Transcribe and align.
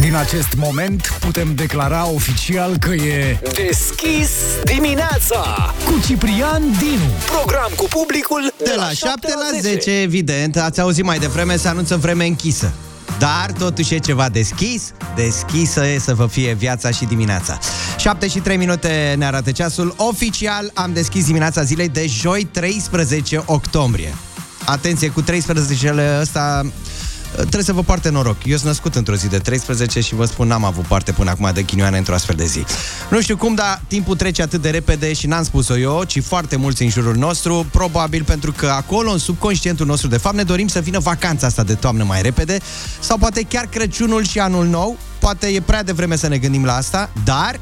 Din 0.00 0.14
acest 0.14 0.54
moment 0.56 1.18
putem 1.20 1.54
declara 1.54 2.08
oficial 2.08 2.76
că 2.78 2.90
e 2.90 3.38
Deschis 3.42 4.30
dimineața 4.64 5.74
cu 5.84 6.00
Ciprian 6.06 6.62
Dinu. 6.78 7.10
Program 7.26 7.70
cu 7.76 7.86
publicul 7.90 8.54
De 8.64 8.74
la 8.76 8.88
7 8.88 9.28
la 9.28 9.60
10, 9.60 10.00
evident, 10.00 10.56
ați 10.56 10.80
auzit 10.80 11.04
mai 11.04 11.18
devreme, 11.18 11.56
se 11.56 11.68
anunță 11.68 11.96
vreme 11.96 12.26
închisă. 12.26 12.72
Dar 13.18 13.52
totuși 13.58 13.94
e 13.94 13.98
ceva 13.98 14.28
deschis, 14.28 14.92
deschisă 15.14 15.86
e 15.86 15.98
să 15.98 16.14
vă 16.14 16.26
fie 16.26 16.52
viața 16.52 16.90
și 16.90 17.04
dimineața. 17.04 17.58
7 17.96 18.28
și 18.28 18.38
3 18.38 18.56
minute 18.56 19.14
ne 19.18 19.24
arată 19.24 19.50
ceasul. 19.50 19.94
Oficial 19.96 20.70
am 20.74 20.92
deschis 20.92 21.24
dimineața 21.24 21.62
zilei 21.62 21.88
de 21.88 22.06
joi 22.06 22.44
13 22.44 23.42
octombrie. 23.46 24.14
Atenție, 24.64 25.08
cu 25.08 25.22
13-le 25.22 26.18
ăsta 26.20 26.72
trebuie 27.34 27.62
să 27.62 27.72
vă 27.72 27.82
poarte 27.82 28.08
noroc. 28.08 28.36
Eu 28.44 28.56
sunt 28.56 28.66
născut 28.66 28.94
într-o 28.94 29.14
zi 29.14 29.28
de 29.28 29.38
13 29.38 30.00
și 30.00 30.14
vă 30.14 30.24
spun, 30.24 30.46
n-am 30.46 30.64
avut 30.64 30.84
parte 30.84 31.12
până 31.12 31.30
acum 31.30 31.50
de 31.54 31.62
ghinioane 31.62 31.98
într-o 31.98 32.14
astfel 32.14 32.36
de 32.36 32.44
zi. 32.44 32.64
Nu 33.10 33.20
știu 33.20 33.36
cum, 33.36 33.54
dar 33.54 33.80
timpul 33.86 34.16
trece 34.16 34.42
atât 34.42 34.62
de 34.62 34.70
repede 34.70 35.12
și 35.12 35.26
n-am 35.26 35.44
spus-o 35.44 35.78
eu, 35.78 36.02
ci 36.04 36.22
foarte 36.22 36.56
mulți 36.56 36.82
în 36.82 36.88
jurul 36.88 37.16
nostru, 37.16 37.66
probabil 37.70 38.24
pentru 38.24 38.52
că 38.52 38.66
acolo, 38.66 39.10
în 39.10 39.18
subconștientul 39.18 39.86
nostru, 39.86 40.08
de 40.08 40.16
fapt, 40.16 40.36
ne 40.36 40.42
dorim 40.42 40.68
să 40.68 40.80
vină 40.80 40.98
vacanța 40.98 41.46
asta 41.46 41.62
de 41.62 41.74
toamnă 41.74 42.04
mai 42.04 42.22
repede 42.22 42.58
sau 43.00 43.18
poate 43.18 43.42
chiar 43.42 43.66
Crăciunul 43.66 44.24
și 44.24 44.38
anul 44.38 44.66
nou. 44.66 44.98
Poate 45.18 45.46
e 45.46 45.60
prea 45.60 45.82
devreme 45.82 46.16
să 46.16 46.28
ne 46.28 46.38
gândim 46.38 46.64
la 46.64 46.76
asta, 46.76 47.10
dar 47.24 47.60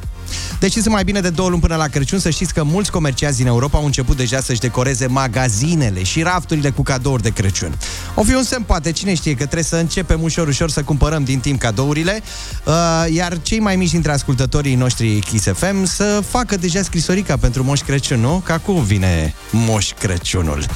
deci 0.58 0.72
sunt 0.72 0.86
mai 0.86 1.04
bine 1.04 1.20
de 1.20 1.30
două 1.30 1.48
luni 1.48 1.60
până 1.60 1.76
la 1.76 1.86
Crăciun 1.86 2.18
să 2.18 2.30
știți 2.30 2.54
că 2.54 2.62
mulți 2.62 2.90
comerciați 2.90 3.36
din 3.36 3.46
Europa 3.46 3.78
au 3.78 3.84
început 3.84 4.16
deja 4.16 4.40
să-și 4.40 4.60
decoreze 4.60 5.06
magazinele 5.06 6.02
și 6.02 6.22
rafturile 6.22 6.70
cu 6.70 6.82
cadouri 6.82 7.22
de 7.22 7.30
Crăciun. 7.30 7.78
O 8.14 8.22
fi 8.22 8.34
un 8.34 8.42
semn, 8.42 8.62
poate, 8.62 8.92
cine 8.92 9.14
știe, 9.14 9.32
că 9.32 9.42
trebuie 9.42 9.62
să 9.62 9.76
începem 9.76 10.22
ușor, 10.22 10.48
ușor 10.48 10.70
să 10.70 10.82
cumpărăm 10.82 11.24
din 11.24 11.38
timp 11.38 11.60
cadourile, 11.60 12.22
uh, 12.64 12.74
iar 13.12 13.38
cei 13.42 13.60
mai 13.60 13.76
mici 13.76 13.90
dintre 13.90 14.12
ascultătorii 14.12 14.74
noștri 14.74 15.18
Kiss 15.18 15.46
FM 15.54 15.84
să 15.84 16.22
facă 16.28 16.56
deja 16.56 16.82
scrisorica 16.82 17.37
pentru 17.37 17.65
Moș 17.65 17.80
Crăciun, 17.80 18.20
nu? 18.20 18.42
Că 18.44 18.52
acum 18.52 18.82
vine 18.82 19.34
Moș 19.50 19.92
Crăciunul. 19.98 20.66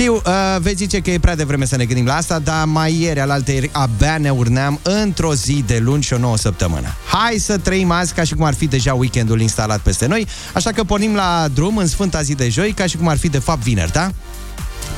Știu, 0.00 0.14
uh, 0.14 0.56
veți 0.60 0.76
zice 0.76 1.00
că 1.00 1.10
e 1.10 1.18
prea 1.18 1.36
devreme 1.36 1.64
să 1.64 1.76
ne 1.76 1.84
gândim 1.84 2.06
la 2.06 2.16
asta, 2.16 2.38
dar 2.38 2.64
mai 2.64 3.00
ieri, 3.00 3.20
alaltă 3.20 3.52
ieri, 3.52 3.70
abia 3.72 4.18
ne 4.18 4.30
urneam 4.30 4.80
într-o 4.82 5.34
zi 5.34 5.64
de 5.66 5.78
luni 5.78 6.02
și 6.02 6.12
o 6.12 6.18
nouă 6.18 6.36
săptămână. 6.36 6.88
Hai 7.06 7.36
să 7.38 7.58
trăim 7.58 7.90
azi 7.90 8.14
ca 8.14 8.24
și 8.24 8.34
cum 8.34 8.44
ar 8.44 8.54
fi 8.54 8.66
deja 8.66 8.94
weekendul 8.94 9.40
instalat 9.40 9.80
peste 9.80 10.06
noi, 10.06 10.26
așa 10.54 10.70
că 10.72 10.84
pornim 10.84 11.14
la 11.14 11.48
drum 11.54 11.76
în 11.76 11.86
sfânta 11.86 12.22
zi 12.22 12.34
de 12.34 12.48
joi, 12.48 12.72
ca 12.72 12.86
și 12.86 12.96
cum 12.96 13.08
ar 13.08 13.18
fi 13.18 13.28
de 13.28 13.38
fapt 13.38 13.62
vineri, 13.62 13.92
da? 13.92 14.10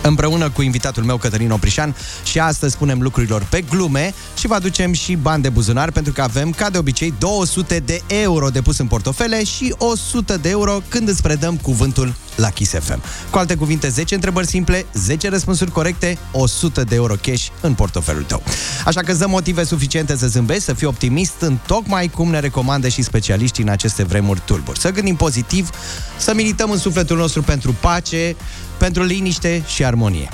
Împreună 0.03 0.51
cu 0.51 0.63
invitatul 0.63 1.03
meu, 1.03 1.17
Cătălin 1.17 1.51
Oprișan, 1.51 1.97
și 2.25 2.39
astăzi 2.39 2.73
spunem 2.73 3.03
lucrurilor 3.03 3.47
pe 3.51 3.61
glume 3.61 4.15
și 4.39 4.47
vă 4.47 4.55
aducem 4.55 4.93
și 4.93 5.15
bani 5.15 5.43
de 5.43 5.49
buzunar, 5.49 5.91
pentru 5.91 6.13
că 6.13 6.23
avem, 6.23 6.51
ca 6.51 6.71
de 6.71 6.79
obicei, 6.79 7.15
200 7.19 7.79
de 7.79 8.03
euro 8.07 8.49
de 8.49 8.63
pus 8.63 8.79
în 8.79 8.87
portofele 8.87 9.45
și 9.45 9.75
100 9.79 10.37
de 10.37 10.49
euro 10.49 10.81
când 10.89 11.09
îți 11.09 11.23
predăm 11.23 11.57
cuvântul 11.57 12.15
la 12.37 12.51
Kiss 12.51 12.73
FM. 12.73 13.03
Cu 13.31 13.39
alte 13.39 13.55
cuvinte, 13.55 13.89
10 13.89 14.15
întrebări 14.15 14.47
simple, 14.47 14.87
10 14.95 15.29
răspunsuri 15.29 15.71
corecte, 15.71 16.19
100 16.33 16.85
de 16.85 16.95
euro 16.95 17.15
cash 17.23 17.47
în 17.61 17.75
portofelul 17.75 18.23
tău. 18.23 18.43
Așa 18.85 19.01
că 19.01 19.13
dăm 19.23 19.31
motive 19.31 19.65
suficiente 19.65 20.17
să 20.17 20.27
zâmbești, 20.27 20.63
să 20.63 20.73
fii 20.73 20.87
optimist 20.87 21.35
în 21.41 21.59
tocmai 21.67 22.09
cum 22.09 22.31
ne 22.31 22.41
recomandă 22.41 22.89
și 22.89 23.03
specialiștii 23.03 23.63
în 23.63 23.69
aceste 23.69 24.03
vremuri 24.03 24.43
tulburi. 24.45 24.79
Să 24.79 24.91
gândim 24.91 25.17
pozitiv, 25.17 25.71
să 26.17 26.35
milităm 26.35 26.71
în 26.71 26.79
sufletul 26.79 27.17
nostru 27.17 27.43
pentru 27.43 27.75
pace, 27.81 28.37
pentru 28.83 29.03
liniște 29.03 29.63
și 29.67 29.85
armonie. 29.85 30.29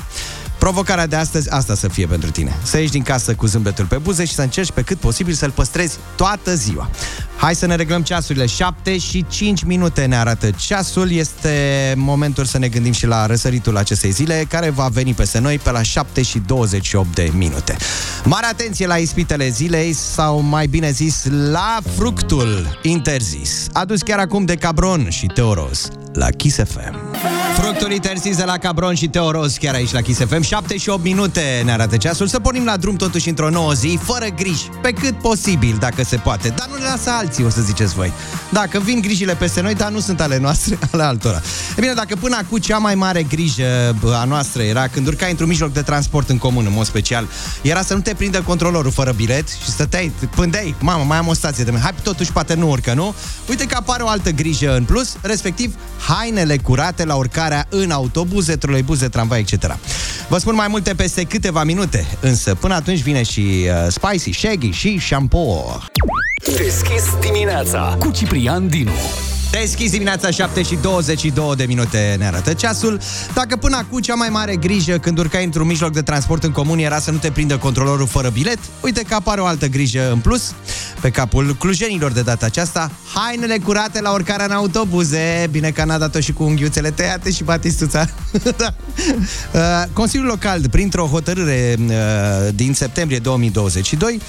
Provocarea 0.59 1.07
de 1.07 1.17
astăzi, 1.17 1.51
asta 1.51 1.75
să 1.75 1.89
fie 1.89 2.07
pentru 2.07 2.31
tine. 2.31 2.57
Să 2.63 2.79
ieși 2.79 2.91
din 2.91 3.03
casă 3.03 3.35
cu 3.35 3.47
zâmbetul 3.47 3.85
pe 3.85 3.97
buze 3.97 4.25
și 4.25 4.35
să 4.35 4.43
încerci 4.43 4.71
pe 4.71 4.83
cât 4.83 4.99
posibil 4.99 5.35
să-l 5.35 5.51
păstrezi 5.51 5.97
toată 6.17 6.55
ziua. 6.55 6.91
Hai 7.37 7.55
să 7.55 7.67
ne 7.67 7.75
reglăm 7.75 8.03
ceasurile. 8.03 8.47
7 8.47 8.99
și 8.99 9.25
5 9.29 9.63
minute 9.63 10.05
ne 10.05 10.17
arată 10.17 10.51
ceasul. 10.51 11.11
Este 11.11 11.95
momentul 11.97 12.45
să 12.45 12.59
ne 12.59 12.69
gândim 12.69 12.93
și 12.93 13.07
la 13.07 13.27
răsăritul 13.27 13.77
acestei 13.77 14.11
zile, 14.11 14.45
care 14.49 14.71
va 14.71 14.89
veni 14.93 15.15
peste 15.15 15.39
noi 15.39 15.59
pe 15.59 15.71
la 15.71 15.83
7 15.83 16.23
și 16.23 16.43
28 16.47 17.15
de 17.15 17.31
minute. 17.35 17.77
Mare 18.25 18.47
atenție 18.47 18.87
la 18.87 18.97
ispitele 18.97 19.49
zilei, 19.49 19.93
sau 19.93 20.41
mai 20.41 20.67
bine 20.67 20.91
zis, 20.91 21.25
la 21.51 21.79
fructul 21.97 22.79
interzis. 22.83 23.67
Adus 23.73 24.03
chiar 24.03 24.19
acum 24.19 24.45
de 24.45 24.55
Cabron 24.55 25.11
și 25.11 25.27
Teoros 25.27 25.89
la 26.13 26.31
Kiss 26.31 26.57
FM. 26.57 26.97
Fructul 27.61 27.93
interzis 27.93 28.37
de 28.37 28.45
la 28.45 28.59
Cabron 28.59 28.95
și 28.95 29.09
Teoros 29.09 29.57
chiar 29.57 29.75
aici 29.75 29.93
la 29.93 30.01
Kiss 30.01 30.21
FM. 30.21 30.41
7 30.41 30.77
și 30.77 30.89
8 30.89 31.03
minute 31.03 31.63
ne 31.65 31.73
arată 31.73 31.97
ceasul. 31.97 32.27
Să 32.27 32.41
pornim 32.41 32.65
la 32.65 32.77
drum 32.77 32.97
totuși 32.97 33.29
într-o 33.29 33.51
nouă 33.51 33.73
zi, 33.73 33.99
fără 34.03 34.27
griji, 34.37 34.69
pe 34.83 34.91
cât 34.91 35.19
posibil, 35.19 35.77
dacă 35.81 36.05
se 36.05 36.17
poate. 36.17 36.49
Dar 36.49 36.69
nu 36.71 36.77
ne 36.77 36.89
lasă 36.89 37.11
alții, 37.11 37.45
o 37.45 37.49
să 37.49 37.61
ziceți 37.61 37.95
voi. 37.95 38.13
Dacă 38.53 38.81
vin 38.81 39.01
grijile 39.01 39.35
peste 39.35 39.61
noi, 39.61 39.75
dar 39.75 39.91
nu 39.91 40.01
sunt 40.01 40.21
ale 40.21 40.39
noastre, 40.39 40.79
ale 40.93 41.03
altora. 41.03 41.37
E 41.77 41.81
bine, 41.81 41.93
dacă 41.93 42.17
până 42.17 42.37
acum 42.37 42.59
cea 42.59 42.79
mai 42.79 42.95
mare 42.95 43.23
grijă 43.23 43.97
a 44.13 44.25
noastră 44.25 44.63
era 44.63 44.89
când 44.89 45.07
urcai 45.07 45.31
într-un 45.31 45.49
mijloc 45.49 45.73
de 45.73 45.83
transport 45.83 46.29
în 46.29 46.39
comun, 46.39 46.67
în 46.67 46.73
mod 46.73 46.87
special, 46.87 47.29
era 47.63 47.83
să 47.83 47.95
nu 47.95 48.01
te 48.01 48.15
prindă 48.15 48.43
controlorul 48.43 48.91
fără 48.91 49.13
bilet 49.13 49.49
și 49.49 49.71
stăteai, 49.71 50.13
pândeai, 50.35 50.75
mamă, 50.81 51.05
mai 51.05 51.19
am 51.19 51.27
o 51.27 51.35
stație 51.35 51.65
de 51.65 51.79
hai, 51.83 51.95
totuși 52.03 52.33
poate 52.33 52.55
nu 52.55 52.69
urcă, 52.71 52.95
nu? 52.95 53.15
Uite 53.49 53.65
că 53.67 53.77
apare 53.77 54.03
o 54.03 54.09
altă 54.09 54.31
grijă 54.31 54.77
în 54.77 54.85
plus, 54.85 55.17
respectiv 55.23 55.75
hainele 55.99 56.57
curate 56.57 57.05
la 57.05 57.15
urcarea 57.15 57.67
în 57.69 57.91
autobuze, 57.91 58.57
troleibuze, 58.57 59.09
tramvai, 59.09 59.41
etc. 59.41 59.77
Vă 60.29 60.39
spun 60.39 60.55
mai 60.55 60.69
multe 60.69 60.95
peste 60.95 61.25
câteva 61.25 61.65
minute, 61.65 62.07
însă 62.21 62.55
până 62.55 62.75
atunci 62.75 63.01
vine 63.01 63.23
și 63.23 63.41
uh, 63.41 63.87
Spicy, 63.89 64.31
Shaggy 64.31 64.71
și 64.71 64.99
Shampoo. 65.01 65.83
Deschis 66.57 67.05
dimineața 67.21 67.97
Cu 67.99 68.11
Ciprian 68.11 68.69
Dinu. 68.69 68.93
Deschis 69.51 69.91
dimineața 69.91 70.31
7 70.31 70.63
și 70.63 70.79
22 70.83 71.57
de 71.57 71.65
minute 71.65 72.15
ne 72.19 72.27
arată 72.27 72.53
ceasul. 72.53 73.01
Dacă 73.35 73.57
până 73.57 73.77
acum 73.77 74.01
cea 74.01 74.15
mai 74.15 74.29
mare 74.29 74.57
grijă 74.57 74.99
când 74.99 75.19
urcai 75.19 75.45
într-un 75.45 75.67
mijloc 75.67 75.93
de 75.93 76.03
transport 76.03 76.45
în 76.45 76.51
comun 76.51 76.79
era 76.79 76.99
să 76.99 77.11
nu 77.11 77.17
te 77.17 77.31
prindă 77.31 77.57
controlorul 77.57 78.07
fără 78.07 78.29
bilet, 78.29 78.59
uite 78.81 79.03
că 79.03 79.15
apare 79.15 79.41
o 79.41 79.45
altă 79.45 79.67
grijă 79.67 80.11
în 80.13 80.19
plus 80.19 80.55
pe 81.01 81.11
capul 81.11 81.57
clujenilor 81.59 82.13
de 82.13 82.23
data 82.23 82.47
aceasta, 82.47 82.91
hainele 83.15 83.59
curate 83.59 84.01
la 84.01 84.11
urcarea 84.11 84.45
în 84.45 84.51
autobuze. 84.53 85.49
Bine 85.51 85.71
că 85.71 85.85
n-a 85.85 85.99
dat-o 85.99 86.21
și 86.21 86.33
cu 86.33 86.43
unghiuțele 86.43 86.91
tăiate 86.91 87.31
și 87.31 87.45
batistuța. 87.45 88.09
da. 88.57 88.75
Uh, 89.53 89.61
Consiliul 89.93 90.29
Local, 90.29 90.69
printr-o 90.71 91.07
hotărâre 91.07 91.77
uh, 91.79 91.95
din 92.55 92.75
septembrie 92.75 93.19
2022, 93.19 94.21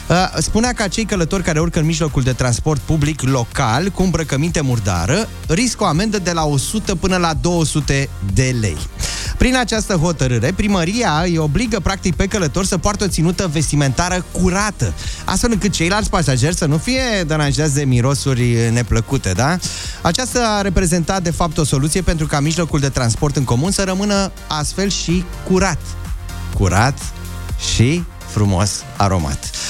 spunea 0.37 0.73
că 0.73 0.87
cei 0.87 1.05
călători 1.05 1.43
care 1.43 1.59
urcă 1.59 1.79
în 1.79 1.85
mijlocul 1.85 2.21
de 2.21 2.33
transport 2.33 2.81
public 2.81 3.21
local 3.21 3.89
cu 3.89 4.03
îmbrăcăminte 4.03 4.61
murdară 4.61 5.29
riscă 5.47 5.83
o 5.83 5.87
amendă 5.87 6.19
de 6.19 6.31
la 6.31 6.45
100 6.45 6.95
până 6.95 7.17
la 7.17 7.33
200 7.33 8.09
de 8.33 8.55
lei. 8.59 8.77
Prin 9.37 9.57
această 9.57 9.93
hotărâre, 9.93 10.51
primăria 10.55 11.21
îi 11.23 11.37
obligă 11.37 11.79
practic 11.79 12.15
pe 12.15 12.27
călători 12.27 12.67
să 12.67 12.77
poartă 12.77 13.03
o 13.03 13.07
ținută 13.07 13.47
vestimentară 13.47 14.25
curată, 14.31 14.93
astfel 15.25 15.51
încât 15.51 15.71
ceilalți 15.71 16.09
pasageri 16.09 16.55
să 16.55 16.65
nu 16.65 16.77
fie 16.77 17.23
deranjați 17.27 17.73
de 17.73 17.83
mirosuri 17.83 18.71
neplăcute, 18.71 19.31
da? 19.31 19.57
Aceasta 20.01 20.55
a 20.57 20.61
reprezentat 20.61 21.23
de 21.23 21.31
fapt 21.31 21.57
o 21.57 21.63
soluție 21.63 22.01
pentru 22.01 22.25
ca 22.25 22.39
mijlocul 22.39 22.79
de 22.79 22.89
transport 22.89 23.35
în 23.35 23.43
comun 23.43 23.71
să 23.71 23.83
rămână 23.83 24.31
astfel 24.47 24.89
și 24.89 25.23
curat. 25.47 25.79
Curat 26.53 26.97
și 27.75 28.03
frumos 28.27 28.83
aromat. 28.97 29.60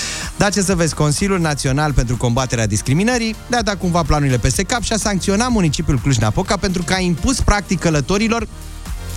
Da, 0.42 0.50
ce 0.50 0.62
să 0.62 0.76
vezi, 0.76 0.94
Consiliul 0.94 1.40
Național 1.40 1.94
pentru 1.94 2.18
Combaterea 2.18 2.68
Discriminării 2.68 3.36
le-a 3.48 3.62
dat 3.62 3.78
cumva 3.78 4.02
planurile 4.04 4.38
peste 4.38 4.64
cap 4.64 4.82
și 4.82 4.94
a 4.94 4.98
sancționat 4.98 5.50
municipiul 5.50 6.00
Cluj-Napoca 6.00 6.58
pentru 6.58 6.84
că 6.84 6.94
a 6.94 7.00
impus 7.00 7.42
practic 7.42 7.80
călătorilor 7.80 8.48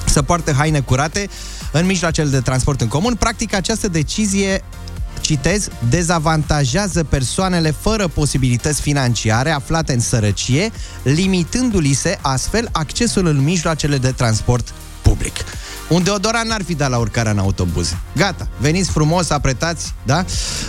să 0.04 0.22
poartă 0.22 0.52
haine 0.52 0.80
curate 0.80 1.28
în 1.72 1.86
mijloacele 1.86 2.28
de 2.28 2.40
transport 2.40 2.80
în 2.80 2.88
comun. 2.88 3.14
Practic, 3.14 3.54
această 3.54 3.88
decizie 3.88 4.64
citez, 5.20 5.68
dezavantajează 5.88 7.04
persoanele 7.04 7.70
fără 7.80 8.08
posibilități 8.08 8.80
financiare 8.80 9.50
aflate 9.50 9.92
în 9.92 10.00
sărăcie, 10.00 10.70
limitându-li 11.02 11.92
se 11.92 12.18
astfel 12.20 12.68
accesul 12.72 13.26
în 13.26 13.42
mijloacele 13.42 13.98
de 13.98 14.10
transport 14.10 14.72
public. 15.02 15.34
Un 15.88 16.02
deodorant 16.02 16.48
n-ar 16.48 16.62
fi 16.62 16.74
dat 16.74 16.90
la 16.90 16.98
urcarea 16.98 17.32
în 17.32 17.38
autobuze. 17.38 17.98
Gata, 18.16 18.48
veniți 18.58 18.90
frumos, 18.90 19.30
apretați, 19.30 19.94
da? 20.02 20.24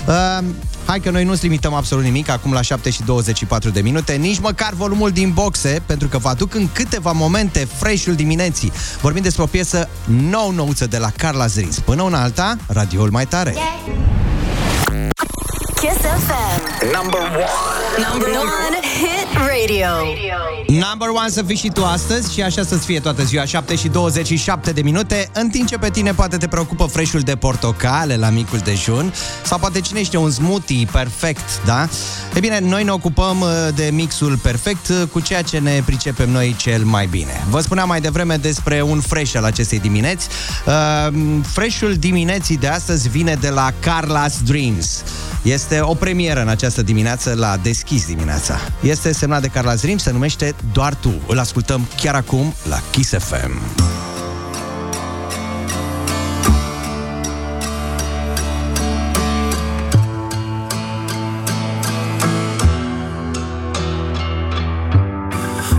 Uh, 0.08 0.44
hai 0.86 1.00
că 1.00 1.10
noi 1.10 1.24
nu-ți 1.24 1.44
limităm 1.44 1.74
absolut 1.74 2.04
nimic, 2.04 2.30
acum 2.30 2.54
la 2.54 2.62
7 2.62 2.90
și 2.90 3.04
24 3.04 3.70
de 3.70 3.82
minute, 3.82 4.14
nici 4.14 4.40
măcar 4.40 4.74
volumul 4.74 5.12
din 5.12 5.32
boxe, 5.32 5.82
pentru 5.86 6.08
că 6.08 6.18
vă 6.18 6.30
aduc 6.30 6.54
în 6.54 6.70
câteva 6.72 7.12
momente 7.12 7.68
fresh-ul 7.78 8.16
dimineții. 8.16 8.72
Vorbim 9.02 9.22
despre 9.22 9.44
o 9.44 9.46
piesă 9.46 9.90
nou-nouță 10.06 10.88
de 10.88 10.98
la 10.98 11.10
Carla 11.18 11.46
Zrins. 11.46 11.80
Până 11.80 12.02
una 12.02 12.22
alta, 12.22 12.58
radioul 12.68 13.10
mai 13.12 13.26
tare. 13.26 13.56
Kiss 15.76 16.02
FM. 16.28 16.62
Number 17.02 17.22
one 17.22 17.46
Number 18.10 18.30
one 18.30 18.78
Hit 19.00 19.25
Radio. 19.68 19.88
Number 20.68 21.08
one 21.10 21.30
să 21.30 21.44
fii 21.44 21.56
și 21.56 21.70
tu 21.70 21.84
astăzi 21.84 22.34
și 22.34 22.42
așa 22.42 22.64
să-ți 22.64 22.86
fie 22.86 23.00
toată 23.00 23.24
ziua 23.24 23.46
7 23.46 23.76
și 23.76 23.88
27 23.88 24.72
de 24.72 24.82
minute 24.82 25.30
În 25.34 25.50
timp 25.50 25.68
ce 25.68 25.78
pe 25.78 25.90
tine 25.90 26.14
poate 26.14 26.38
te 26.38 26.48
preocupă 26.48 26.86
freșul 26.86 27.20
de 27.20 27.36
portocale 27.36 28.16
la 28.16 28.30
micul 28.30 28.60
dejun 28.60 29.14
Sau 29.44 29.58
poate 29.58 29.80
cine 29.80 30.04
știe 30.04 30.20
un 30.20 30.32
smoothie 30.32 30.88
perfect, 30.92 31.66
da? 31.66 31.88
E 32.36 32.40
bine, 32.40 32.60
noi 32.60 32.84
ne 32.84 32.92
ocupăm 32.92 33.42
uh, 33.42 33.50
de 33.76 33.90
mixul 33.94 34.38
perfect 34.38 34.88
uh, 34.88 35.02
cu 35.12 35.20
ceea 35.20 35.42
ce 35.42 35.60
ne 35.60 35.82
pricepem 35.86 36.30
noi 36.30 36.56
cel 36.58 36.84
mai 36.84 37.06
bine 37.06 37.44
Vă 37.50 37.60
spuneam 37.60 37.88
mai 37.88 38.02
devreme 38.02 38.36
despre 38.36 38.82
un 38.82 39.00
fresh 39.00 39.36
al 39.36 39.44
acestei 39.44 39.80
dimineți 39.80 40.28
uh, 40.66 41.14
Freshul 41.44 41.94
dimineții 41.94 42.58
de 42.58 42.68
astăzi 42.68 43.10
vine 43.10 43.38
de 43.40 43.50
la 43.50 43.72
Carla's 43.72 44.44
Dreams 44.46 45.04
este 45.46 45.80
o 45.82 45.94
premieră 45.94 46.42
în 46.42 46.48
această 46.48 46.82
dimineață 46.82 47.34
la 47.34 47.58
Deschis 47.62 48.06
dimineața. 48.06 48.60
Este 48.82 49.14
semnat 49.14 49.42
de 49.42 49.48
Carla 49.56 49.76
Zrim, 49.76 49.98
se 49.98 50.12
numește 50.12 50.56
Doar 50.74 50.94
Tu. 50.94 51.14
Îl 51.28 51.40
ascultăm 51.40 51.88
chiar 52.02 52.16
acum 52.16 52.54
la 52.70 52.80
Kiss 52.92 53.14
FM. 53.18 53.62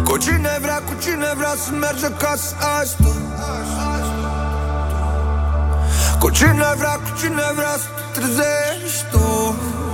Cu 0.05 0.17
cine 0.17 0.59
vrea, 0.61 0.77
cu 0.77 0.95
cine 1.03 1.33
vrea 1.37 1.55
să 1.65 1.71
merge 1.71 2.07
acasă 2.07 2.55
asta 2.81 3.17
Cu 6.19 6.31
cine 6.31 6.75
vrea, 6.77 6.93
cu 6.93 7.19
cine 7.21 7.43
vrea 7.55 7.77
să 7.77 7.87
te 7.97 8.21
trezești 8.21 9.05
tu 9.11 9.55
Pe 9.59 9.86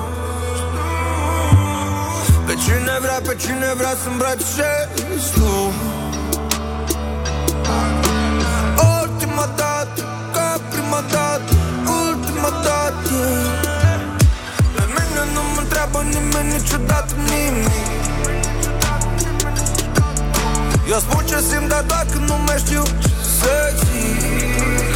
cine 2.65 2.97
vrea, 3.01 3.21
pe 3.27 3.35
cine 3.43 3.73
vrea 3.77 3.95
să 4.03 4.09
îmbrățișezi 4.09 5.31
tu 5.35 5.51
Ultima 9.01 9.47
dată, 9.57 10.03
ca 10.33 10.61
prima 10.71 11.01
dată, 11.11 11.53
ultima 12.07 12.51
dată. 12.67 13.19
Pe 14.75 14.85
mine 14.95 15.23
nu 15.35 15.43
mă 15.55 15.61
întreabă 15.61 15.99
nimeni 16.03 16.53
niciodată 16.57 17.15
nimic. 17.15 17.71
Eu 20.91 20.99
spun 20.99 21.25
ce 21.25 21.39
simt, 21.49 21.69
dar 21.69 21.85
dacă 21.87 22.19
nu 22.27 22.37
mai 22.47 22.59
știu 22.59 22.83
ce 23.03 23.11
să 23.39 23.55
zic. 23.79 24.95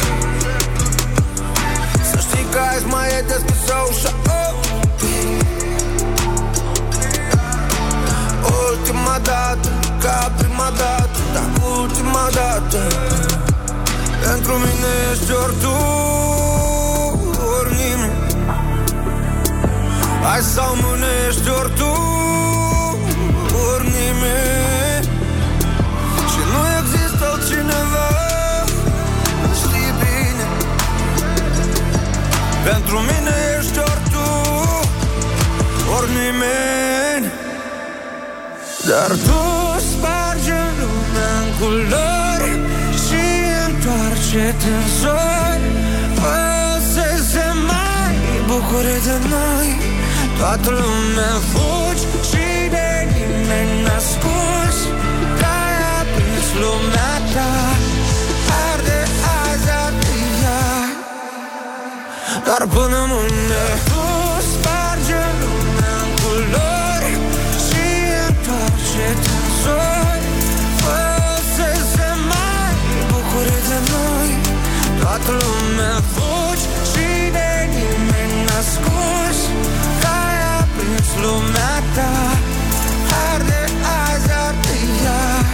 Să 2.11 2.17
știi 2.19 2.45
că 2.51 2.59
azi 2.59 2.85
mai 2.85 3.07
e 3.17 3.21
deschisă 3.27 3.75
ușa 3.89 4.11
oh. 4.25 4.86
Ultima 8.79 9.19
dată, 9.23 9.69
ca 9.99 10.31
prima 10.37 10.69
dată 10.77 11.19
Dar 11.33 11.49
ultima 11.79 12.29
dată. 12.33 12.81
Pentru 14.23 14.53
mine 14.53 14.91
ești 15.11 15.31
ori 15.31 15.55
tu, 15.61 15.75
ori 17.57 17.71
nimeni 17.75 18.13
Hai 20.23 20.41
sau 20.41 20.75
mâine 20.81 21.11
ești 21.27 21.49
ori 21.49 21.73
tu, 21.73 21.91
ori 23.71 23.87
nimeni 23.97 25.05
și 26.31 26.41
nu 26.51 26.61
există 26.79 27.23
altcineva 27.31 28.09
Știi 29.59 29.91
bine. 30.01 30.45
Pentru 32.63 32.97
mine 32.97 33.33
ești 33.59 33.79
ori 33.79 34.03
tu 34.11 34.27
Ori 35.97 36.09
nimeni 36.11 36.86
Dar 38.89 39.11
tu 39.27 39.41
sparge 39.91 40.59
lumea 40.79 41.33
în 41.43 41.49
culori 41.59 42.51
Și 43.05 43.23
întoarce-te 43.67 44.69
în 44.79 44.87
zori. 44.99 45.67
Fă 46.19 46.37
să 46.93 47.23
se 47.31 47.45
mai 47.69 48.15
bucure 48.47 48.95
de 49.07 49.17
noi. 49.33 49.69
Toată 50.37 50.69
lumea 50.69 51.35
fugi 51.51 52.03
Și 52.29 52.45
de 52.75 52.89
nimeni 53.13 53.81
n-ascuns 53.85 54.77
Că-ai 55.39 55.77
aprins 55.99 56.47
lumea 56.61 57.15
ta 57.33 57.53
Arde 58.69 58.99
azi, 59.41 59.69
arde 59.85 60.15
iar 60.41 60.89
Dar 62.47 62.67
până 62.75 62.99
mâine 63.11 63.65
lumea 75.39 75.97
fugi 76.13 76.65
Și 76.91 77.07
de 77.35 77.49
nimeni 77.75 78.37
n-ascuns 78.47 79.39
Că-ai 80.01 80.39
aprins 80.59 81.09
lumea 81.23 81.75
ta 81.95 82.13
Arde 83.31 83.61
azi, 84.01 84.31
arde 84.45 84.77
iar 85.05 85.45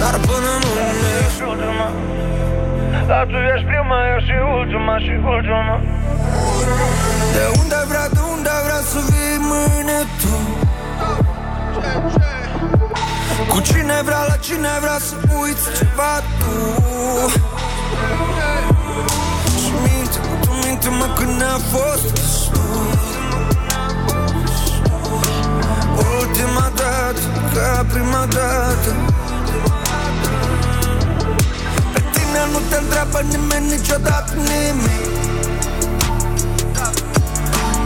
Dar 0.00 0.14
până 0.28 0.52
mâine 0.64 1.10
ești 1.24 1.42
ultima 1.50 1.88
Dar 3.10 3.24
tu 3.30 3.36
ești 3.52 3.66
prima, 3.70 3.98
eu 4.12 4.20
și 4.26 4.34
ultima 4.58 4.94
și 5.04 5.12
ultima. 5.34 5.76
De 7.34 7.44
unde 7.60 7.78
vrea, 7.90 8.06
de 8.16 8.22
unde 8.34 8.54
vrea 8.66 8.82
să 8.92 8.98
vii 9.10 9.38
mâine 9.50 9.98
tu. 10.20 10.34
Cu 13.52 13.60
cine 13.60 13.96
vrea, 14.04 14.22
la 14.28 14.36
cine 14.46 14.68
vrea 14.80 14.98
să 15.08 15.14
uiți 15.40 15.66
ceva 15.78 16.14
tu 16.38 16.54
minte-mă 21.48 21.56
când 21.56 21.56
ne-a 21.56 21.58
fost 21.72 22.12
destul 22.12 22.86
Ultima 26.20 26.72
dată, 26.74 27.20
ca 27.54 27.86
prima 27.92 28.26
dată. 28.26 28.90
Pe 31.92 32.02
tine 32.12 32.40
nu 32.52 32.58
te 32.68 32.76
întreabă 32.76 33.20
nimeni 33.28 33.70
niciodată 33.70 34.32
nimic 34.34 35.06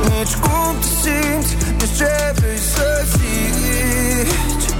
Nici 0.02 0.34
cum 0.34 0.74
te 0.80 0.86
simți, 1.00 1.56
nici 1.78 1.96
ce 1.96 2.32
vrei 2.34 2.58
să 2.74 3.04
zici. 3.10 4.70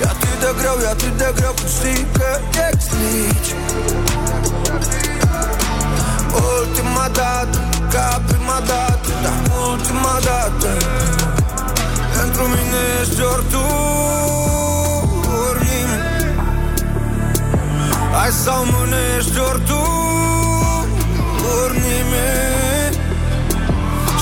E 0.00 0.04
atât 0.04 0.34
de 0.40 0.50
greu, 0.58 0.76
e 0.82 0.88
atât 0.88 1.16
de 1.18 1.32
greu 1.34 1.52
Când 1.56 1.70
știi 1.70 2.06
că 2.12 2.40
explici 2.70 3.54
Ultima 6.64 7.08
dată, 7.12 7.58
ca 7.92 8.22
prima 8.26 8.58
dată 8.66 9.08
Dar 9.22 9.38
ultima 9.70 10.16
dată. 10.24 10.68
Pentru 12.16 12.42
mine 12.42 12.80
ești 13.00 13.20
ori 13.20 13.44
tu, 13.50 13.64
ori 15.48 15.60
nimeni. 15.70 16.34
Hai 18.12 18.30
sau 18.30 18.64
mâine 18.72 19.00
ești 19.18 19.38
ori 19.38 19.62
tu, 19.70 19.82
ori 21.60 21.76
nimeni. 21.88 22.96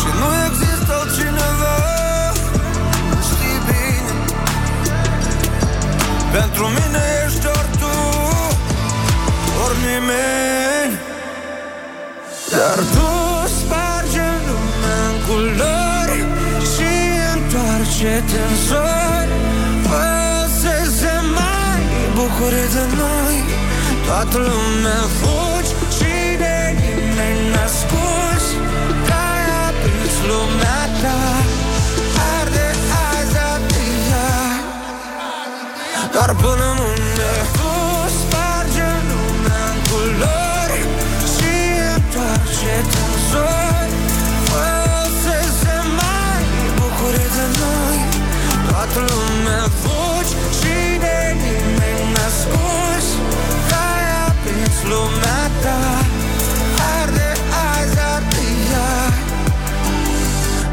Și 0.00 0.08
nu 0.20 0.28
există 0.46 0.92
altcineva 1.00 1.76
Știi 3.28 3.58
bine. 3.66 4.12
Pentru 6.32 6.64
mine 6.66 7.02
ești 7.26 7.46
ori 7.46 7.70
tu 7.80 7.94
Ori 9.64 9.78
nimeni 9.86 11.01
Dar 12.56 12.78
tu 12.94 13.10
sparge 13.58 14.28
lumea 14.48 15.00
în 15.10 15.16
culori 15.26 16.20
Și 16.72 16.92
întoarce-te 17.34 18.40
în 18.48 18.54
zori. 18.66 19.32
Fă 19.86 20.06
să 20.60 20.74
se 20.98 21.14
mai 21.36 21.82
bucure 22.14 22.64
de 22.74 22.84
noi. 23.00 23.36
Toată 24.06 24.38
lumea 24.38 25.02
fugi 25.18 25.72
Și 25.96 26.14
de 26.42 26.56
nimeni 26.80 27.42
n-ascuns 27.52 28.44
Că-ai 29.06 29.44
aprins 29.66 30.16
lumea 30.30 30.82
ta. 31.02 31.20
Arde 32.38 32.68
azi, 33.08 33.36
arde 33.52 33.84
iar 34.10 34.60
Dar 36.14 36.30
până 36.42 36.66
mâine 36.78 36.91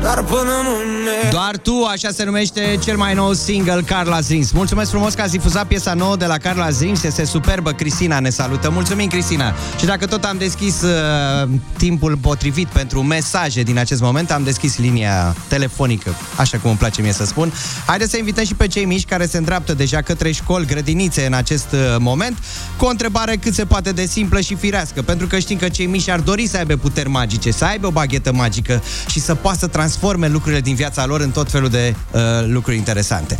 Arde 0.09 0.23
azi, 0.23 0.49
arde 0.49 0.89
iar 0.89 0.98
Dar 1.09 1.17
până 1.17 1.17
mâine 1.17 1.19
mine 1.21 1.29
Doar 1.31 1.57
tu, 1.57 1.85
așa 1.91 2.09
se 2.11 2.23
numește 2.23 2.79
cel 2.83 2.97
mai 2.97 3.13
nou 3.13 3.33
single 3.33 3.81
Carla 3.85 4.19
Zins. 4.19 4.51
Mulțumesc 4.51 4.89
frumos 4.89 5.13
că 5.13 5.21
ați 5.21 5.31
difuzat 5.31 5.67
piesa 5.67 5.93
nouă 5.93 6.15
de 6.15 6.25
la 6.25 6.37
Carla 6.37 6.69
Zins. 6.69 7.03
Este 7.03 7.25
superbă, 7.25 7.71
Cristina 7.71 8.19
ne 8.19 8.29
salută. 8.29 8.69
Mulțumim, 8.69 9.07
Cristina. 9.07 9.53
Și 9.79 9.85
dacă 9.85 10.05
tot 10.05 10.23
am 10.23 10.37
deschis 10.37 10.81
uh, 10.81 11.49
timpul 11.77 12.17
potrivit 12.17 12.67
pentru 12.67 13.01
mesaje 13.03 13.61
din 13.61 13.77
acest 13.77 14.01
moment, 14.01 14.31
am 14.31 14.43
deschis 14.43 14.77
linia 14.77 15.35
telefonică, 15.47 16.15
așa 16.35 16.57
cum 16.57 16.69
îmi 16.69 16.79
place 16.79 17.01
mie 17.01 17.13
să 17.13 17.25
spun. 17.25 17.53
Haideți 17.85 18.11
să 18.11 18.17
invităm 18.17 18.45
și 18.45 18.53
pe 18.53 18.67
cei 18.67 18.85
mici 18.85 19.05
care 19.05 19.25
se 19.25 19.37
îndreaptă 19.37 19.73
deja 19.73 20.01
către 20.01 20.31
școli, 20.31 20.65
grădinițe 20.65 21.25
în 21.25 21.33
acest 21.33 21.67
uh, 21.71 21.79
moment, 21.99 22.37
cu 22.77 22.85
o 22.85 22.89
întrebare 22.89 23.35
cât 23.35 23.53
se 23.53 23.65
poate 23.65 23.91
de 23.91 24.05
simplă 24.05 24.39
și 24.39 24.55
firească, 24.55 25.01
pentru 25.01 25.27
că 25.27 25.39
știm 25.39 25.57
că 25.57 25.69
cei 25.69 25.85
mici 25.85 26.09
ar 26.09 26.19
dori 26.19 26.47
să 26.47 26.57
aibă 26.57 26.75
puteri 26.75 27.09
magice, 27.09 27.51
să 27.51 27.65
aibă 27.65 27.87
o 27.87 27.91
baghetă 27.91 28.33
magică 28.33 28.83
și 29.09 29.19
să 29.19 29.35
poată 29.35 29.57
să 29.59 29.67
transforme 29.67 30.27
lucrurile 30.27 30.61
din 30.61 30.75
viața 30.75 30.98
lor 31.05 31.21
în 31.21 31.31
tot 31.31 31.51
felul 31.51 31.69
de 31.69 31.95
uh, 32.11 32.21
lucruri 32.45 32.77
interesante. 32.77 33.37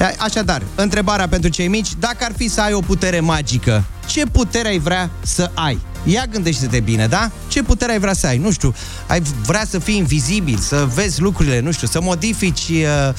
A- 0.00 0.24
Așadar, 0.24 0.62
întrebarea 0.74 1.28
pentru 1.28 1.50
cei 1.50 1.68
mici, 1.68 1.88
dacă 1.98 2.16
ar 2.24 2.32
fi 2.36 2.48
să 2.48 2.60
ai 2.60 2.72
o 2.72 2.80
putere 2.80 3.20
magică, 3.20 3.84
ce 4.06 4.26
putere 4.26 4.68
ai 4.68 4.78
vrea 4.78 5.10
să 5.22 5.50
ai? 5.54 5.78
Ia 6.04 6.24
gândește-te 6.30 6.80
bine, 6.80 7.06
da? 7.06 7.30
Ce 7.48 7.62
putere 7.62 7.92
ai 7.92 7.98
vrea 7.98 8.12
să 8.12 8.26
ai? 8.26 8.38
Nu 8.38 8.50
știu, 8.50 8.74
ai 9.06 9.22
vrea 9.46 9.64
să 9.70 9.78
fii 9.78 9.96
invizibil, 9.96 10.58
să 10.58 10.88
vezi 10.94 11.20
lucrurile, 11.20 11.60
nu 11.60 11.72
știu, 11.72 11.86
să 11.86 12.00
modifici, 12.00 12.68
uh, 12.68 13.12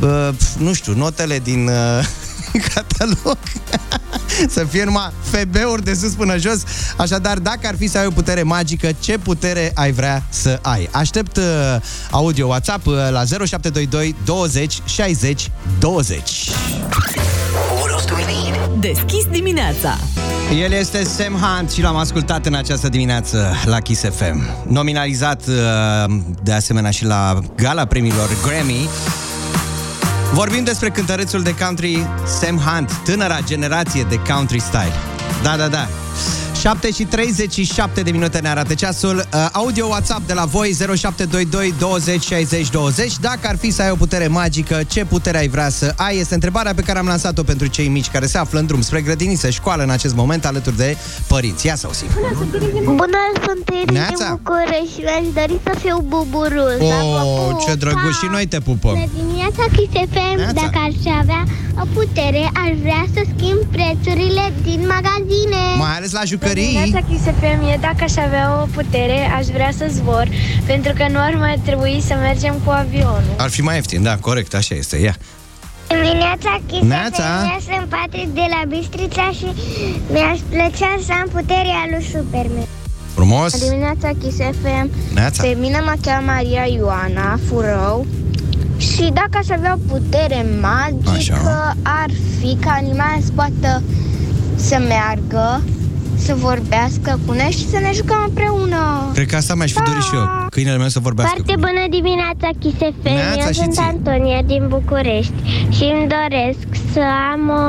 uh, 0.00 0.28
nu 0.58 0.72
știu, 0.72 0.94
notele 0.94 1.38
din 1.38 1.68
uh, 1.68 2.06
catalog. 2.74 3.38
să 4.56 4.64
fie 4.64 4.84
numai 4.84 5.10
FB-uri 5.22 5.84
de 5.84 5.94
sus 5.94 6.12
până 6.12 6.38
jos. 6.38 6.62
Așadar, 6.96 7.38
dacă 7.38 7.60
ar 7.66 7.74
fi 7.76 7.86
să 7.86 7.98
ai 7.98 8.06
o 8.06 8.10
putere 8.10 8.42
magică, 8.42 8.88
ce 9.00 9.18
putere 9.18 9.70
ai 9.74 9.92
vrea 9.92 10.22
să 10.28 10.58
ai? 10.62 10.88
Aștept 10.92 11.36
uh, 11.36 11.44
audio 12.10 12.46
WhatsApp 12.46 12.86
uh, 12.86 12.94
la 13.10 13.24
0722 13.24 14.14
20 14.24 14.78
60 14.84 15.50
20. 15.78 16.20
What 17.78 17.90
else 17.90 18.06
do 18.06 18.14
we 18.14 18.24
need? 18.24 18.80
Deschis 18.80 19.24
dimineața. 19.30 19.98
El 20.62 20.72
este 20.72 21.04
Sam 21.04 21.32
Hunt 21.32 21.70
și 21.70 21.80
l-am 21.80 21.96
ascultat 21.96 22.46
în 22.46 22.54
această 22.54 22.88
dimineață 22.88 23.54
la 23.64 23.80
Kiss 23.80 24.00
FM. 24.00 24.42
Nominalizat 24.68 25.42
uh, 25.46 25.54
de 26.42 26.52
asemenea 26.52 26.90
și 26.90 27.04
la 27.04 27.38
gala 27.56 27.84
premiilor 27.84 28.28
Grammy. 28.42 28.88
Vorbim 30.32 30.64
despre 30.64 30.90
cântărețul 30.90 31.42
de 31.42 31.54
country 31.54 32.06
Sam 32.40 32.56
Hunt, 32.56 32.92
tânăra 33.04 33.38
generație 33.40 34.06
de 34.08 34.16
country 34.16 34.60
style. 34.60 34.92
Da, 35.42 35.56
da, 35.56 35.68
da. 35.68 35.88
7 36.60 36.90
și 36.90 37.04
37 37.04 38.00
de 38.02 38.10
minute 38.10 38.38
ne 38.38 38.48
arată 38.48 38.74
ceasul. 38.74 39.16
Uh, 39.16 39.46
audio 39.52 39.86
WhatsApp 39.86 40.26
de 40.26 40.32
la 40.32 40.44
voi 40.44 40.76
0722 40.96 41.74
20 41.78 42.22
60 42.24 42.70
20. 42.70 43.18
Dacă 43.18 43.40
ar 43.42 43.56
fi 43.56 43.70
să 43.70 43.82
ai 43.82 43.90
o 43.90 43.94
putere 43.94 44.26
magică, 44.26 44.80
ce 44.86 45.04
putere 45.04 45.38
ai 45.38 45.48
vrea 45.48 45.68
să 45.68 45.92
ai? 45.96 46.18
Este 46.18 46.34
întrebarea 46.34 46.74
pe 46.74 46.82
care 46.82 46.98
am 46.98 47.06
lansat-o 47.06 47.42
pentru 47.42 47.66
cei 47.66 47.88
mici 47.88 48.08
care 48.08 48.26
se 48.26 48.38
află 48.38 48.58
în 48.58 48.66
drum 48.66 48.80
spre 48.80 49.00
grădiniță, 49.00 49.50
școală 49.50 49.82
în 49.82 49.90
acest 49.90 50.14
moment 50.14 50.44
alături 50.46 50.76
de 50.76 50.96
părinți. 51.26 51.66
Ia 51.66 51.76
să 51.76 51.86
auzim. 51.86 52.06
Bună, 52.84 53.20
sunt 53.46 53.68
Eri 53.82 53.92
Neața. 53.92 54.24
din 54.24 54.40
București 54.42 54.94
și 54.94 55.00
mi-aș 55.00 55.26
dori 55.34 55.60
să 55.64 55.72
fiu 55.78 56.04
buburus. 56.08 56.80
Oh, 56.80 57.56
ce 57.66 57.74
drăguț 57.74 58.14
și 58.22 58.28
noi 58.30 58.46
te 58.46 58.58
pupăm. 58.60 58.92
Bună 58.92 59.10
dimineața, 59.22 59.62
Kiss 59.76 59.92
FM. 60.12 60.36
Neața. 60.36 60.52
Dacă 60.52 60.78
aș 60.88 61.14
avea 61.20 61.42
o 61.82 61.86
putere, 61.94 62.42
aș 62.64 62.72
vrea 62.80 63.04
să 63.14 63.20
schimb 63.32 63.60
prețurile 63.76 64.44
din 64.62 64.80
magazine. 64.94 65.62
Mai 65.78 65.96
ales 65.96 66.12
la 66.12 66.24
jucării. 66.24 66.48
Dimineața 66.54 67.06
Kiss 67.08 67.22
FM 67.22 67.62
e 67.72 67.78
dacă 67.80 68.04
aș 68.04 68.16
avea 68.16 68.58
o 68.62 68.66
putere, 68.74 69.30
aș 69.38 69.46
vrea 69.46 69.70
să 69.76 69.86
zbor, 69.88 70.28
pentru 70.66 70.92
că 70.96 71.06
nu 71.10 71.18
ar 71.18 71.34
mai 71.38 71.60
trebui 71.64 72.02
să 72.06 72.14
mergem 72.14 72.54
cu 72.64 72.70
avionul. 72.70 73.22
Ar 73.36 73.48
fi 73.50 73.60
mai 73.62 73.74
ieftin, 73.74 74.02
da, 74.02 74.16
corect, 74.16 74.54
așa 74.54 74.74
este. 74.74 74.96
Ia. 74.96 75.16
Dimineața, 75.88 76.60
Kiss 76.66 76.82
Neața. 76.82 77.22
FM. 77.22 77.50
Eu 77.52 77.74
sunt 77.74 77.88
Patrick 77.88 78.34
de 78.34 78.46
la 78.54 78.62
Bistrița 78.68 79.30
și 79.38 79.46
mi-aș 80.12 80.38
plăcea 80.48 80.92
să 81.06 81.12
am 81.20 81.28
puterea 81.32 81.82
lui 81.90 82.04
Superman. 82.12 82.66
Frumos. 83.14 83.68
Dimineața, 83.68 84.10
Kiss 84.20 84.36
FM. 84.36 84.90
Neața. 85.14 85.42
Pe 85.42 85.56
mine 85.60 85.80
mă 85.84 85.94
cheamă 86.02 86.32
Maria 86.32 86.64
Ioana 86.64 87.38
Furău 87.48 88.06
și 88.76 89.10
dacă 89.14 89.34
aș 89.42 89.48
avea 89.48 89.78
o 89.78 89.92
putere 89.92 90.46
magică, 90.60 91.10
Așa. 91.10 91.76
ar 91.82 92.10
fi 92.40 92.56
ca 92.60 92.70
animalele 92.70 93.22
să 93.24 93.30
poată 93.34 93.82
să 94.56 94.78
meargă, 94.88 95.62
să 96.20 96.34
vorbească 96.34 97.18
cu 97.26 97.32
noi 97.32 97.50
și 97.50 97.68
să 97.68 97.78
ne 97.78 97.90
jucăm 97.94 98.24
împreună. 98.26 99.10
Cred 99.14 99.26
că 99.26 99.36
asta 99.36 99.54
mi-aș 99.54 99.72
fi 99.72 99.82
dorit 99.82 100.02
și 100.02 100.14
eu. 100.14 100.24
Câinele 100.50 100.76
meu 100.76 100.88
să 100.88 101.00
vorbească. 101.00 101.34
Foarte 101.34 101.52
cu 101.52 101.58
mine. 101.58 101.70
bună 101.70 101.84
dimineața, 101.96 102.48
Kiss 102.58 102.76
FM. 102.76 103.14
Neața 103.14 103.44
Eu 103.46 103.52
și 103.52 103.60
sunt 103.60 103.72
ție. 103.72 103.82
Antonia 103.82 104.42
din 104.42 104.62
București 104.68 105.32
și 105.76 105.84
îmi 105.94 106.08
doresc 106.16 106.66
să 106.92 107.02
am 107.32 107.42
o, 107.48 107.64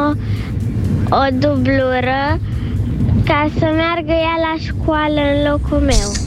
o 1.15 1.23
dublură 1.45 2.39
ca 3.25 3.49
să 3.59 3.65
meargă 3.65 4.11
ea 4.27 4.37
la 4.47 4.55
școală 4.67 5.21
în 5.33 5.51
locul 5.51 5.77
meu. 5.77 6.20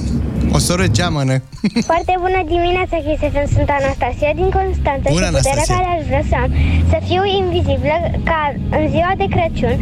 O 0.57 0.59
soră 0.59 0.87
geamănă. 0.87 1.37
Foarte 1.91 2.15
bună 2.25 2.41
dimineața, 2.55 2.97
Kiss 3.05 3.23
FM. 3.33 3.47
Sunt 3.57 3.69
Anastasia 3.79 4.33
din 4.41 4.49
Constanța 4.59 5.09
Bună, 5.17 5.27
și 5.27 5.33
puterea 5.33 5.53
Anastasia. 5.53 5.75
care 5.77 5.89
aș 5.97 6.05
vrea 6.11 6.25
să 6.31 6.35
am 6.43 6.51
să 6.93 6.99
fiu 7.09 7.23
invizibilă 7.43 7.97
ca 8.31 8.41
în 8.79 8.85
ziua 8.95 9.13
de 9.21 9.27
Crăciun 9.35 9.77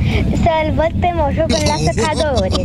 să-l 0.44 0.68
văd 0.80 0.92
pe 1.02 1.10
moșul 1.18 1.46
când 1.52 1.64
lasă 1.72 1.92
cadourile. 2.06 2.64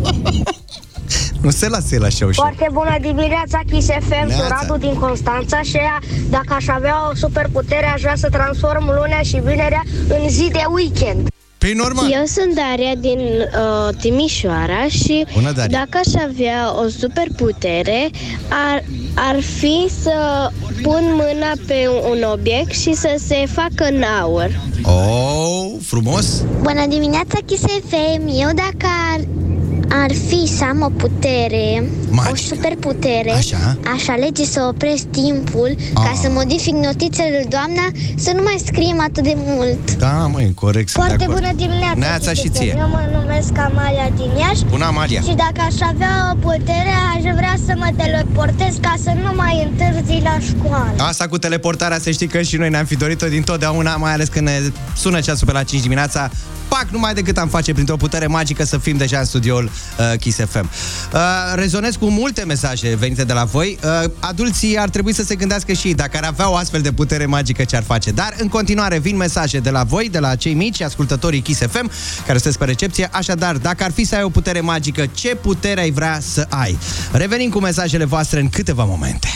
Nu 1.45 1.49
se 1.49 1.67
lasă 1.75 1.95
el 1.95 2.03
așa 2.09 2.25
ușor. 2.25 2.43
Foarte 2.45 2.67
bună 2.79 2.95
dimineața, 3.09 3.59
Kiss 3.71 3.87
FM, 4.07 4.27
sunt 4.29 4.41
Neața. 4.41 4.55
Radu 4.59 4.75
din 4.85 4.95
Constanța 5.05 5.59
și 5.69 5.77
ea, 5.89 5.97
dacă 6.29 6.51
aș 6.59 6.67
avea 6.67 6.95
o 7.09 7.15
superputere, 7.23 7.87
aș 7.95 8.01
vrea 8.01 8.17
să 8.23 8.29
transform 8.29 8.85
lunea 8.99 9.21
și 9.29 9.37
vinerea 9.49 9.83
în 10.07 10.29
zi 10.29 10.47
de 10.51 10.63
weekend. 10.77 11.21
Păi 11.57 11.73
normal. 11.73 12.11
Eu 12.11 12.23
sunt 12.25 12.55
Daria 12.55 12.95
din 12.95 13.19
uh, 13.19 13.95
Timișoara 14.01 14.87
și 14.87 15.25
Bună, 15.33 15.51
Daria. 15.51 15.77
dacă 15.79 15.99
aș 16.07 16.23
avea 16.23 16.75
o 16.83 16.87
superputere, 16.87 18.09
ar, 18.49 18.83
ar 19.15 19.41
fi 19.41 19.87
să 20.01 20.49
pun 20.81 21.01
mâna 21.03 21.51
pe 21.67 21.87
un 22.11 22.23
obiect 22.33 22.71
și 22.71 22.93
să 22.93 23.15
se 23.27 23.45
facă 23.51 23.83
în 23.91 24.03
aur. 24.21 24.49
Oh, 24.83 25.71
frumos. 25.81 26.43
Bună 26.61 26.85
dimineața, 26.89 27.37
Kiss 27.45 27.61
FM! 27.61 28.27
Eu 28.27 28.49
dacă 28.55 28.87
ar, 29.13 29.19
ar 29.89 30.12
fi 30.27 30.48
să 30.58 30.63
am 30.63 30.82
o 30.82 30.89
putere, 30.89 31.84
Magică. 32.10 32.32
o 32.32 32.36
superputere, 32.36 33.32
Așa. 33.32 33.77
aș 33.96 34.08
alege 34.08 34.44
să 34.46 34.65
opresc 34.70 35.03
timpul 35.03 35.75
ca 35.94 36.12
Ah. 36.13 36.20
să 36.22 36.27
modific 36.32 36.74
notițele 36.74 37.29
lui 37.38 37.48
doamna 37.50 37.86
să 38.15 38.32
nu 38.36 38.41
mai 38.44 38.58
scriem 38.65 39.00
atât 39.01 39.24
de 39.24 39.36
mult. 39.46 39.96
Da, 39.96 40.27
măi, 40.34 40.51
corect. 40.53 40.89
sunt 40.89 41.03
de 41.03 41.08
Foarte 41.10 41.24
acord. 41.24 41.39
bună 41.39 41.51
dimineața, 41.56 41.98
Neața 42.06 42.32
Kiss 42.32 42.41
și 42.41 42.48
FM. 42.48 42.53
ție. 42.58 42.75
Eu 42.77 42.88
mă 42.89 43.01
numesc 43.20 43.51
Amalia 43.58 44.08
din 44.15 44.32
Iași 44.39 44.63
Bună, 44.70 44.86
Amalia. 44.86 45.22
și 45.22 45.34
dacă 45.46 45.60
aș 45.70 45.77
avea 45.91 46.13
o 46.34 46.36
putere, 46.48 46.94
aș 47.15 47.22
vrea 47.39 47.56
să 47.65 47.74
mă 47.77 47.89
teleportez 47.98 48.74
ca 48.82 48.94
să 49.03 49.12
nu 49.24 49.32
mai 49.36 49.67
întârzi 49.70 50.22
la 50.24 50.38
școală. 50.50 50.94
Asta 50.98 51.27
cu 51.27 51.38
teleportarea, 51.38 52.00
să 52.00 52.12
știi 52.12 52.27
că 52.27 52.41
și 52.41 52.56
noi 52.58 52.70
ne-am 52.70 52.86
fi 52.86 52.96
dorit-o 52.96 53.27
din 53.27 53.41
totdeauna, 53.44 53.96
mai 53.96 54.13
ales 54.13 54.27
când 54.27 54.46
ne 54.48 54.60
sună 54.96 55.20
ceasul 55.20 55.48
pe 55.48 55.53
la 55.53 55.63
5 55.63 55.82
dimineața. 55.82 56.29
Pac, 56.67 56.88
numai 56.89 57.13
decât 57.13 57.38
am 57.38 57.47
face 57.47 57.74
printr-o 57.74 57.95
putere 57.95 58.27
magică 58.27 58.63
să 58.63 58.77
fim 58.77 58.97
deja 58.97 59.19
în 59.19 59.25
studioul 59.25 59.63
uh, 59.63 60.19
Kiss 60.19 60.39
FM. 60.50 60.69
Uh, 61.13 61.19
rezonez 61.55 61.95
cu 61.95 62.05
multe 62.05 62.43
mesaje 62.43 62.95
venite 62.95 63.24
de 63.24 63.33
la 63.33 63.43
voi. 63.43 63.77
Uh, 63.83 64.09
adulții 64.19 64.77
ar 64.79 64.89
trebui 64.89 65.13
să 65.13 65.24
se 65.24 65.36
gândească 65.36 65.74
și 65.74 65.88
ei 65.88 65.93
dacă 65.93 66.17
ar 66.17 66.24
avea 66.24 66.50
o 66.50 66.55
astfel 66.55 66.81
de 66.81 66.91
putere 66.91 67.25
magică 67.25 67.63
ce 67.63 67.75
ar 67.75 67.83
face. 67.83 68.12
Dar 68.12 68.36
în 68.38 68.47
continuare 68.47 69.00
vin 69.00 69.17
mesaje 69.17 69.59
de 69.59 69.69
la 69.69 69.83
voi, 69.83 70.09
de 70.09 70.19
la 70.19 70.36
cei 70.36 70.53
mici, 70.53 70.81
ascultătorii 70.81 71.41
Kiss 71.41 71.59
FM, 71.59 71.91
care 72.25 72.38
sunteți 72.38 72.57
pe 72.57 72.65
recepție. 72.65 73.09
Așadar, 73.12 73.55
dacă 73.55 73.83
ar 73.83 73.91
fi 73.91 74.03
să 74.03 74.15
ai 74.15 74.24
o 74.24 74.29
putere 74.29 74.62
magică, 74.62 75.05
ce 75.13 75.36
putere 75.36 75.81
ai 75.81 75.91
vrea 75.91 76.19
să 76.21 76.45
ai? 76.50 76.77
Revenim 77.12 77.50
cu 77.50 77.59
mesajele 77.59 78.05
voastre 78.05 78.39
în 78.39 78.50
câteva 78.50 78.83
momente. 78.83 79.27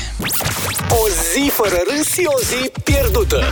O 0.89 1.07
zi 1.33 1.49
fără 1.49 1.75
râs 1.89 2.07
și 2.07 2.23
o 2.25 2.39
zi 2.39 2.71
pierdută. 2.83 3.43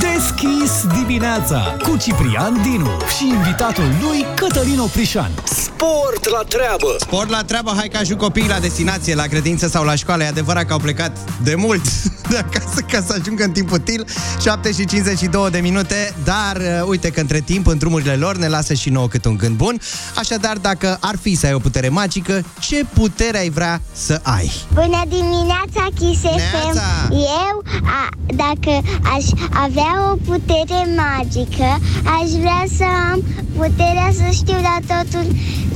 Deschis 0.00 0.86
dimineața 0.98 1.76
cu 1.82 1.96
Ciprian 1.96 2.62
Dinu 2.70 2.90
și 3.16 3.26
invitatul 3.26 3.84
lui 4.00 4.26
Cătălin 4.34 4.78
Oprișan. 4.78 5.30
Sport 5.44 6.28
la 6.28 6.42
treabă. 6.48 6.96
Sport 6.98 7.30
la 7.30 7.42
treabă, 7.44 7.72
hai 7.76 7.88
că 7.88 7.96
ajung 7.96 8.20
copiii 8.20 8.48
la 8.48 8.58
destinație, 8.58 9.14
la 9.14 9.26
grădință 9.26 9.68
sau 9.68 9.84
la 9.84 9.94
școală. 9.94 10.22
E 10.22 10.26
adevărat 10.26 10.64
că 10.64 10.72
au 10.72 10.78
plecat 10.78 11.18
de 11.42 11.54
mult 11.54 11.82
de 12.30 12.36
acasă 12.36 12.80
ca 12.90 13.02
să 13.06 13.16
ajungă 13.20 13.44
în 13.44 13.50
timp 13.50 13.72
util. 13.72 14.04
7 14.42 14.72
și 14.72 14.84
52 14.84 15.50
de 15.50 15.58
minute, 15.58 16.14
dar 16.24 16.56
uh, 16.56 16.88
uite 16.88 17.10
că 17.10 17.20
între 17.20 17.40
timp, 17.40 17.66
în 17.66 17.78
drumurile 17.78 18.14
lor, 18.14 18.36
ne 18.36 18.48
lasă 18.48 18.74
și 18.74 18.90
nouă 18.90 19.08
cât 19.08 19.24
un 19.24 19.36
gând 19.36 19.56
bun. 19.56 19.80
Așadar, 20.16 20.56
dacă 20.56 20.98
ar 21.00 21.16
fi 21.20 21.34
să 21.34 21.46
ai 21.46 21.54
o 21.54 21.58
putere 21.58 21.88
magică, 21.88 22.44
ce 22.60 22.84
putere 22.94 23.38
ai 23.38 23.50
vrea 23.50 23.80
să 23.92 24.20
ai? 24.22 24.52
Bună 24.74 25.02
dimineața, 25.08 25.86
Kiss 25.98 26.20
FM! 26.20 26.36
Neața! 26.36 27.08
Eu, 27.10 27.62
a, 27.84 28.08
dacă 28.26 28.70
aș 29.16 29.24
avea 29.50 30.12
o 30.12 30.16
putere 30.30 30.96
magică, 30.96 31.78
aș 32.20 32.30
vrea 32.30 32.55
să 32.76 32.84
am 33.12 33.24
puterea 33.56 34.10
să 34.20 34.26
știu 34.32 34.58
la 34.68 34.76
totul 34.94 35.26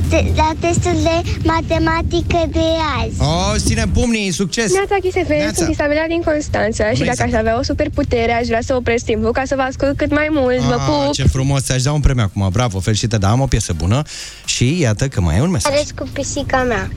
te- 0.09 0.31
la 0.35 0.51
testul 0.59 0.95
de 1.03 1.17
matematică 1.43 2.41
de 2.51 2.65
azi. 3.01 3.21
O, 3.53 3.57
ține 3.57 3.83
pumnii, 3.93 4.31
succes! 4.31 4.71
Neața 4.73 4.95
Chisefem, 5.01 5.37
Neața. 5.37 5.53
sunt 5.55 5.69
Isabela 5.69 6.05
din 6.07 6.21
Constanța 6.21 6.89
și 6.89 6.97
Bună, 6.97 7.11
dacă 7.15 7.29
aș 7.29 7.39
avea 7.39 7.59
o 7.59 7.63
superputere, 7.63 8.31
aș 8.33 8.45
vrea 8.47 8.61
să 8.61 8.75
opresc 8.75 9.05
timpul 9.05 9.31
ca 9.31 9.41
să 9.45 9.55
vă 9.55 9.61
ascult 9.61 9.97
cât 9.97 10.11
mai 10.11 10.27
mult. 10.31 10.57
Vă 10.59 10.73
Ah, 10.73 10.85
pup! 11.05 11.13
ce 11.13 11.23
frumos, 11.27 11.63
ți-aș 11.63 11.81
da 11.81 11.91
un 11.91 11.99
premiu 11.99 12.23
acum, 12.23 12.49
bravo, 12.51 12.79
felicitări, 12.79 13.21
dar 13.21 13.31
am 13.31 13.39
o 13.41 13.45
piesă 13.45 13.73
bună 13.77 14.01
și 14.45 14.79
iată 14.79 15.07
că 15.07 15.21
mai 15.21 15.37
e 15.37 15.41
un 15.41 15.49
mesaj. 15.51 15.73
Ales 15.73 15.87
cu 15.95 16.07
pisica 16.13 16.63
mea. 16.63 16.89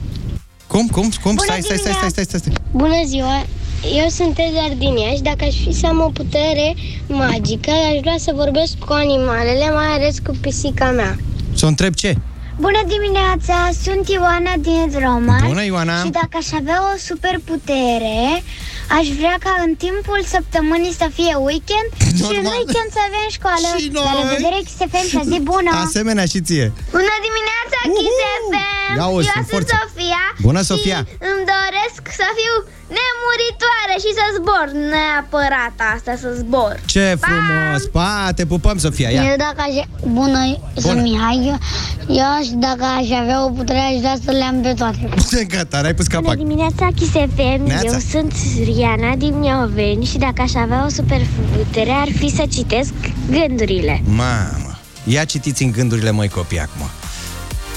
Cum, 0.67 0.87
cum, 0.87 1.01
cum? 1.23 1.35
Bună 1.35 1.41
Stai, 1.43 1.59
stai, 1.61 1.77
stai, 1.77 1.93
stai, 1.93 2.09
stai, 2.09 2.23
stai, 2.23 2.39
stai. 2.39 2.53
Bună 2.71 3.01
ziua! 3.07 3.45
Eu 3.93 4.07
sunt 4.09 4.37
Edgar 4.39 4.71
din 4.77 4.95
Iași. 4.97 5.21
Dacă 5.21 5.43
aș 5.43 5.55
fi 5.65 5.71
să 5.73 5.85
am 5.87 5.99
o 6.01 6.09
putere 6.09 6.75
magică, 7.07 7.71
aș 7.91 7.99
vrea 8.01 8.17
să 8.17 8.31
vorbesc 8.35 8.73
cu 8.85 8.93
animalele, 8.93 9.71
mai 9.73 9.85
ales 9.85 10.15
cu 10.25 10.31
pisica 10.41 10.91
mea. 10.91 11.15
Să 11.55 11.65
o 11.65 11.67
întreb 11.67 11.93
ce? 11.93 12.15
Bună 12.59 12.81
dimineața, 12.95 13.57
sunt 13.83 14.03
Ioana 14.17 14.53
din 14.69 14.85
Roma. 15.05 15.37
Bună, 15.47 15.63
Ioana! 15.65 15.95
Și 16.03 16.09
dacă 16.21 16.35
aș 16.41 16.49
avea 16.59 16.79
o 16.91 16.97
superputere, 17.09 18.19
aș 18.97 19.07
vrea 19.19 19.35
ca 19.45 19.53
în 19.65 19.71
timpul 19.85 20.19
săptămânii 20.35 20.93
să 21.01 21.07
fie 21.17 21.33
weekend 21.49 21.89
și 22.17 22.23
în 22.39 22.43
Normal. 22.43 22.53
weekend 22.57 22.89
să 22.97 23.01
avem 23.09 23.27
școală. 23.37 23.67
Și 23.81 23.87
La 23.93 24.01
noi. 24.05 24.15
revedere, 24.21 24.57
XFM 24.67 25.05
și 25.11 25.15
o 25.21 25.23
zi 25.31 25.37
bună! 25.51 25.71
Asemenea 25.87 26.25
și 26.33 26.39
ție. 26.47 26.67
Bună 26.97 27.15
dimineața, 27.27 27.77
XFM! 27.97 28.53
Ia 28.99 29.07
uzi, 29.17 29.27
Eu 29.29 29.33
cu 29.35 29.39
sunt 29.39 29.47
forță. 29.53 29.73
Sofia 29.81 30.23
Bună, 30.47 30.61
Sofia. 30.71 30.99
Și 31.09 31.15
îmi 31.31 31.43
doresc 31.55 32.01
să 32.19 32.25
fiu 32.39 32.53
nemuritoare 32.97 33.95
și 34.03 34.09
să 34.17 34.23
zbor 34.37 34.65
Neapărat 34.91 35.75
asta, 35.95 36.11
să 36.21 36.29
zbor 36.37 36.79
Ce 36.85 37.17
frumos! 37.19 37.83
Pa, 37.91 38.29
te 38.35 38.45
pupăm, 38.45 38.77
Sofia, 38.77 39.09
ia! 39.09 39.23
Eu 39.23 39.35
dacă 39.37 39.55
aș... 39.57 39.75
Bună, 40.11 40.57
sunt 40.75 41.01
Mihai. 41.01 41.41
Eu, 41.47 41.57
eu 42.15 42.25
aș, 42.39 42.47
dacă 42.47 42.83
aș 42.83 43.09
avea 43.21 43.45
o 43.45 43.49
putere, 43.49 43.79
aș 43.79 43.99
vrea 43.99 44.15
să 44.25 44.31
le 44.31 44.43
am 44.43 44.61
pe 44.61 44.73
toate. 44.77 45.09
Gata, 45.55 45.77
ai 45.77 45.93
pus 45.93 46.07
Bună 46.07 46.21
capac. 46.21 46.37
dimineața, 46.37 46.87
XFM 47.01 47.63
Neața. 47.65 47.85
Eu 47.85 47.99
sunt 48.11 48.33
Riana 48.63 49.15
din 49.15 49.39
Mioveni 49.39 50.05
Și 50.05 50.17
dacă 50.17 50.41
aș 50.41 50.53
avea 50.53 50.85
o 50.85 50.89
superputere 50.89 51.91
Ar 51.91 52.07
fi 52.17 52.29
să 52.35 52.43
citesc 52.53 52.93
gândurile 53.31 54.01
Mamă, 54.07 54.77
ia 55.03 55.23
citiți 55.25 55.63
în 55.63 55.71
gândurile 55.71 56.11
măi 56.11 56.29
copii 56.29 56.59
acum. 56.59 56.89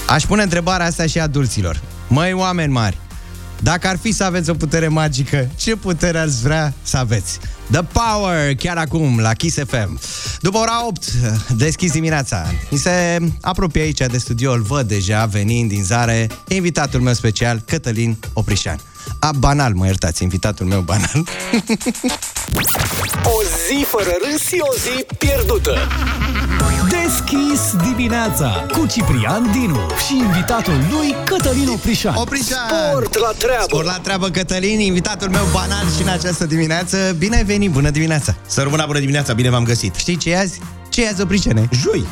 Aș 0.07 0.23
pune 0.25 0.43
întrebarea 0.43 0.85
asta 0.85 1.05
și 1.05 1.19
adulților. 1.19 1.81
Măi, 2.07 2.33
oameni 2.33 2.71
mari, 2.71 2.97
dacă 3.61 3.87
ar 3.87 3.97
fi 3.97 4.11
să 4.11 4.23
aveți 4.23 4.49
o 4.49 4.53
putere 4.53 4.87
magică, 4.87 5.49
ce 5.55 5.75
putere 5.75 6.17
ați 6.17 6.41
vrea 6.41 6.73
să 6.81 6.97
aveți? 6.97 7.39
The 7.71 7.81
Power, 7.83 8.55
chiar 8.55 8.77
acum, 8.77 9.19
la 9.19 9.33
Kiss 9.33 9.57
FM. 9.67 9.99
După 10.41 10.57
ora 10.57 10.87
8, 10.87 11.11
deschis 11.55 11.91
dimineața. 11.91 12.45
Mi 12.69 12.77
se 12.77 13.17
apropie 13.41 13.81
aici 13.81 13.97
de 13.97 14.17
studio, 14.17 14.51
îl 14.51 14.61
văd 14.61 14.87
deja 14.87 15.25
venind 15.25 15.69
din 15.69 15.83
zare, 15.83 16.27
invitatul 16.47 17.01
meu 17.01 17.13
special, 17.13 17.63
Cătălin 17.65 18.17
Oprișan. 18.33 18.79
A, 19.19 19.31
banal, 19.31 19.73
mă 19.73 19.85
iertați, 19.85 20.23
invitatul 20.23 20.65
meu 20.65 20.79
banal. 20.79 21.23
O 23.23 23.41
zi 23.67 23.85
fără 23.87 24.11
râs 24.23 24.47
și 24.47 24.57
o 24.59 24.73
zi 24.73 25.05
pierdută. 25.17 25.77
Deschis 26.89 27.75
dimineața 27.87 28.65
cu 28.71 28.85
Ciprian 28.85 29.51
Dinu 29.51 29.79
și 30.07 30.17
invitatul 30.17 30.73
lui 30.91 31.15
Cătălin 31.25 31.67
Oprișan. 31.67 32.15
Oprișan! 32.15 32.57
Sport 32.67 33.17
la 33.17 33.31
treabă. 33.37 33.63
Sport 33.63 33.85
la 33.85 33.99
treabă, 34.03 34.29
Cătălin, 34.29 34.79
invitatul 34.79 35.29
meu 35.29 35.45
banal 35.51 35.85
și 35.95 36.01
în 36.01 36.07
această 36.07 36.45
dimineață. 36.45 37.15
Bine 37.17 37.35
ai 37.35 37.43
venit, 37.43 37.71
bună 37.71 37.89
dimineața! 37.89 38.35
Să 38.47 38.61
rămână 38.61 38.83
bună 38.85 38.99
dimineața, 38.99 39.33
bine 39.33 39.49
v-am 39.49 39.63
găsit. 39.63 39.95
Știi 39.95 40.17
ce 40.17 40.29
e 40.29 40.39
azi? 40.39 40.59
Ce 40.89 41.03
e 41.03 41.07
azi, 41.07 41.21
Opricene? 41.21 41.69
Joi. 41.71 42.05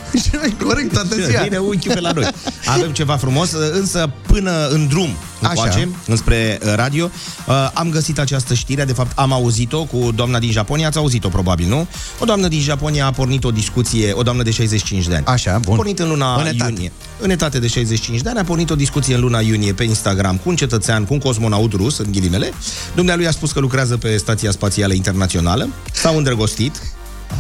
Corect, 0.64 0.94
toată 0.94 1.16
ziua. 1.16 1.42
Vine 1.44 1.58
unchiul 1.58 1.94
pe 1.94 2.00
la 2.00 2.12
noi. 2.12 2.28
Avem 2.66 2.92
ceva 2.92 3.16
frumos, 3.16 3.52
însă 3.72 4.10
până 4.28 4.68
în 4.68 4.88
drum 4.88 5.10
Așa. 5.42 5.50
încoace, 5.50 5.90
înspre 6.08 6.60
uh, 6.66 6.74
radio, 6.76 7.10
uh, 7.48 7.70
am 7.74 7.90
găsit 7.90 8.20
această 8.20 8.54
știre, 8.54 8.84
de 8.84 8.94
fapt 8.94 9.18
am 9.18 9.32
auzit-o 9.34 9.84
cu 9.84 10.12
doamna 10.16 10.40
din 10.40 10.52
Japonia, 10.52 10.88
ați 10.88 10.98
auzit-o 10.98 11.30
probabil, 11.30 11.68
nu? 11.68 11.88
O 12.20 12.26
doamnă 12.26 12.48
din 12.48 12.60
Japonia 12.62 13.06
a 13.06 13.12
pornit 13.12 13.44
o 13.44 13.52
discuție, 13.52 14.14
o 14.14 14.22
doamnă 14.24 14.44
de 14.44 14.52
65 14.52 15.08
de 15.08 15.16
ani. 15.16 15.26
Așa, 15.26 15.60
bun. 15.62 15.74
A 15.74 15.76
pornit 15.76 16.00
în 16.00 16.08
luna 16.08 16.36
În 16.42 16.46
etate. 16.48 16.72
iunie. 16.72 16.92
În 17.20 17.30
etate 17.30 17.60
de 17.60 17.68
65 17.68 18.22
de 18.22 18.30
ani 18.30 18.40
a 18.40 18.44
pornit 18.44 18.70
o 18.70 18.76
discuție 18.76 19.16
în 19.16 19.22
luna 19.22 19.40
iunie 19.40 19.74
pe 19.74 19.84
Instagram 19.84 20.36
cu 20.38 20.50
un 20.50 20.56
cetățean, 20.56 21.04
cu 21.06 21.14
un 21.14 21.20
cosmonaut 21.20 21.74
rus, 21.74 21.98
în 21.98 22.12
ghilimele. 22.12 22.54
Dumnealui 22.96 23.28
a 23.28 23.32
spus 23.32 23.52
că 23.52 23.60
lucrează 23.60 23.98
pe 23.98 24.18
Stația 24.18 24.52
Spațială 24.52 24.94
Internațională, 24.94 25.70
s-au 25.94 26.18
îndrăgostit 26.18 26.82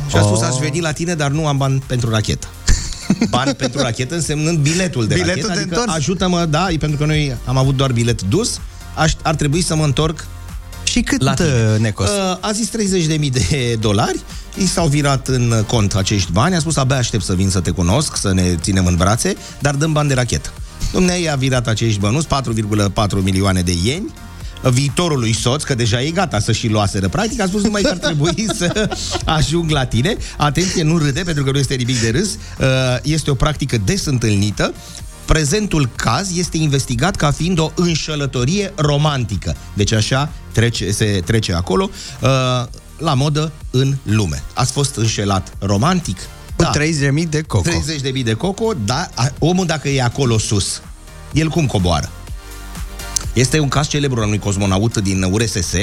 și 0.09 0.15
a 0.15 0.21
spus 0.21 0.41
aș 0.41 0.55
veni 0.55 0.79
la 0.81 0.91
tine, 0.91 1.13
dar 1.15 1.31
nu 1.31 1.47
am 1.47 1.57
bani 1.57 1.83
pentru 1.87 2.09
rachetă. 2.09 2.47
Bani 3.29 3.53
pentru 3.53 3.81
rachetă 3.81 4.15
însemnând 4.15 4.57
biletul 4.57 5.07
de 5.07 5.13
Biletul 5.13 5.35
rachetă, 5.35 5.53
de 5.53 5.59
adică 5.59 5.79
întors. 5.79 5.97
ajută-mă, 5.97 6.45
da, 6.45 6.67
e 6.69 6.77
pentru 6.77 6.97
că 6.97 7.05
noi 7.05 7.35
am 7.45 7.57
avut 7.57 7.75
doar 7.75 7.91
bilet 7.91 8.21
dus, 8.21 8.59
aș, 8.95 9.13
ar 9.21 9.35
trebui 9.35 9.61
să 9.61 9.75
mă 9.75 9.83
întorc 9.83 10.25
Și 10.83 11.01
cât 11.01 11.21
la 11.21 11.33
tine. 11.33 11.47
uh, 11.73 11.79
ne 11.79 11.89
costă? 11.91 12.39
Uh, 12.41 12.47
a 12.49 12.51
zis 12.51 12.69
30.000 13.19 13.31
de 13.31 13.75
dolari, 13.87 14.19
i 14.57 14.67
s-au 14.67 14.87
virat 14.87 15.27
în 15.27 15.63
cont 15.67 15.93
acești 15.95 16.31
bani, 16.31 16.55
a 16.55 16.59
spus 16.59 16.75
abia 16.77 16.95
aștept 16.97 17.23
să 17.23 17.33
vin 17.35 17.49
să 17.49 17.59
te 17.59 17.69
cunosc, 17.71 18.15
să 18.17 18.33
ne 18.33 18.55
ținem 18.61 18.85
în 18.85 18.95
brațe, 18.95 19.35
dar 19.59 19.75
dăm 19.75 19.91
bani 19.91 20.07
de 20.07 20.13
rachetă. 20.13 20.49
Dumnezeu 20.91 21.31
a 21.31 21.35
virat 21.35 21.67
acești 21.67 21.99
bănuți, 21.99 22.27
4,4 22.27 23.23
milioane 23.23 23.61
de 23.61 23.73
ieni, 23.83 24.13
viitorului 24.63 25.33
soț, 25.33 25.63
că 25.63 25.75
deja 25.75 26.01
e 26.01 26.09
gata 26.11 26.39
să 26.39 26.51
și 26.51 26.67
luaseră. 26.67 27.07
Practic 27.09 27.41
a 27.41 27.45
spus 27.47 27.63
numai 27.63 27.81
că 27.81 27.89
ar 27.89 27.97
trebui 27.97 28.45
să 28.57 28.89
ajung 29.25 29.69
la 29.69 29.85
tine. 29.85 30.17
Atenție, 30.37 30.83
nu 30.83 30.97
râde, 30.97 31.21
pentru 31.21 31.43
că 31.43 31.51
nu 31.51 31.57
este 31.57 31.75
nimic 31.75 31.99
de 32.01 32.09
râs. 32.09 32.29
Uh, 32.59 32.65
Este 33.03 33.31
o 33.31 33.35
practică 33.35 33.77
des 33.85 34.05
întâlnită. 34.05 34.73
Prezentul 35.25 35.89
caz 35.95 36.37
este 36.37 36.57
investigat 36.57 37.15
ca 37.15 37.31
fiind 37.31 37.59
o 37.59 37.71
înșelătorie 37.75 38.73
romantică. 38.75 39.55
Deci 39.73 39.91
așa 39.91 40.29
trece, 40.51 40.91
se 40.91 41.21
trece 41.25 41.53
acolo, 41.53 41.89
uh, 42.21 42.29
la 42.97 43.13
modă 43.13 43.51
în 43.71 43.95
lume. 44.03 44.43
Ați 44.53 44.71
fost 44.71 44.95
înșelat 44.95 45.53
romantic? 45.59 46.17
Cu 46.55 46.63
30.000 46.63 47.29
de 47.29 47.41
coco. 47.41 47.69
30.000 47.69 48.23
de 48.23 48.33
coco, 48.33 48.73
dar 48.85 49.09
a- 49.13 49.29
omul 49.39 49.65
dacă 49.65 49.89
e 49.89 50.01
acolo 50.03 50.37
sus, 50.37 50.81
el 51.33 51.47
cum 51.47 51.65
coboară? 51.65 52.09
Este 53.37 53.59
un 53.59 53.67
caz 53.67 53.87
celebru 53.87 54.19
al 54.19 54.25
unui 54.25 54.39
cosmonaut 54.39 54.97
din 54.97 55.23
URSS. 55.23 55.73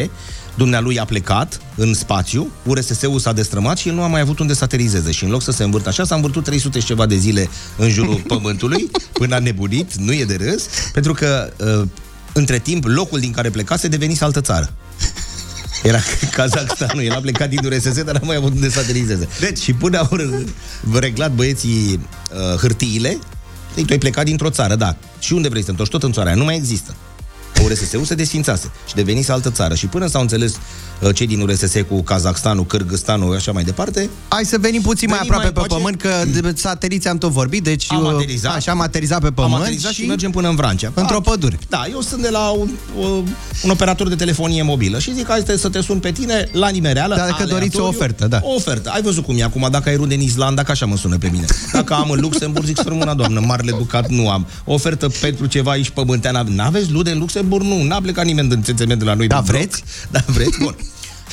Dumnealui 0.54 0.98
a 0.98 1.04
plecat 1.04 1.60
în 1.76 1.94
spațiu, 1.94 2.50
URSS-ul 2.64 3.18
s-a 3.18 3.32
destrămat 3.32 3.78
și 3.78 3.88
el 3.88 3.94
nu 3.94 4.02
a 4.02 4.06
mai 4.06 4.20
avut 4.20 4.38
unde 4.38 4.54
să 4.54 4.64
aterizeze. 4.64 5.10
Și 5.10 5.24
în 5.24 5.30
loc 5.30 5.42
să 5.42 5.50
se 5.50 5.64
învârtă 5.64 5.88
așa, 5.88 6.04
s-a 6.04 6.14
învârtut 6.14 6.44
300 6.44 6.78
și 6.78 6.86
ceva 6.86 7.06
de 7.06 7.16
zile 7.16 7.48
în 7.76 7.88
jurul 7.88 8.22
Pământului, 8.32 8.90
până 9.12 9.34
a 9.34 9.38
nebunit, 9.38 9.94
nu 9.94 10.12
e 10.12 10.24
de 10.24 10.36
râs, 10.40 10.66
pentru 10.92 11.12
că 11.12 11.52
uh, 11.80 11.88
între 12.32 12.58
timp 12.58 12.84
locul 12.84 13.20
din 13.20 13.32
care 13.32 13.50
plecase 13.50 13.88
devenise 13.88 14.24
altă 14.24 14.40
țară. 14.40 14.72
Era 15.82 15.98
Kazakhstanul, 16.32 17.02
el 17.04 17.12
a 17.12 17.20
plecat 17.20 17.48
din 17.48 17.60
URSS, 17.64 18.02
dar 18.02 18.14
n-a 18.14 18.26
mai 18.26 18.36
avut 18.36 18.52
unde 18.52 18.70
să 18.70 18.78
aterizeze. 18.78 19.28
Deci, 19.40 19.58
și 19.58 19.72
până 19.72 19.98
au 19.98 20.18
r- 20.18 20.98
reglat 21.00 21.32
băieții 21.32 22.00
uh, 22.32 22.58
hârtiile, 22.58 23.18
ei, 23.76 23.84
tu 23.84 23.92
ai 23.92 23.98
plecat 23.98 24.24
dintr-o 24.24 24.50
țară, 24.50 24.74
da. 24.74 24.96
Și 25.18 25.32
unde 25.32 25.48
vrei 25.48 25.60
să 25.60 25.66
te 25.66 25.70
întorci? 25.70 25.90
Tot 25.90 26.02
în 26.02 26.12
țara 26.12 26.26
aia. 26.26 26.36
Nu 26.36 26.44
mai 26.44 26.56
există. 26.56 26.94
URSS-ul 27.62 28.04
se 28.04 28.14
desfințase 28.14 28.70
și 28.88 28.94
devenise 28.94 29.32
altă 29.32 29.50
țară. 29.50 29.74
Și 29.74 29.86
până 29.86 30.06
s-au 30.06 30.20
înțeles 30.20 30.54
uh, 31.00 31.14
cei 31.14 31.26
din 31.26 31.40
URSS 31.40 31.72
cu 31.88 32.02
Kazakhstanul, 32.02 32.66
Kyrgyzstanul, 32.66 33.34
așa 33.36 33.52
mai 33.52 33.64
departe, 33.64 34.10
Hai 34.28 34.44
să 34.44 34.56
venim 34.60 34.80
puțin 34.82 35.08
mai 35.08 35.18
Venim 35.18 35.32
aproape 35.34 35.58
mai 35.60 35.66
pe 35.66 35.74
încoace. 35.84 35.98
pământ, 36.00 36.32
că 36.40 36.40
de 36.50 36.60
sateliți 36.60 37.08
am 37.08 37.18
tot 37.18 37.30
vorbit, 37.30 37.62
deci 37.62 37.86
Am 37.92 38.04
uh, 38.04 38.10
aterizat. 38.14 38.54
Așa 38.54 38.70
am 38.70 38.80
aterizat 38.80 39.20
pe 39.20 39.30
pământ 39.30 39.54
am 39.54 39.60
aterizat 39.60 39.92
și, 39.92 40.00
și 40.02 40.06
mergem 40.08 40.30
până 40.30 40.48
în 40.48 40.54
Vrancea. 40.56 40.92
într-o 40.94 41.16
Ah, 41.16 41.22
pădure. 41.30 41.58
Da, 41.68 41.84
eu 41.90 42.00
sunt 42.00 42.22
de 42.22 42.28
la 42.28 42.48
un, 42.48 42.70
un 43.64 43.70
operator 43.70 44.08
de 44.08 44.14
telefonie 44.14 44.62
mobilă 44.62 44.98
și 44.98 45.14
zic, 45.14 45.26
hai 45.28 45.38
să 45.38 45.44
te- 45.44 45.56
să 45.56 45.68
te 45.68 45.80
sun 45.80 45.98
pe 45.98 46.10
tine 46.12 46.48
la 46.52 46.68
nimereală. 46.68 47.14
Dar 47.14 47.24
dacă 47.26 47.32
aleatoriu. 47.42 47.58
doriți 47.58 47.80
o 47.80 47.86
ofertă, 47.86 48.26
da. 48.26 48.40
O 48.42 48.54
ofertă. 48.54 48.90
Ai 48.90 49.02
văzut 49.02 49.24
cum 49.24 49.38
e 49.38 49.42
acum, 49.42 49.68
dacă 49.70 49.88
ai 49.88 49.96
rude 49.96 50.14
în 50.14 50.20
Islanda, 50.20 50.62
că 50.62 50.70
așa 50.70 50.86
mă 50.86 50.96
sună 50.96 51.18
pe 51.18 51.28
mine. 51.32 51.44
Dacă 51.72 51.94
am 51.94 52.10
în 52.10 52.20
Luxemburg, 52.20 52.66
zic, 52.66 52.76
strămâna 52.78 53.14
doamnă, 53.14 53.40
marele 53.40 53.70
ducat 53.70 54.08
nu 54.08 54.30
am. 54.30 54.46
O 54.64 54.72
ofertă 54.72 55.08
pentru 55.20 55.46
ceva 55.46 55.70
aici 55.70 55.90
pământean. 55.90 56.46
N-aveți 56.54 56.90
lude 56.90 57.10
în 57.10 57.18
Luxemburg? 57.18 57.43
Nu, 57.48 57.82
n-a 57.82 58.00
plecat 58.00 58.24
nimeni 58.24 58.48
din 58.48 58.62
țețement 58.62 58.98
de 58.98 59.04
la 59.04 59.14
noi. 59.14 59.26
Da, 59.26 59.34
din 59.40 59.44
bloc. 59.50 59.56
vreți? 59.56 59.82
Da, 60.10 60.20
vreți? 60.26 60.58
Bun. 60.58 60.76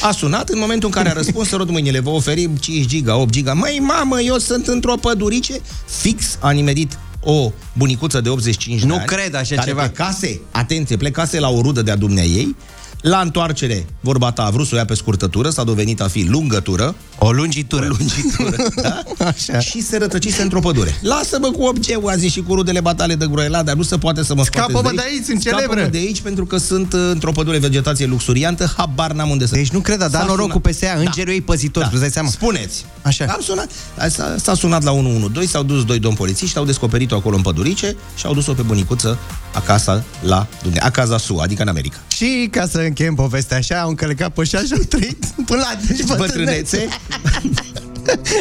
A 0.02 0.12
sunat 0.12 0.50
în 0.50 0.60
momentul 0.60 0.88
în 0.88 0.94
care 0.96 1.10
a 1.10 1.14
răspuns 1.14 1.48
să 1.50 1.56
rog 1.56 1.70
mâinile, 1.70 2.00
vă 2.00 2.10
oferim 2.10 2.56
5 2.56 2.86
giga, 2.86 3.16
8 3.16 3.30
giga. 3.32 3.54
Măi, 3.54 3.80
mamă, 3.82 4.20
eu 4.22 4.38
sunt 4.38 4.68
într-o 4.68 4.96
pădurice. 4.96 5.54
Fix 6.02 6.38
a 6.40 6.52
nimerit 6.52 6.98
o 7.24 7.52
bunicuță 7.74 8.22
de 8.22 8.30
85 8.30 8.82
Nu 8.82 8.88
de 8.88 8.94
ani. 9.00 9.06
cred 9.06 9.36
așa 9.36 9.56
care 9.56 9.68
ceva. 9.68 9.82
plecase, 9.82 10.40
atenție, 10.52 10.98
plecase 10.98 11.40
la 11.40 11.50
o 11.50 11.62
rudă 11.62 11.82
de-a 11.82 11.96
dumnea 11.96 12.24
ei. 12.24 12.56
La 13.02 13.20
întoarcere, 13.20 13.86
vorba 14.00 14.32
ta, 14.32 14.44
a 14.44 14.50
vrut 14.50 14.68
să 14.68 14.76
o 14.76 14.78
ia 14.78 14.86
pe 14.86 14.94
scurtătură, 14.94 15.50
s-a 15.50 15.64
dovedit 15.64 16.02
a 16.02 16.08
fi 16.08 16.24
lungătură, 16.24 16.96
O 17.24 17.32
lungitură. 17.32 17.86
O 17.86 17.96
lungitură, 17.98 18.56
da? 18.82 19.04
Așa. 19.26 19.60
Și 19.60 19.82
se 19.82 19.98
rătăcise 19.98 20.42
într-o 20.42 20.60
pădure. 20.60 20.96
Lasă-mă 21.02 21.52
cu 21.52 21.64
obceu, 21.64 22.08
a 22.08 22.16
zis 22.16 22.32
și 22.32 22.42
cu 22.42 22.54
rudele 22.56 22.80
batale 22.80 23.16
de 23.16 23.26
groela, 23.32 23.64
dar 23.64 23.76
nu 23.76 23.82
se 23.82 23.98
poate 23.98 24.24
să 24.24 24.36
mă 24.36 24.44
Scapă-mă 24.44 24.78
scoateți 24.78 25.04
de 25.04 25.10
aici, 25.12 25.24
sunt 25.26 25.42
celebră. 25.42 25.66
Scapă-mă 25.66 25.88
de 25.88 25.98
aici 25.98 26.22
pentru 26.22 26.46
că 26.46 26.58
sunt 26.58 26.94
uh, 26.94 27.00
într-o 27.12 27.32
pădure 27.32 27.58
vegetație 27.58 28.06
luxuriantă, 28.06 28.74
habar 28.78 29.12
n-am 29.12 29.30
unde 29.30 29.46
să... 29.46 29.56
Deci 29.56 29.70
nu 29.70 29.80
cred, 29.80 30.02
a 30.02 30.08
dat 30.08 30.22
S-a 30.22 30.28
noroc 30.28 30.50
sunat- 30.50 30.52
cu 30.52 30.70
PSA, 30.70 30.94
îngerul 30.98 31.34
ei 31.34 31.42
păzitor, 31.42 31.90
îți 31.92 32.00
dai 32.00 32.10
seama? 32.10 32.30
Spuneți. 32.30 32.86
Așa. 33.02 33.26
Am 33.26 33.42
sunat, 33.42 33.70
s-a, 34.10 34.36
s-a 34.38 34.54
sunat 34.54 34.84
la 34.84 34.92
112, 34.92 35.52
s-au 35.52 35.64
dus 35.64 35.86
doi 35.86 36.00
domni 36.00 36.18
polițiști, 36.18 36.58
au 36.58 36.66
descoperit-o 36.66 37.16
acolo 37.16 37.36
în 37.36 37.42
pădurice 37.42 37.96
și 38.16 38.26
au 38.26 38.34
dus-o 38.34 38.54
pe 38.54 38.62
bunicuță 38.62 39.18
acasă 39.54 40.04
la 40.22 40.48
Dumne, 40.64 40.80
acasă 40.80 41.18
SUA, 41.18 41.44
adică 41.44 41.62
în 41.62 41.68
America. 41.68 41.98
Și 42.08 42.48
ca 42.52 42.68
să 42.68 42.78
încheiem 42.78 43.16
povestea 43.16 43.58
așa, 43.58 43.80
au 43.80 43.90
încălecat 43.90 44.34
pe 44.34 44.44
și 44.44 44.56
au 44.56 44.78
trăit 44.90 45.26
până 45.46 45.60
la 45.60 45.80
deci 45.88 46.04
Bătrânețe. 46.18 46.88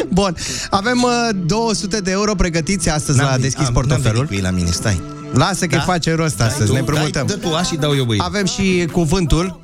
Bun, 0.09 0.35
avem 0.69 1.03
uh, 1.03 1.29
200 1.45 1.99
de 1.99 2.11
euro 2.11 2.35
pregătiți 2.35 2.89
astăzi 2.89 3.19
la 3.19 3.25
venit- 3.25 3.41
deschis 3.41 3.65
am- 3.67 3.73
portofelul. 3.73 4.03
N-am 4.05 4.13
venit 4.13 4.27
cu 4.27 4.33
ei 4.33 4.41
la 4.41 4.49
mine, 4.49 4.71
stai. 4.71 5.01
Lasă 5.33 5.65
că 5.65 5.75
Da? 5.75 5.81
face 5.81 6.15
rost 6.15 6.37
Dai 6.37 6.47
astăzi, 6.47 6.65
tu, 6.67 6.73
ne 6.73 6.79
împrumutăm. 6.79 7.25
Dai, 7.25 7.37
dă 7.41 7.47
tu 7.47 7.55
A 7.55 7.63
și 7.63 7.75
dau 7.75 7.95
eu 7.95 8.03
băi. 8.03 8.17
Avem 8.21 8.45
și 8.45 8.87
cuvântul, 8.91 9.59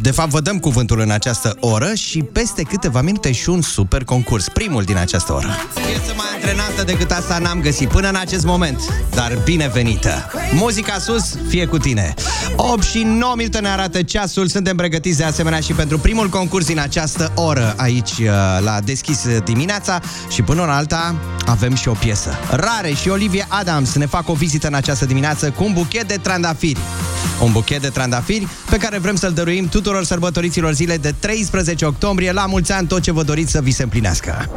de 0.00 0.10
fapt 0.10 0.30
vă 0.30 0.40
dăm 0.40 0.58
cuvântul 0.58 1.00
în 1.00 1.10
această 1.10 1.56
oră 1.60 1.94
și 1.94 2.22
peste 2.22 2.62
câteva 2.62 3.00
minute 3.02 3.32
și 3.32 3.48
un 3.48 3.60
super 3.62 4.04
concurs, 4.04 4.48
primul 4.48 4.82
din 4.82 4.96
această 4.96 5.32
oră. 5.32 5.48
Piesă 5.74 6.12
mai 6.16 6.26
antrenată 6.34 6.82
decât 6.84 7.10
asta 7.10 7.38
n-am 7.38 7.60
găsit 7.60 7.88
până 7.88 8.08
în 8.08 8.14
acest 8.14 8.44
moment, 8.44 8.80
dar 9.14 9.38
binevenită. 9.44 10.30
Muzica 10.52 10.98
sus, 10.98 11.34
fie 11.48 11.66
cu 11.66 11.78
tine. 11.78 12.14
8 12.56 12.82
și 12.82 13.02
9 13.02 13.32
minute 13.36 13.58
ne 13.58 13.68
arată 13.68 14.02
ceasul, 14.02 14.46
suntem 14.48 14.76
pregătiți 14.76 15.16
de 15.18 15.24
asemenea 15.24 15.60
și 15.60 15.72
pentru 15.72 15.98
primul 15.98 16.28
concurs 16.28 16.66
din 16.66 16.78
această 16.78 17.32
oră 17.34 17.74
aici 17.76 18.10
uh, 18.10 18.26
la 18.60 18.80
Deschis 18.84 19.26
dimineața 19.44 20.00
și 20.28 20.42
până 20.42 20.62
în 20.62 20.68
alta 20.68 21.14
avem 21.46 21.74
și 21.74 21.88
o 21.88 21.92
piesă. 21.92 22.30
Rare 22.50 22.92
și 22.92 23.08
Olivia 23.08 23.46
Adams 23.48 23.94
ne 23.94 24.06
fac 24.06 24.28
o 24.28 24.32
vizită 24.34 24.66
în 24.66 24.74
această 24.74 25.06
dimineață 25.08 25.50
cu 25.50 25.64
un 25.64 25.72
buchet 25.72 26.08
de 26.08 26.16
trandafiri. 26.22 26.80
Un 27.42 27.52
buchet 27.52 27.80
de 27.80 27.88
trandafiri 27.88 28.48
pe 28.70 28.76
care 28.76 28.98
vrem 28.98 29.16
să-l 29.16 29.32
dăruim 29.32 29.68
tuturor 29.68 30.04
sărbătoriților 30.04 30.72
zile 30.72 30.96
de 30.96 31.14
13 31.18 31.84
octombrie. 31.84 32.32
La 32.32 32.46
mulți 32.46 32.72
ani 32.72 32.86
tot 32.86 33.00
ce 33.02 33.12
vă 33.12 33.22
doriți 33.22 33.50
să 33.50 33.60
vi 33.60 33.70
se 33.70 33.82
împlinească. 33.82 34.50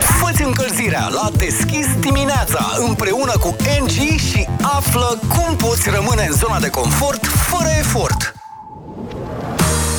Fă-ți 0.00 0.42
încălzirea 0.42 1.08
la 1.08 1.30
Deschis 1.36 1.86
dimineața 2.00 2.70
împreună 2.88 3.32
cu 3.40 3.56
NG 3.82 4.18
și 4.18 4.46
află 4.62 5.18
cum 5.28 5.56
poți 5.56 5.90
rămâne 5.90 6.26
în 6.30 6.36
zona 6.36 6.60
de 6.60 6.68
confort 6.68 7.26
fără 7.26 7.68
efort. 7.78 8.32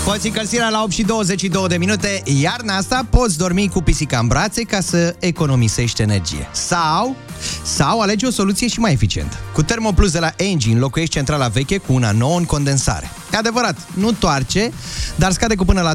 Poți 0.05 0.27
încălzirea 0.27 0.69
la 0.69 0.81
8 0.83 0.91
și 0.91 1.03
22 1.03 1.67
de 1.67 1.77
minute. 1.77 2.21
Iarna 2.23 2.75
asta 2.75 3.01
poți 3.09 3.37
dormi 3.37 3.69
cu 3.69 3.81
pisica 3.81 4.19
în 4.19 4.27
brațe 4.27 4.61
ca 4.63 4.79
să 4.79 5.15
economisești 5.19 6.01
energie. 6.01 6.47
Sau, 6.51 7.15
sau 7.63 7.99
alege 7.99 8.25
o 8.25 8.31
soluție 8.31 8.67
și 8.67 8.79
mai 8.79 8.91
eficientă. 8.91 9.37
Cu 9.53 9.63
Thermoplus 9.63 10.11
de 10.11 10.19
la 10.19 10.33
Engie 10.35 10.73
înlocuiești 10.73 11.13
centrala 11.13 11.47
veche 11.47 11.77
cu 11.77 11.93
una 11.93 12.11
nouă 12.11 12.37
în 12.37 12.45
condensare. 12.45 13.11
E 13.33 13.37
adevărat, 13.37 13.77
nu 13.93 14.11
toarce, 14.11 14.71
dar 15.15 15.31
scade 15.31 15.55
cu 15.55 15.65
până 15.65 15.81
la 15.81 15.93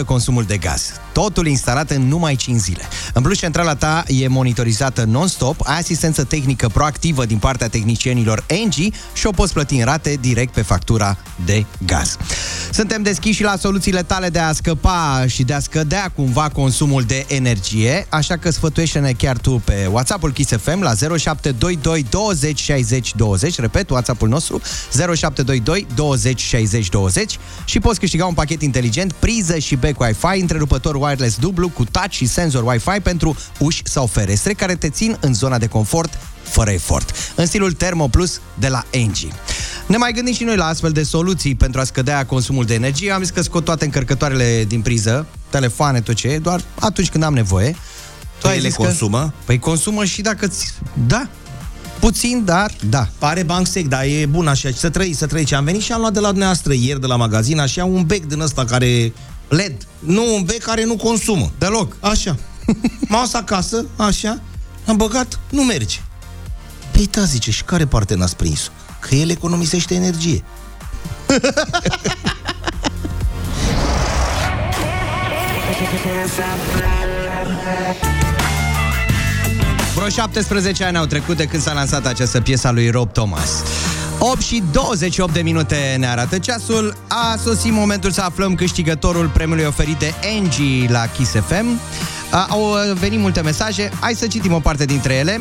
20% 0.00 0.04
consumul 0.06 0.44
de 0.44 0.56
gaz. 0.56 0.90
Totul 1.12 1.46
instalat 1.46 1.90
în 1.90 2.08
numai 2.08 2.36
5 2.36 2.60
zile. 2.60 2.88
În 3.14 3.22
plus, 3.22 3.38
centrala 3.38 3.74
ta 3.74 4.04
e 4.06 4.28
monitorizată 4.28 5.04
non-stop, 5.04 5.60
ai 5.64 5.78
asistență 5.78 6.24
tehnică 6.24 6.68
proactivă 6.68 7.24
din 7.24 7.38
partea 7.38 7.68
tehnicienilor 7.68 8.44
Engie 8.46 8.90
și 9.12 9.26
o 9.26 9.30
poți 9.30 9.52
plăti 9.52 9.74
în 9.74 9.84
rate 9.84 10.18
direct 10.20 10.52
pe 10.52 10.62
factura 10.62 11.16
de 11.44 11.64
gaz. 11.86 12.16
Suntem 12.72 13.02
deschiși 13.02 13.36
și 13.36 13.42
la 13.42 13.56
soluțiile 13.56 14.02
tale 14.02 14.28
de 14.28 14.38
a 14.38 14.52
scăpa 14.52 15.24
și 15.26 15.42
de 15.42 15.52
a 15.52 15.60
scădea 15.60 16.12
cumva 16.14 16.48
consumul 16.48 17.02
de 17.02 17.24
energie, 17.28 18.06
așa 18.08 18.36
că 18.36 18.50
sfătuiește-ne 18.50 19.12
chiar 19.12 19.38
tu 19.38 19.62
pe 19.64 19.88
WhatsApp-ul 19.90 20.32
Kiss 20.32 20.50
FM 20.50 20.80
la 20.80 20.94
0722 20.94 22.06
20 22.10 22.58
60 22.60 23.14
20, 23.16 23.58
repet, 23.58 23.90
WhatsApp-ul 23.90 24.28
nostru 24.28 24.60
0722 24.90 25.86
20 25.94 26.40
60 26.50 26.88
20 26.88 27.38
și 27.64 27.80
poți 27.80 27.98
câștiga 28.00 28.26
un 28.26 28.34
pachet 28.34 28.62
inteligent, 28.62 29.12
priză 29.12 29.58
și 29.58 29.76
bec 29.76 30.00
Wi-Fi, 30.00 30.40
întrerupător 30.40 30.94
wireless 30.94 31.36
dublu 31.36 31.68
cu 31.68 31.84
touch 31.84 32.10
și 32.10 32.26
senzor 32.26 32.62
Wi-Fi 32.62 33.00
pentru 33.02 33.36
uși 33.58 33.82
sau 33.84 34.06
ferestre 34.06 34.52
care 34.52 34.74
te 34.74 34.88
țin 34.88 35.16
în 35.20 35.34
zona 35.34 35.58
de 35.58 35.66
confort 35.66 36.18
fără 36.42 36.70
efort, 36.70 37.14
în 37.34 37.46
stilul 37.46 37.72
Thermo 37.72 38.08
Plus 38.08 38.40
de 38.58 38.68
la 38.68 38.84
Engie. 38.90 39.32
Ne 39.86 39.96
mai 39.96 40.12
gândim 40.12 40.34
și 40.34 40.44
noi 40.44 40.56
la 40.56 40.66
astfel 40.66 40.90
de 40.90 41.02
soluții 41.02 41.54
pentru 41.54 41.80
a 41.80 41.84
scădea 41.84 42.26
consumul 42.26 42.64
de 42.64 42.74
energie. 42.74 43.10
Am 43.10 43.22
zis 43.22 43.30
că 43.30 43.42
scot 43.42 43.64
toate 43.64 43.84
încărcătoarele 43.84 44.64
din 44.68 44.80
priză, 44.80 45.26
telefoane, 45.50 46.00
tot 46.00 46.14
ce 46.14 46.28
e, 46.28 46.38
doar 46.38 46.60
atunci 46.80 47.08
când 47.08 47.24
am 47.24 47.34
nevoie. 47.34 47.76
Tu 48.40 48.46
ai 48.46 48.56
ele 48.56 48.68
zis 48.68 48.76
că- 48.76 48.82
consumă? 48.82 49.32
Păi 49.44 49.58
consumă 49.58 50.04
și 50.04 50.22
dacă 50.22 50.46
ți... 50.46 50.72
Da. 51.06 51.28
Puțin, 52.00 52.44
dar 52.44 52.70
da. 52.88 53.08
Pare 53.18 53.42
banc 53.42 53.66
sec, 53.66 53.88
dar 53.88 54.04
e 54.04 54.26
bun 54.26 54.48
așa. 54.48 54.68
Să 54.74 54.90
trăi, 54.90 55.14
să 55.14 55.26
trăi. 55.26 55.44
Ce 55.44 55.54
am 55.54 55.64
venit 55.64 55.82
și 55.82 55.92
am 55.92 56.00
luat 56.00 56.12
de 56.12 56.20
la 56.20 56.28
dumneavoastră 56.28 56.72
ieri 56.72 57.00
de 57.00 57.06
la 57.06 57.16
magazin, 57.16 57.58
așa, 57.58 57.84
un 57.84 58.04
bec 58.04 58.24
din 58.24 58.40
ăsta 58.40 58.64
care... 58.64 59.12
LED. 59.48 59.86
Nu, 59.98 60.34
un 60.34 60.42
bec 60.42 60.62
care 60.62 60.84
nu 60.84 60.96
consumă. 60.96 61.50
Deloc. 61.58 61.96
Așa. 62.00 62.36
M-am 63.08 63.22
dus 63.22 63.34
acasă, 63.34 63.84
așa, 63.96 64.40
am 64.86 64.96
băgat, 64.96 65.38
nu 65.50 65.62
merge. 65.62 65.98
Păi 66.92 67.08
da, 67.10 67.22
zice, 67.22 67.50
și 67.50 67.62
care 67.62 67.86
parte 67.86 68.14
n-ați 68.14 68.36
prins 68.36 68.70
Că 69.00 69.14
el 69.14 69.30
economisește 69.30 69.94
energie. 69.94 70.44
Vreo 80.00 80.12
17 80.12 80.84
ani 80.84 80.96
au 80.96 81.06
trecut 81.06 81.36
de 81.36 81.44
când 81.44 81.62
s-a 81.62 81.72
lansat 81.72 82.06
această 82.06 82.40
piesă 82.40 82.66
a 82.66 82.70
lui 82.70 82.90
Rob 82.90 83.12
Thomas. 83.12 83.50
8 84.18 84.40
și 84.40 84.62
28 84.72 85.32
de 85.32 85.40
minute 85.40 85.96
ne 85.98 86.06
arată 86.06 86.38
ceasul. 86.38 86.96
A 87.08 87.36
sosit 87.44 87.72
momentul 87.72 88.10
să 88.10 88.20
aflăm 88.20 88.54
câștigătorul 88.54 89.28
premiului 89.28 89.64
oferit 89.64 89.98
de 89.98 90.14
Angie 90.38 90.88
la 90.90 91.06
Kiss 91.06 91.30
FM. 91.30 91.80
A, 92.30 92.46
Au 92.50 92.74
venit 92.94 93.18
multe 93.18 93.40
mesaje. 93.40 93.90
Hai 94.00 94.14
să 94.14 94.26
citim 94.26 94.52
o 94.52 94.58
parte 94.58 94.84
dintre 94.84 95.14
ele. 95.14 95.40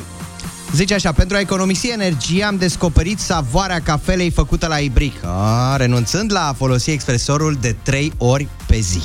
Zice 0.75 0.93
așa, 0.93 1.11
pentru 1.11 1.37
a 1.37 1.39
economisi 1.39 1.89
energie 1.89 2.43
am 2.43 2.55
descoperit 2.57 3.19
savoarea 3.19 3.81
cafelei 3.81 4.29
făcută 4.29 4.67
la 4.67 4.77
Ibric, 4.77 5.13
a, 5.23 5.75
renunțând 5.75 6.31
la 6.31 6.47
a 6.47 6.53
folosi 6.53 6.91
expresorul 6.91 7.57
de 7.61 7.75
3 7.83 8.13
ori 8.17 8.47
pe 8.65 8.79
zi. 8.79 9.01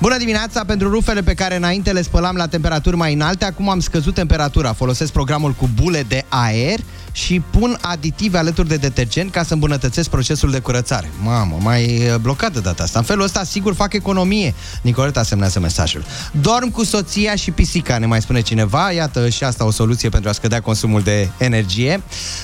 Bună 0.00 0.16
dimineața! 0.16 0.64
Pentru 0.64 0.90
rufele 0.90 1.22
pe 1.22 1.34
care 1.34 1.56
înainte 1.56 1.92
le 1.92 2.02
spălam 2.02 2.36
la 2.36 2.46
temperaturi 2.46 2.96
mai 2.96 3.12
înalte, 3.12 3.44
acum 3.44 3.68
am 3.68 3.80
scăzut 3.80 4.14
temperatura. 4.14 4.72
Folosesc 4.72 5.12
programul 5.12 5.52
cu 5.52 5.68
bule 5.74 6.04
de 6.08 6.24
aer 6.28 6.80
și 7.12 7.42
pun 7.50 7.78
aditive 7.80 8.38
alături 8.38 8.68
de 8.68 8.76
detergent 8.76 9.30
ca 9.30 9.42
să 9.42 9.52
îmbunătățesc 9.52 10.08
procesul 10.08 10.50
de 10.50 10.58
curățare. 10.58 11.10
Mamă, 11.22 11.58
mai 11.60 11.84
e 11.84 12.18
blocat 12.20 12.52
de 12.52 12.60
data 12.60 12.82
asta. 12.82 12.98
În 12.98 13.04
felul 13.04 13.24
ăsta, 13.24 13.44
sigur, 13.44 13.74
fac 13.74 13.92
economie. 13.92 14.54
Nicoleta 14.82 15.22
semnează 15.22 15.60
mesajul. 15.60 16.04
Dorm 16.40 16.70
cu 16.70 16.84
soția 16.84 17.34
și 17.34 17.50
pisica, 17.50 17.98
ne 17.98 18.06
mai 18.06 18.22
spune 18.22 18.40
cineva. 18.40 18.90
Iată 18.92 19.28
și 19.28 19.44
asta 19.44 19.64
o 19.64 19.70
soluție 19.70 20.08
pentru 20.08 20.28
a 20.28 20.32
scădea 20.32 20.60
consumul 20.60 21.02
de 21.02 21.28
energie. 21.38 22.02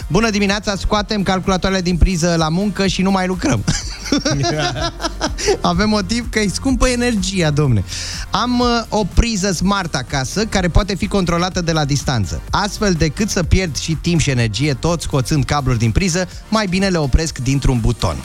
Bună 0.08 0.30
dimineața, 0.30 0.76
scoatem 0.76 1.22
calculatoarele 1.22 1.80
din 1.80 1.96
priză 1.96 2.34
la 2.38 2.48
muncă 2.48 2.86
și 2.86 3.02
nu 3.02 3.10
mai 3.10 3.26
lucrăm. 3.26 3.64
Avem 5.60 5.88
motiv 5.88 6.30
că 6.30 6.40
e 6.40 6.48
scumpă 6.48 6.88
energia, 6.88 7.43
domne. 7.50 7.84
Am 8.30 8.60
uh, 8.60 8.66
o 8.88 9.04
priză 9.14 9.52
smart 9.52 9.94
acasă 9.94 10.44
care 10.44 10.68
poate 10.68 10.94
fi 10.94 11.06
controlată 11.06 11.60
de 11.60 11.72
la 11.72 11.84
distanță. 11.84 12.42
Astfel, 12.50 12.92
decât 12.92 13.30
să 13.30 13.42
pierd 13.42 13.76
și 13.76 13.94
timp 13.94 14.20
și 14.20 14.30
energie 14.30 14.74
tot 14.74 15.00
scoțând 15.00 15.44
cabluri 15.44 15.78
din 15.78 15.90
priză, 15.90 16.28
mai 16.48 16.66
bine 16.66 16.88
le 16.88 16.98
opresc 16.98 17.38
dintr-un 17.38 17.80
buton. 17.80 18.16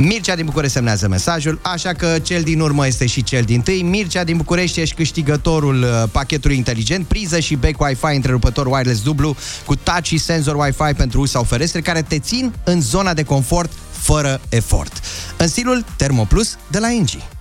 Mircea 0.00 0.34
din 0.34 0.44
București 0.44 0.74
semnează 0.74 1.08
mesajul, 1.08 1.58
așa 1.62 1.92
că 1.92 2.18
cel 2.22 2.42
din 2.42 2.60
urmă 2.60 2.86
este 2.86 3.06
și 3.06 3.22
cel 3.22 3.42
din 3.42 3.60
tâi. 3.60 3.82
Mircea 3.82 4.24
din 4.24 4.36
București 4.36 4.80
ești 4.80 4.94
câștigătorul 4.94 5.82
uh, 5.82 5.88
pachetului 6.12 6.56
inteligent, 6.56 7.06
priză 7.06 7.38
și 7.38 7.54
bec 7.54 7.80
Wi-Fi 7.80 8.14
întrerupător 8.14 8.66
wireless 8.66 9.02
dublu 9.02 9.36
cu 9.66 9.76
touch 9.76 10.04
și 10.04 10.18
senzor 10.18 10.54
Wi-Fi 10.54 10.92
pentru 10.96 11.20
uși 11.20 11.30
sau 11.30 11.42
ferestre 11.42 11.80
care 11.80 12.02
te 12.02 12.18
țin 12.18 12.54
în 12.64 12.80
zona 12.80 13.14
de 13.14 13.22
confort 13.22 13.72
fără 13.90 14.40
efort. 14.48 15.00
În 15.36 15.48
stilul 15.48 15.84
Thermoplus 15.96 16.56
de 16.70 16.78
la 16.78 16.92
Engie. 16.92 17.37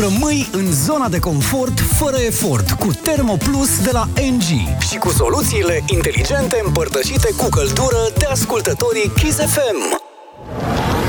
Rămâi 0.00 0.48
în 0.52 0.72
zona 0.72 1.08
de 1.08 1.18
confort 1.18 1.80
fără 1.80 2.16
efort 2.16 2.70
cu 2.70 2.90
Thermoplus 3.02 3.82
de 3.82 3.90
la 3.92 4.08
NG. 4.14 4.78
Și 4.88 4.96
cu 4.96 5.08
soluțiile 5.10 5.84
inteligente 5.86 6.62
împărtășite 6.64 7.34
cu 7.36 7.48
căldură 7.48 8.12
de 8.18 8.24
ascultătorii 8.24 9.10
Kiss 9.16 9.36
FM. 9.36 10.00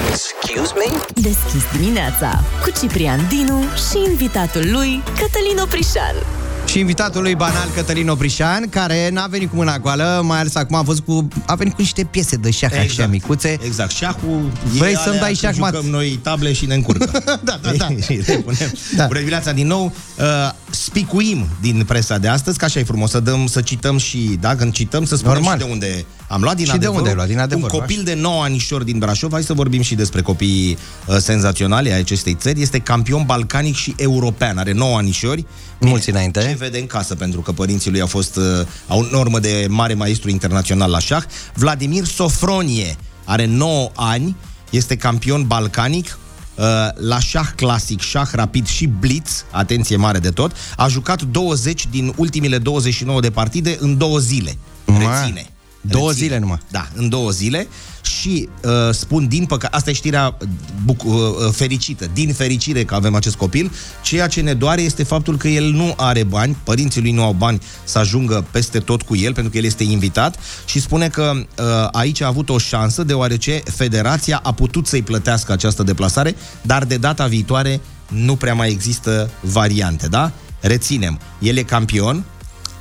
Excuse 0.10 0.74
me? 0.76 0.98
Deschis 1.14 1.64
dimineața 1.78 2.44
cu 2.64 2.72
Ciprian 2.80 3.28
Dinu 3.30 3.64
și 3.90 4.10
invitatul 4.10 4.72
lui 4.72 5.04
Cătălin 5.20 5.58
Oprișan. 5.64 6.43
Și 6.74 6.80
invitatul 6.80 7.22
lui 7.22 7.36
banal, 7.36 7.70
Cătălin 7.76 8.10
Oprișan, 8.10 8.70
care 8.70 9.10
n-a 9.10 9.28
venit 9.28 9.50
cu 9.50 9.56
mâna 9.56 9.80
goală, 9.80 10.22
mai 10.26 10.40
ales 10.40 10.56
acum 10.56 10.76
a 10.76 10.82
văzut 10.82 11.06
cu... 11.06 11.28
a 11.46 11.56
venit 11.56 11.74
cu 11.74 11.82
niște 11.82 12.04
piese 12.04 12.36
de 12.36 12.52
șah 12.52 12.72
exact. 12.72 13.00
așa 13.00 13.08
micuțe. 13.08 13.58
Exact, 13.66 13.92
șahul 13.92 14.52
e 14.76 14.78
Vrei 14.78 14.94
să-mi 14.94 15.06
alea 15.08 15.20
dai 15.20 15.34
când 15.34 15.54
șahmat? 15.54 15.74
jucăm 15.74 15.90
noi 15.90 16.20
table 16.24 16.54
și 16.54 16.66
ne 16.66 16.74
încurcă. 16.74 17.24
da, 17.26 17.60
da, 17.62 17.72
da. 17.78 17.88
Și 18.06 18.14
le 18.26 18.38
punem. 18.38 18.74
Da. 18.96 19.06
Bună 19.06 19.18
dimineața 19.18 19.52
din 19.52 19.68
nou. 19.68 19.94
Uh, 20.20 20.26
spicuim 20.70 21.48
din 21.62 21.84
presa 21.88 22.18
de 22.18 22.28
astăzi, 22.28 22.58
că 22.58 22.66
așa 22.66 22.80
e 22.80 22.84
frumos, 22.84 23.10
să 23.10 23.20
dăm, 23.20 23.48
să 23.48 23.62
cităm 23.62 23.98
și, 23.98 24.38
da, 24.40 24.56
când 24.56 24.74
cităm, 24.74 25.06
să 25.06 25.16
spunem 25.16 25.38
Normal. 25.38 25.60
și 25.60 25.66
de 25.66 25.72
unde 25.72 26.06
am 26.34 26.42
luat 26.42 26.56
din 26.56 26.66
Și 26.66 26.72
de 26.72 26.78
adevăr. 26.78 26.98
unde 26.98 27.10
ai 27.10 27.16
luat, 27.16 27.28
din 27.28 27.40
adevăr, 27.40 27.72
Un 27.72 27.80
copil 27.80 28.02
de 28.04 28.14
9 28.14 28.44
anișori 28.44 28.86
din 28.86 28.98
Brașov, 28.98 29.32
hai 29.32 29.44
să 29.44 29.54
vorbim 29.54 29.82
și 29.82 29.96
despre 29.96 30.22
copiii 30.22 30.78
uh, 31.06 31.16
senzaționali 31.18 31.92
ai 31.92 32.00
acestei 32.00 32.34
țări, 32.34 32.62
este 32.62 32.80
campion 32.80 33.24
balcanic 33.26 33.76
și 33.76 33.94
european, 33.98 34.58
are 34.58 34.72
9 34.72 34.98
anișori. 34.98 35.46
Mulți 35.80 36.10
înainte. 36.10 36.40
Ce 36.40 36.56
vede 36.60 36.80
în 36.80 36.88
casă, 36.88 37.16
pentru 37.16 37.42
că 37.42 37.52
părinții 37.52 37.92
lui 37.92 38.02
au 38.02 38.08
fost 38.08 38.36
uh, 38.36 38.44
au 38.88 39.00
o 39.00 39.06
normă 39.12 39.40
de 39.40 39.66
mare 39.70 39.94
maestru 39.94 40.30
internațional 40.30 40.90
la 40.90 41.00
șah. 41.00 41.24
Vladimir 41.54 42.06
Sofronie 42.06 42.96
are 43.24 43.46
9 43.46 43.92
ani, 43.96 44.36
este 44.70 44.96
campion 44.96 45.48
balcanic, 45.48 46.18
uh, 46.56 46.64
la 46.96 47.20
șah 47.20 47.48
clasic, 47.56 48.00
șah 48.00 48.28
rapid 48.32 48.68
și 48.68 48.88
blitz, 48.88 49.46
atenție 49.52 49.96
mare 49.96 50.20
de 50.20 50.30
tot, 50.30 50.52
a 50.78 50.88
jucat 50.88 51.22
20 51.22 51.88
din 51.92 52.14
ultimele 52.16 52.58
29 52.58 53.20
de 53.20 53.30
partide 53.30 53.78
în 53.80 53.98
două 53.98 54.18
zile. 54.18 54.58
Ma. 54.86 54.98
Reține. 54.98 55.48
Două 55.90 56.12
zile 56.12 56.38
numai. 56.38 56.60
Da, 56.72 56.88
în 56.96 57.10
două 57.10 57.30
zile. 57.30 57.68
Și 58.02 58.50
uh, 58.64 58.72
spun 58.92 59.28
din 59.28 59.46
păcate, 59.46 59.76
asta 59.76 59.90
e 59.90 59.94
știrea 59.94 60.38
buc- 60.86 61.04
uh, 61.04 61.14
uh, 61.14 61.52
fericită, 61.52 62.10
din 62.14 62.34
fericire 62.34 62.84
că 62.84 62.96
avem 62.96 63.16
acest 63.16 63.36
copil, 63.36 63.72
ceea 64.02 64.28
ce 64.28 64.42
ne 64.42 64.54
doare 64.54 64.82
este 64.82 65.04
faptul 65.04 65.38
că 65.38 65.48
el 65.48 65.72
nu 65.72 65.94
are 65.98 66.24
bani, 66.24 66.58
părinții 66.64 67.02
lui 67.02 67.12
nu 67.12 67.24
au 67.24 67.34
bani 67.34 67.62
să 67.84 68.00
ajungă 68.00 68.46
peste 68.52 68.80
tot 68.80 69.02
cu 69.02 69.16
el, 69.16 69.34
pentru 69.34 69.52
că 69.52 69.58
el 69.58 69.64
este 69.64 69.84
invitat. 69.84 70.40
Și 70.66 70.80
spune 70.80 71.08
că 71.08 71.32
uh, 71.36 71.66
aici 71.92 72.22
a 72.22 72.28
avut 72.28 72.50
o 72.50 72.58
șansă, 72.58 73.04
deoarece 73.04 73.62
federația 73.66 74.40
a 74.44 74.52
putut 74.52 74.88
să-i 74.88 75.04
plătească 75.04 75.52
această 75.52 75.84
deplasare, 75.84 76.36
dar 76.62 76.86
de 76.86 76.98
data 76.98 77.26
viitoare 77.26 77.82
nu 78.08 78.36
prea 78.36 78.54
mai 78.54 78.70
există 78.70 79.30
variante, 79.42 80.08
da? 80.08 80.32
Reținem, 80.60 81.20
el 81.40 81.58
e 81.58 81.64
campion, 81.64 82.24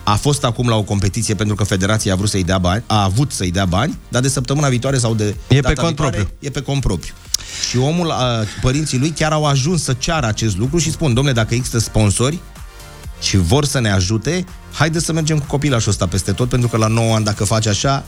a 0.05 0.15
fost 0.15 0.45
acum 0.45 0.69
la 0.69 0.77
o 0.77 0.83
competiție 0.83 1.35
pentru 1.35 1.55
că 1.55 1.65
federația 1.65 2.12
a 2.12 2.17
vrut 2.17 2.29
să-i 2.29 2.45
dea 2.45 2.59
bani, 2.59 2.83
a 2.87 3.03
avut 3.03 3.33
să-i 3.33 3.51
dea 3.51 3.65
bani, 3.65 3.99
dar 4.09 4.23
de 4.23 4.29
săptămâna 4.29 4.69
viitoare 4.69 4.99
sau 4.99 5.15
de 5.15 5.37
pe 5.47 5.55
data 5.61 5.73
cont 5.75 5.87
viitoare, 5.87 6.17
propriu. 6.17 6.37
E 6.38 6.51
pe 6.51 6.61
cont 6.61 6.81
propriu. 6.81 7.12
Și 7.71 7.77
omul, 7.79 8.11
a, 8.11 8.45
părinții 8.62 8.99
lui 8.99 9.11
chiar 9.11 9.33
au 9.33 9.45
ajuns 9.47 9.83
să 9.83 9.93
ceară 9.99 10.27
acest 10.27 10.57
lucru 10.59 10.79
și 10.79 10.91
spun, 10.91 11.15
domnule, 11.15 11.35
dacă 11.35 11.55
există 11.55 11.79
sponsori 11.79 12.38
și 13.21 13.37
vor 13.37 13.65
să 13.65 13.81
ne 13.81 13.91
ajute, 13.91 14.45
haideți 14.73 15.05
să 15.05 15.12
mergem 15.12 15.38
cu 15.38 15.45
copilașul 15.47 15.91
ăsta 15.91 16.07
peste 16.07 16.33
tot, 16.33 16.49
pentru 16.49 16.69
că 16.69 16.77
la 16.77 16.87
9 16.87 17.15
ani, 17.15 17.25
dacă 17.25 17.45
faci 17.45 17.67
așa, 17.67 18.05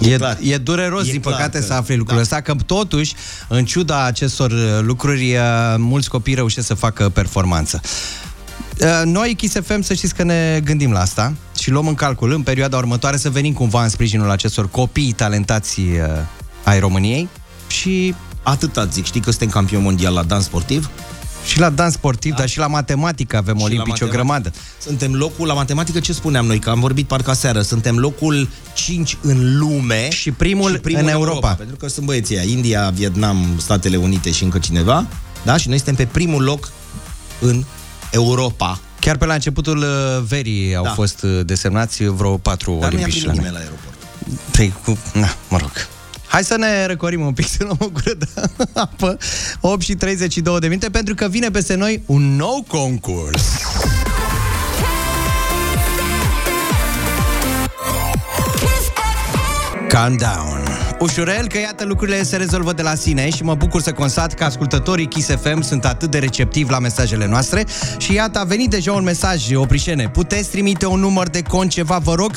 E, 0.00 0.16
clar. 0.16 0.38
e 0.40 0.56
dureros, 0.58 1.06
E 1.08 1.10
din 1.10 1.20
clar 1.20 1.34
păcate, 1.34 1.58
că- 1.58 1.64
să 1.64 1.72
afli 1.72 1.96
lucrul 1.96 2.16
da. 2.16 2.22
ăsta, 2.22 2.40
că 2.40 2.54
totuși, 2.66 3.14
în 3.48 3.64
ciuda 3.64 4.04
acestor 4.04 4.50
uh, 4.50 4.58
lucruri, 4.82 5.34
uh, 5.34 5.40
mulți 5.76 6.08
copii 6.08 6.34
reușesc 6.34 6.66
să 6.66 6.74
facă 6.74 7.08
performanță. 7.08 7.80
Uh, 8.80 9.02
Noi, 9.04 9.34
Kiss 9.34 9.54
FM, 9.64 9.80
să 9.80 9.94
știți 9.94 10.14
că 10.14 10.22
ne 10.22 10.60
gândim 10.64 10.92
la 10.92 11.00
asta 11.00 11.32
și 11.58 11.70
luăm 11.70 11.86
în 11.86 11.94
calcul 11.94 12.32
în 12.32 12.42
perioada 12.42 12.76
următoare 12.76 13.16
să 13.16 13.30
venim 13.30 13.52
cumva 13.52 13.82
în 13.82 13.88
sprijinul 13.88 14.30
acestor 14.30 14.70
copii 14.70 15.12
talentați 15.12 15.80
uh, 15.80 15.96
ai 16.64 16.80
României 16.80 17.28
și, 17.68 18.14
Atâta 18.42 18.86
zic, 18.86 19.04
știi 19.04 19.20
că 19.20 19.30
suntem 19.30 19.48
campion 19.48 19.82
mondial 19.82 20.14
la 20.14 20.22
dans 20.22 20.44
sportiv? 20.44 20.90
și 21.44 21.58
la 21.58 21.70
dans 21.70 21.92
sportiv, 21.92 22.30
da. 22.30 22.38
dar 22.38 22.48
și 22.48 22.58
la 22.58 22.66
matematică 22.66 23.36
avem 23.36 23.54
Și 23.54 23.60
la 23.60 23.66
olimpici 23.66 23.86
o 23.86 23.90
matematică. 23.90 24.16
grămadă. 24.16 24.52
Suntem 24.82 25.14
locul, 25.14 25.46
la 25.46 25.54
matematică 25.54 26.00
ce 26.00 26.12
spuneam 26.12 26.46
noi, 26.46 26.58
că 26.58 26.70
am 26.70 26.80
vorbit 26.80 27.06
parcă 27.06 27.30
aseară, 27.30 27.60
suntem 27.60 27.98
locul 27.98 28.48
5 28.74 29.16
în 29.22 29.58
lume 29.58 30.10
Și 30.10 30.30
primul 30.30 30.80
în 30.82 31.08
Europa. 31.08 31.52
Pentru 31.52 31.76
că 31.76 31.88
sunt 31.88 32.06
băieții 32.06 32.38
aia, 32.38 32.50
India, 32.50 32.90
Vietnam, 32.94 33.46
Statele 33.58 33.96
Unite 33.96 34.30
și 34.30 34.44
încă 34.44 34.58
cineva, 34.58 35.06
da? 35.44 35.56
Și 35.56 35.68
noi 35.68 35.76
suntem 35.76 35.94
pe 35.94 36.06
primul 36.12 36.42
loc 36.42 36.72
în 37.40 37.64
Europa. 38.10 38.80
Chiar 39.00 39.16
pe 39.16 39.24
la 39.26 39.34
începutul 39.34 39.78
uh, 39.78 40.22
verii 40.28 40.74
au 40.74 40.84
Da. 40.84 40.90
fost 40.90 41.22
uh, 41.22 41.40
desemnați 41.44 42.04
vreo 42.04 42.36
patru 42.36 42.76
Dar 42.80 42.92
nu 42.92 42.98
i-a 42.98 43.04
olimpici 43.04 43.20
primit 43.22 43.26
la 43.26 43.42
noi. 43.42 43.50
nimeni 43.50 43.54
la 43.54 43.60
aeroport. 43.60 43.98
Păi, 44.56 44.74
cu... 44.84 44.98
Na, 45.18 45.34
mă 45.48 45.56
rog. 45.58 45.70
Hai 46.26 46.44
să 46.44 46.56
ne 46.56 46.86
răcorim 46.86 47.20
un 47.20 47.32
pic, 47.32 47.46
să 47.56 47.56
luăm 47.64 47.76
o 47.80 47.88
gură 47.88 48.14
de 48.18 48.26
apă. 48.74 49.16
8 49.60 49.80
și 49.82 49.94
32 49.94 50.58
de 50.60 50.66
minute, 50.66 50.90
pentru 50.90 51.14
că 51.14 51.28
vine 51.28 51.50
peste 51.50 51.74
noi 51.74 52.02
un 52.06 52.36
nou 52.36 52.64
concurs. 52.68 53.42
Calm 59.88 60.16
down. 60.16 60.89
Ușurel 61.00 61.46
că 61.46 61.58
iată 61.58 61.84
lucrurile 61.84 62.22
se 62.22 62.36
rezolvă 62.36 62.72
de 62.72 62.82
la 62.82 62.94
sine 62.94 63.30
și 63.30 63.42
mă 63.42 63.54
bucur 63.54 63.80
să 63.80 63.92
constat 63.92 64.34
că 64.34 64.44
ascultătorii 64.44 65.08
Kiss 65.08 65.28
FM 65.28 65.60
sunt 65.60 65.84
atât 65.84 66.10
de 66.10 66.18
receptivi 66.18 66.70
la 66.70 66.78
mesajele 66.78 67.26
noastre 67.26 67.66
și 67.98 68.12
iată 68.12 68.38
a 68.38 68.44
venit 68.44 68.70
deja 68.70 68.92
un 68.92 69.02
mesaj, 69.02 69.52
Oprișene. 69.54 70.08
Puteți 70.08 70.50
trimite 70.50 70.86
un 70.86 71.00
număr 71.00 71.28
de 71.28 71.42
cont 71.42 71.70
ceva, 71.70 71.98
vă 71.98 72.14
rog, 72.14 72.30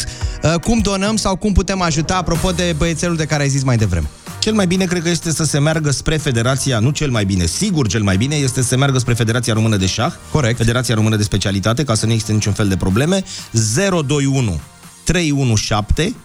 uh, 0.44 0.54
cum 0.54 0.80
donăm 0.80 1.16
sau 1.16 1.36
cum 1.36 1.54
putem 1.54 1.82
ajuta 1.82 2.16
apropo 2.16 2.52
de 2.52 2.76
băiețelul 2.78 3.16
de 3.16 3.26
care 3.26 3.44
ai 3.44 3.50
zis 3.50 3.64
mai 3.64 3.78
devreme. 3.78 4.10
Cel 4.40 4.54
mai 4.54 4.68
bine 4.68 4.86
cred 4.86 5.02
că 5.02 5.10
este 5.10 5.32
să 5.32 5.44
se 5.44 5.60
meargă 5.60 5.92
spre 5.92 6.18
Federația, 6.18 6.80
nu 6.80 6.90
cel 6.90 7.10
mai 7.10 7.26
bine, 7.26 7.46
sigur 7.46 7.88
cel 7.88 8.02
mai 8.02 8.18
bine 8.18 8.36
este 8.36 8.62
să 8.62 8.68
se 8.68 8.76
meargă 8.76 8.98
spre 8.98 9.14
Federația 9.14 9.54
Română 9.54 9.78
de 9.78 9.86
Șah, 9.86 10.14
Corect. 10.32 10.58
Federația 10.58 10.96
Română 10.96 11.16
de 11.16 11.24
Specialitate, 11.24 11.84
ca 11.84 11.96
să 11.96 12.06
nu 12.06 12.12
existe 12.12 12.34
niciun 12.34 12.54
fel 12.54 12.68
de 12.68 12.76
probleme, 12.76 13.24
021 13.52 14.60
317 15.04 16.16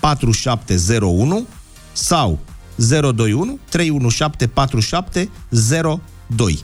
4701 0.00 1.46
sau 1.96 2.38
021 2.76 3.58
317 3.68 4.46
4702. 4.46 6.58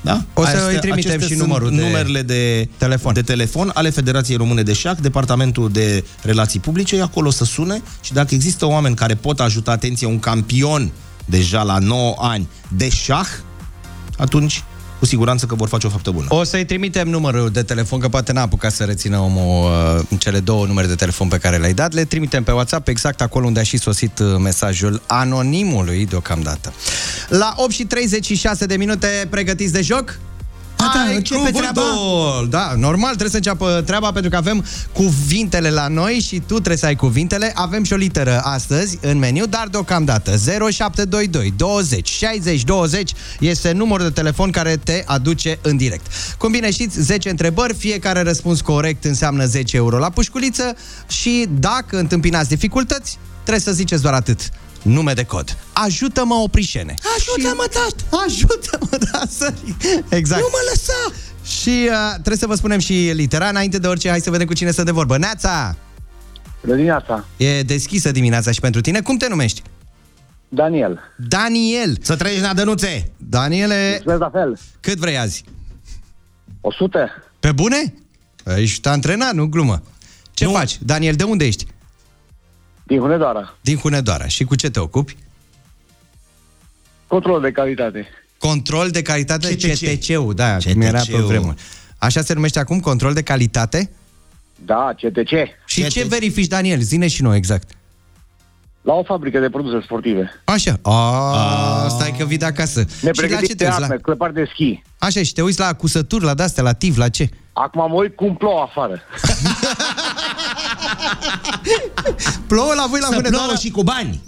Da? 0.00 0.24
O 0.34 0.42
să 0.44 0.48
Astea- 0.48 0.66
îi 0.66 0.78
trimitem 0.78 0.92
acestea 0.92 1.26
și 1.28 1.34
sunt 1.34 1.48
numărul 1.48 1.70
de 1.70 1.80
numerele 1.82 2.22
de 2.22 2.68
telefon. 2.76 3.12
de 3.14 3.22
telefon 3.22 3.70
ale 3.74 3.90
Federației 3.90 4.36
Române 4.36 4.62
de 4.62 4.72
Șah, 4.72 4.96
Departamentul 5.00 5.70
de 5.70 6.04
Relații 6.22 6.60
Publice, 6.60 6.96
e 6.96 7.02
acolo 7.02 7.30
să 7.30 7.44
sune 7.44 7.82
și 8.00 8.12
dacă 8.12 8.34
există 8.34 8.66
oameni 8.66 8.94
care 8.94 9.14
pot 9.14 9.40
ajuta, 9.40 9.70
atenție, 9.70 10.06
un 10.06 10.18
campion 10.18 10.90
deja 11.24 11.62
la 11.62 11.78
9 11.78 12.14
ani 12.18 12.48
de 12.76 12.88
șah, 12.88 13.26
atunci 14.18 14.64
cu 15.04 15.10
siguranță 15.10 15.46
că 15.46 15.54
vor 15.54 15.68
face 15.68 15.86
o 15.86 15.90
faptă 15.90 16.10
bună. 16.10 16.26
O 16.28 16.44
să-i 16.44 16.64
trimitem 16.64 17.08
numărul 17.08 17.50
de 17.50 17.62
telefon, 17.62 17.98
că 17.98 18.08
poate 18.08 18.32
n-a 18.32 18.40
apucat 18.40 18.72
să 18.72 18.84
rețină 18.84 19.18
omul 19.18 19.70
uh, 20.10 20.18
cele 20.18 20.40
două 20.40 20.66
numere 20.66 20.86
de 20.86 20.94
telefon 20.94 21.28
pe 21.28 21.38
care 21.38 21.56
le-ai 21.56 21.74
dat. 21.74 21.92
Le 21.92 22.04
trimitem 22.04 22.42
pe 22.42 22.52
WhatsApp, 22.52 22.88
exact 22.88 23.20
acolo 23.20 23.46
unde 23.46 23.60
a 23.60 23.62
și 23.62 23.76
sosit 23.76 24.18
uh, 24.18 24.36
mesajul 24.38 25.02
anonimului 25.06 26.06
deocamdată. 26.06 26.72
La 27.28 27.54
8 27.56 27.70
și 27.70 27.84
36 27.84 28.66
de 28.66 28.76
minute, 28.76 29.26
pregătiți 29.30 29.72
de 29.72 29.82
joc? 29.82 30.18
Gata, 30.86 31.04
Ai 31.08 31.14
începe 31.16 31.38
cuvântul! 31.40 31.62
treaba? 31.62 32.46
Da, 32.48 32.74
normal, 32.76 33.08
trebuie 33.08 33.30
să 33.30 33.36
înceapă 33.36 33.82
treaba 33.86 34.12
pentru 34.12 34.30
că 34.30 34.36
avem 34.36 34.64
cuvintele 34.92 35.70
la 35.70 35.88
noi 35.88 36.12
și 36.26 36.38
tu 36.38 36.54
trebuie 36.54 36.76
să 36.76 36.86
ai 36.86 36.96
cuvintele. 36.96 37.52
Avem 37.54 37.84
și 37.84 37.92
o 37.92 37.96
literă 37.96 38.40
astăzi 38.44 38.98
în 39.00 39.18
meniu, 39.18 39.46
dar 39.46 39.68
deocamdată 39.70 40.36
0722 40.70 41.52
20 41.56 42.08
60 42.08 42.62
20 42.64 43.12
este 43.40 43.72
numărul 43.72 44.06
de 44.06 44.12
telefon 44.12 44.50
care 44.50 44.76
te 44.76 45.02
aduce 45.06 45.58
în 45.62 45.76
direct. 45.76 46.06
Cum 46.38 46.50
bine 46.50 46.70
știți, 46.70 47.00
10 47.00 47.30
întrebări, 47.30 47.74
fiecare 47.74 48.22
răspuns 48.22 48.60
corect 48.60 49.04
înseamnă 49.04 49.44
10 49.44 49.76
euro 49.76 49.98
la 49.98 50.10
pușculiță 50.10 50.74
și 51.08 51.46
dacă 51.58 51.98
întâmpinați 51.98 52.48
dificultăți, 52.48 53.18
trebuie 53.42 53.62
să 53.62 53.72
ziceți 53.72 54.02
doar 54.02 54.14
atât. 54.14 54.50
Nume 54.84 55.12
de 55.12 55.24
cod. 55.24 55.56
Ajută-mă, 55.72 56.34
oprișene. 56.34 56.94
Ajută-mă, 57.16 57.64
tată! 57.72 58.24
Ajută-mă, 58.26 58.98
da, 59.12 59.20
sări. 59.28 59.76
Exact. 60.08 60.40
Nu 60.40 60.48
mă 60.50 60.58
lăsa! 60.70 61.18
Și 61.60 61.88
uh, 61.90 62.12
trebuie 62.12 62.36
să 62.36 62.46
vă 62.46 62.54
spunem 62.54 62.78
și 62.78 62.92
litera. 63.14 63.48
Înainte 63.48 63.78
de 63.78 63.86
orice, 63.86 64.08
hai 64.08 64.20
să 64.20 64.30
vedem 64.30 64.46
cu 64.46 64.52
cine 64.54 64.70
stă 64.70 64.82
de 64.82 64.90
vorbă. 64.90 65.16
Neața! 65.18 65.76
Dimineața. 66.60 67.24
E 67.36 67.62
deschisă 67.62 68.10
dimineața 68.10 68.50
și 68.50 68.60
pentru 68.60 68.80
tine. 68.80 69.00
Cum 69.00 69.16
te 69.16 69.28
numești? 69.28 69.62
Daniel. 70.48 71.00
Daniel. 71.28 71.96
Să 72.02 72.16
trăiești 72.16 72.42
la 72.42 72.54
dănuțe! 72.54 73.10
Daniele, 73.16 73.88
Mulțumesc 73.90 74.20
la 74.20 74.30
fel. 74.30 74.58
cât 74.80 74.98
vrei 74.98 75.18
azi? 75.18 75.44
100. 76.60 77.08
Pe 77.40 77.52
bune? 77.52 77.94
Ești 78.56 78.88
antrenat, 78.88 79.32
nu 79.34 79.46
glumă. 79.46 79.82
Ce 80.32 80.44
Nu. 80.44 80.50
faci? 80.52 80.78
Daniel, 80.82 81.14
de 81.14 81.22
unde 81.22 81.44
ești? 81.44 81.66
Din 82.86 82.98
Hunedoara. 82.98 83.54
Din 83.60 83.76
Hunedoara. 83.76 84.26
Și 84.26 84.44
cu 84.44 84.54
ce 84.54 84.70
te 84.70 84.80
ocupi? 84.80 85.16
Control 87.06 87.40
de 87.40 87.52
calitate. 87.52 88.06
Control 88.38 88.90
de 88.90 89.02
calitate 89.02 89.54
CTC. 89.54 89.84
CTC-ul, 89.84 90.34
da, 90.34 90.56
cum 90.72 90.80
era 90.80 90.98
pe 90.98 91.04
CTC-ul. 91.04 91.26
vremuri. 91.26 91.56
Așa 91.98 92.22
se 92.22 92.34
numește 92.34 92.58
acum, 92.58 92.80
control 92.80 93.12
de 93.12 93.22
calitate? 93.22 93.90
Da, 94.64 94.94
CTC. 94.96 95.30
Și 95.66 95.80
CTC. 95.80 95.88
ce 95.88 96.04
verifici, 96.04 96.46
Daniel? 96.46 96.80
Zine 96.80 97.08
și 97.08 97.22
noi 97.22 97.36
exact. 97.36 97.70
La 98.84 98.92
o 98.92 99.02
fabrică 99.02 99.38
de 99.38 99.50
produse 99.50 99.80
sportive. 99.84 100.40
Așa. 100.44 100.78
A, 100.82 101.86
stai 101.88 102.14
că 102.18 102.24
vii 102.24 102.36
de 102.38 102.44
acasă. 102.44 102.78
Ne 102.78 102.84
și 102.86 103.04
la 103.04 103.10
ce 103.10 103.20
pregătim 103.20 103.46
te 103.48 103.54
de 103.54 103.64
uiți? 103.64 103.78
La... 103.78 103.84
arme, 103.84 103.98
clăpari 104.02 104.34
de 104.34 104.44
schi. 104.52 104.82
Așa, 104.98 105.22
și 105.22 105.32
te 105.32 105.42
uiți 105.42 105.58
la 105.58 105.72
cusături, 105.72 106.24
la 106.24 106.34
de-astea, 106.34 106.62
la 106.62 106.72
tiv, 106.72 106.96
la 106.96 107.08
ce? 107.08 107.28
Acum 107.52 107.90
mă 107.90 107.94
uit 107.94 108.16
cum 108.16 108.36
plouă 108.36 108.60
afară. 108.60 109.00
Plouă 112.46 112.72
la 112.74 112.86
voi 112.90 112.98
la 113.00 113.06
Să 113.06 113.14
Hunedoara? 113.14 113.44
plouă 113.44 113.58
și 113.58 113.70
cu 113.70 113.82
bani. 113.82 114.22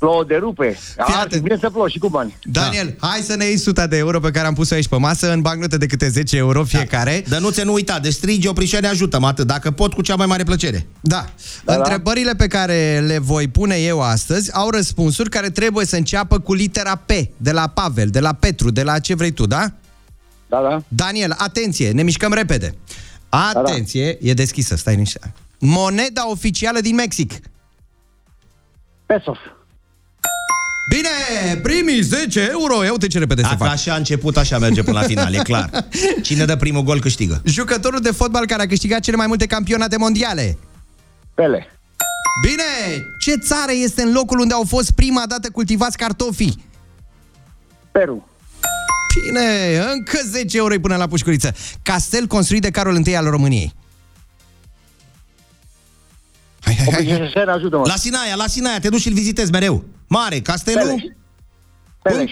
Plouă 0.00 0.24
de 0.24 0.36
rupe. 0.36 0.78
Ar 0.96 1.26
fi 1.30 1.40
bine 1.40 1.56
să 1.60 1.70
plouă 1.70 1.88
și 1.88 1.98
cu 1.98 2.08
bani. 2.08 2.36
Daniel, 2.42 2.96
hai 3.00 3.20
să 3.20 3.36
ne 3.36 3.44
iei 3.44 3.54
100 3.54 3.86
de 3.86 3.96
euro 3.96 4.20
pe 4.20 4.30
care 4.30 4.46
am 4.46 4.54
pus-o 4.54 4.74
aici 4.74 4.88
pe 4.88 4.96
masă 4.96 5.32
în 5.32 5.40
bancnote 5.40 5.76
de 5.76 5.86
câte 5.86 6.08
10 6.08 6.36
euro 6.36 6.64
fiecare. 6.64 7.24
Dar 7.28 7.40
nu 7.40 7.50
ți 7.50 7.64
nu 7.64 7.72
uita, 7.72 7.98
de 7.98 8.10
strigi 8.10 8.48
oprișoare 8.48 8.86
ajută-mă 8.86 9.26
atât, 9.26 9.46
dacă 9.46 9.70
pot 9.70 9.92
cu 9.92 10.02
cea 10.02 10.14
mai 10.14 10.26
mare 10.26 10.44
plăcere. 10.44 10.86
Da. 11.00 11.24
da. 11.64 11.74
Întrebările 11.74 12.34
pe 12.34 12.46
care 12.46 13.04
le 13.06 13.18
voi 13.18 13.48
pune 13.48 13.76
eu 13.76 14.00
astăzi 14.00 14.54
au 14.54 14.70
răspunsuri 14.70 15.28
care 15.28 15.50
trebuie 15.50 15.86
să 15.86 15.96
înceapă 15.96 16.38
cu 16.38 16.54
litera 16.54 16.94
P, 16.94 17.10
de 17.36 17.52
la 17.52 17.68
Pavel, 17.68 18.08
de 18.08 18.20
la 18.20 18.32
Petru, 18.32 18.70
de 18.70 18.82
la 18.82 18.98
ce 18.98 19.14
vrei 19.14 19.30
tu, 19.30 19.46
da? 19.46 19.72
Da, 20.48 20.60
da. 20.60 20.82
Daniel, 20.88 21.34
atenție, 21.38 21.90
ne 21.90 22.02
mișcăm 22.02 22.32
repede. 22.32 22.74
Atenție, 23.28 24.18
e 24.20 24.34
deschisă, 24.34 24.76
stai 24.76 24.96
niște. 24.96 25.20
Moneda 25.58 26.30
oficială 26.30 26.80
din 26.80 26.94
Mexic. 26.94 27.32
Pesos. 29.06 29.38
Bine, 30.94 31.56
primii 31.62 32.00
10 32.00 32.48
euro. 32.50 32.84
Ia 32.84 32.90
uite 32.92 33.06
ce 33.06 33.18
repede 33.18 33.42
se 33.42 33.48
Dacă 33.48 33.62
fac. 33.62 33.72
așa 33.72 33.92
a 33.92 33.96
început, 33.96 34.36
așa 34.36 34.58
merge 34.58 34.82
până 34.82 34.98
la 35.00 35.06
final, 35.06 35.34
e 35.34 35.38
clar. 35.42 35.70
Cine 36.22 36.44
dă 36.44 36.56
primul 36.56 36.82
gol 36.82 37.00
câștigă. 37.00 37.42
Jucătorul 37.44 38.00
de 38.00 38.10
fotbal 38.10 38.46
care 38.46 38.62
a 38.62 38.66
câștigat 38.66 39.00
cele 39.00 39.16
mai 39.16 39.26
multe 39.26 39.46
campionate 39.46 39.96
mondiale. 39.96 40.58
Pele. 41.34 41.66
Bine, 42.48 42.62
ce 43.18 43.34
țară 43.46 43.72
este 43.82 44.02
în 44.02 44.12
locul 44.12 44.38
unde 44.38 44.54
au 44.54 44.64
fost 44.68 44.90
prima 44.90 45.22
dată 45.28 45.48
cultivați 45.50 45.96
cartofii? 45.96 46.64
Peru. 47.92 48.28
Bine, 49.24 49.76
încă 49.92 50.18
10 50.26 50.56
euro 50.56 50.74
până 50.80 50.96
la 50.96 51.06
pușculiță. 51.06 51.54
Castel 51.82 52.26
construit 52.26 52.62
de 52.62 52.70
Carol 52.70 53.06
I 53.06 53.16
al 53.16 53.24
României. 53.30 53.72
Hai, 56.76 56.84
hai, 56.92 57.06
hai. 57.06 57.18
hai. 57.18 57.30
Să 57.32 57.50
ajută-mă. 57.50 57.82
La 57.86 57.96
Sinaia, 57.96 58.34
la 58.34 58.46
Sinaia, 58.46 58.78
te 58.80 58.88
duci 58.88 59.00
și-l 59.00 59.12
vizitezi 59.12 59.50
mereu. 59.50 59.84
Mare, 60.06 60.38
castelul? 60.40 60.86
Peleș. 60.86 61.02
Peleș. 62.02 62.30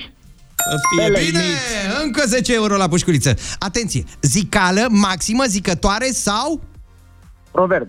Să 0.70 0.76
fie 0.90 1.04
Peleș. 1.04 1.26
Bine, 1.26 1.40
încă 2.02 2.22
10 2.26 2.54
euro 2.54 2.76
la 2.76 2.88
pușculiță. 2.88 3.34
Atenție, 3.58 4.04
zicală, 4.20 4.86
maximă, 4.90 5.44
zicătoare 5.44 6.10
sau... 6.12 6.62
Proverb. 7.50 7.88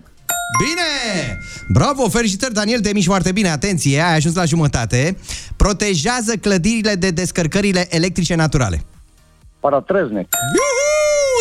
Bine! 0.63 1.38
Bravo, 1.67 2.09
felicitări, 2.09 2.53
Daniel, 2.53 2.79
te 2.79 2.93
miști 2.93 3.07
foarte 3.07 3.31
bine. 3.31 3.49
Atenție, 3.49 4.01
ai 4.01 4.15
ajuns 4.15 4.35
la 4.35 4.45
jumătate. 4.45 5.17
Protejează 5.55 6.35
clădirile 6.35 6.95
de 6.95 7.12
descărcările 7.12 7.88
electrice 7.89 8.35
naturale. 8.35 8.83
Paratrăznic. 9.59 10.27
Iuhu! 10.55 10.79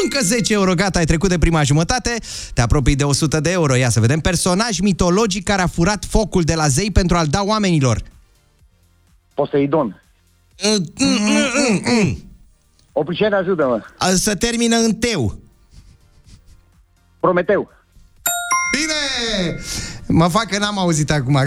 Încă 0.02 0.18
10 0.22 0.52
euro, 0.52 0.74
gata, 0.74 0.98
ai 0.98 1.04
trecut 1.04 1.28
de 1.28 1.38
prima 1.38 1.62
jumătate, 1.62 2.14
te 2.54 2.60
apropii 2.60 2.94
de 2.96 3.04
100 3.04 3.40
de 3.40 3.50
euro. 3.50 3.74
Ia 3.76 3.88
să 3.90 4.00
vedem, 4.00 4.20
personaj 4.20 4.78
mitologic 4.78 5.44
care 5.44 5.62
a 5.62 5.66
furat 5.66 6.04
focul 6.04 6.42
de 6.42 6.54
la 6.54 6.68
zei 6.68 6.90
pentru 6.90 7.16
a-l 7.16 7.26
da 7.26 7.42
oamenilor. 7.42 8.02
Poseidon. 9.34 10.02
Oprișene, 12.92 13.36
ajută-mă. 13.36 13.80
A, 13.98 14.08
Să 14.14 14.34
termină 14.34 14.76
în 14.76 14.94
teu. 14.94 15.38
Prometeu. 17.20 17.70
Bine! 18.72 19.60
Mă 20.06 20.28
fac 20.28 20.46
că 20.46 20.58
n-am 20.58 20.78
auzit 20.78 21.10
acum. 21.10 21.38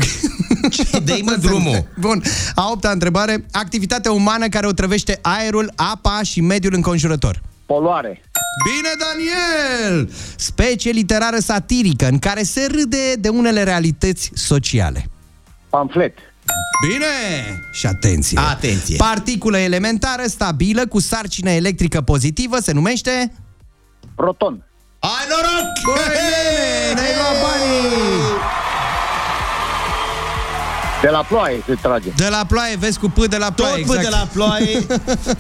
Dă-i 1.04 1.22
mă 1.22 1.36
drumul. 1.46 1.88
Bun, 2.00 2.22
a 2.56 2.70
opta 2.72 2.90
întrebare. 2.90 3.46
Activitatea 3.52 4.12
umană 4.12 4.48
care 4.48 4.68
otrăvește 4.68 5.20
aerul, 5.22 5.72
apa 5.76 6.20
și 6.24 6.42
mediul 6.42 6.74
înconjurător. 6.74 7.42
Poluare. 7.66 8.22
Bine, 8.66 8.90
Daniel! 9.00 10.10
Specie 10.36 10.92
literară 10.92 11.40
satirică 11.40 12.08
în 12.08 12.20
care 12.20 12.44
se 12.44 12.68
râde 12.72 13.14
de 13.16 13.30
unele 13.30 13.64
realități 13.64 14.32
sociale. 14.34 15.10
Pamflet. 15.70 16.18
Bine! 16.88 17.06
Și 17.72 17.86
atenție! 17.86 18.40
Atenție. 18.40 18.96
Particulă 18.96 19.58
elementară 19.58 20.24
stabilă 20.26 20.88
cu 20.88 21.00
sarcină 21.00 21.50
electrică 21.50 22.02
pozitivă 22.02 22.58
se 22.60 22.72
numește... 22.72 23.34
Proton. 24.16 24.66
Ai 25.00 25.26
noroc! 25.30 25.96
Băi, 25.96 26.06
nene, 26.08 27.02
ne-ai 27.02 27.14
luat 27.16 27.42
banii! 27.42 28.22
De 31.02 31.10
la 31.10 31.24
ploaie 31.24 31.64
se 31.68 31.76
trage. 31.82 32.10
De 32.16 32.28
la 32.28 32.46
ploaie, 32.48 32.76
vezi 32.76 33.00
cu 33.00 33.10
P 33.10 33.26
de 33.26 33.38
la 33.38 33.52
ploaie, 33.52 33.84
Tot 33.86 33.96
exact. 33.96 34.02
de 34.02 34.10
la 34.10 34.28
ploaie. 34.34 34.86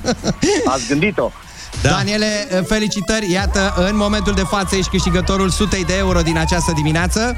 Ați 0.73 0.87
gândit-o. 0.87 1.31
Da. 1.81 1.89
Daniele, 1.89 2.25
felicitări! 2.67 3.31
Iată, 3.31 3.73
în 3.89 3.95
momentul 3.95 4.33
de 4.33 4.41
față 4.41 4.75
ești 4.75 4.89
câștigătorul 4.89 5.49
sutei 5.49 5.85
de 5.85 5.93
euro 5.97 6.21
din 6.21 6.37
această 6.37 6.71
dimineață. 6.75 7.35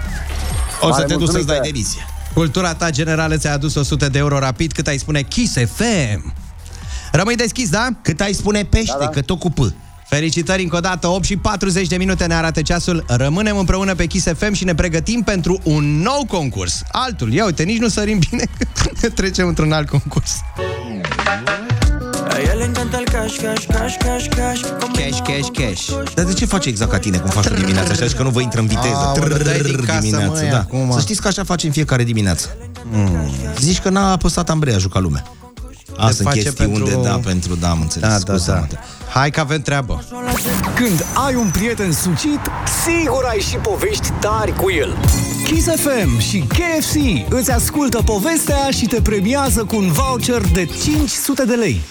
O 0.81 0.85
să 0.85 0.91
Mare 0.91 1.05
te 1.05 1.13
duci 1.13 1.29
să-ți 1.29 1.45
dai 1.45 1.55
mulțumire. 1.55 1.71
demisia. 1.71 2.07
Cultura 2.33 2.73
ta 2.73 2.89
generală 2.89 3.37
ți-a 3.37 3.51
adus 3.53 3.75
100 3.75 4.09
de 4.09 4.17
euro 4.17 4.39
rapid, 4.39 4.71
cât 4.71 4.87
ai 4.87 4.97
spune 4.97 5.21
Kiss 5.21 5.53
FM. 5.75 6.33
Rămâi 7.11 7.35
deschis, 7.35 7.69
da? 7.69 7.87
Cât 8.01 8.21
ai 8.21 8.33
spune 8.33 8.63
pește, 8.63 8.95
Da, 8.99 9.03
da. 9.03 9.09
că 9.09 9.21
tot 9.21 9.39
cu 9.39 9.49
P. 9.49 9.59
Felicitări 10.07 10.63
încă 10.63 10.75
o 10.75 10.79
dată, 10.79 11.07
8 11.07 11.23
și 11.23 11.35
40 11.37 11.87
de 11.87 11.95
minute 11.97 12.25
ne 12.25 12.33
arată 12.33 12.61
ceasul. 12.61 13.03
Rămânem 13.07 13.57
împreună 13.57 13.95
pe 13.95 14.05
Kiss 14.05 14.25
FM 14.37 14.53
și 14.53 14.63
ne 14.63 14.75
pregătim 14.75 15.21
pentru 15.21 15.59
un 15.63 16.01
nou 16.01 16.25
concurs. 16.27 16.81
Altul, 16.91 17.33
ia 17.33 17.45
uite, 17.45 17.63
nici 17.63 17.77
nu 17.79 17.87
sărim 17.87 18.19
bine, 18.29 18.43
că 19.01 19.09
trecem 19.09 19.47
într-un 19.47 19.71
alt 19.71 19.89
concurs. 19.89 20.31
A 22.83 22.95
ella 22.95 22.97
le 22.97 22.97
encanta 22.97 22.97
el 22.97 23.03
cash, 23.03 23.35
cash, 23.41 23.65
cash, 23.67 23.97
cash, 23.97 24.27
cash. 24.27 24.61
Cash, 24.93 25.21
cash, 25.21 25.49
cash. 25.53 26.13
Dar 26.15 26.25
de 26.25 26.33
ce 26.33 26.45
face 26.45 26.69
exact 26.69 26.91
ca 26.91 26.99
tine, 26.99 27.17
cum 27.17 27.29
faci 27.29 27.47
tu 27.47 27.53
dimineața? 27.53 27.91
Așa 27.91 28.05
zici 28.05 28.15
că 28.17 28.23
nu 28.23 28.29
vă 28.29 28.41
intră 28.41 28.59
în 28.59 28.67
viteză. 28.67 28.95
Aoleu, 28.95 29.37
dai 29.37 29.59
din 29.59 29.71
Trrr, 29.71 29.85
casă, 29.85 29.99
dimineață, 29.99 30.41
măi, 30.41 30.49
da. 30.49 30.57
acum. 30.57 30.91
Să 30.91 30.99
știți 30.99 31.21
că 31.21 31.27
așa 31.27 31.43
face 31.43 31.65
în 31.65 31.71
fiecare 31.71 32.03
dimineață. 32.03 32.57
Mm. 32.91 33.29
Zici 33.59 33.79
că 33.79 33.89
n-a 33.89 34.11
apăsat 34.11 34.49
ambreiajul 34.49 34.89
ca 34.89 34.99
lumea. 34.99 35.23
Asta 35.97 36.11
sunt 36.11 36.27
face 36.27 36.41
chestiuni 36.41 36.71
pentru- 36.71 37.01
de, 37.01 37.07
da, 37.07 37.19
pentru, 37.23 37.55
da, 37.55 37.69
am 37.69 37.81
înțeles. 37.81 38.09
Da, 38.09 38.13
da, 38.13 38.19
scuză-mă. 38.19 38.65
da. 38.71 38.79
Hai 39.19 39.29
că 39.31 39.39
avem 39.39 39.61
treabă. 39.61 40.03
Când 40.75 41.05
ai 41.27 41.35
un 41.35 41.49
prieten 41.53 41.91
sucit, 41.91 42.39
sigur 42.85 43.23
ai 43.29 43.39
și 43.39 43.55
povești 43.55 44.09
tari 44.19 44.55
cu 44.55 44.71
el. 44.71 44.97
Kiss 45.45 45.67
FM 45.67 46.19
și 46.19 46.37
KFC 46.37 46.95
îți 47.29 47.51
ascultă 47.51 48.01
povestea 48.05 48.69
și 48.77 48.85
te 48.85 49.01
premiază 49.01 49.63
cu 49.63 49.75
un 49.75 49.91
voucher 49.91 50.41
de 50.53 50.65
500 50.83 51.45
de 51.45 51.53
lei. 51.53 51.81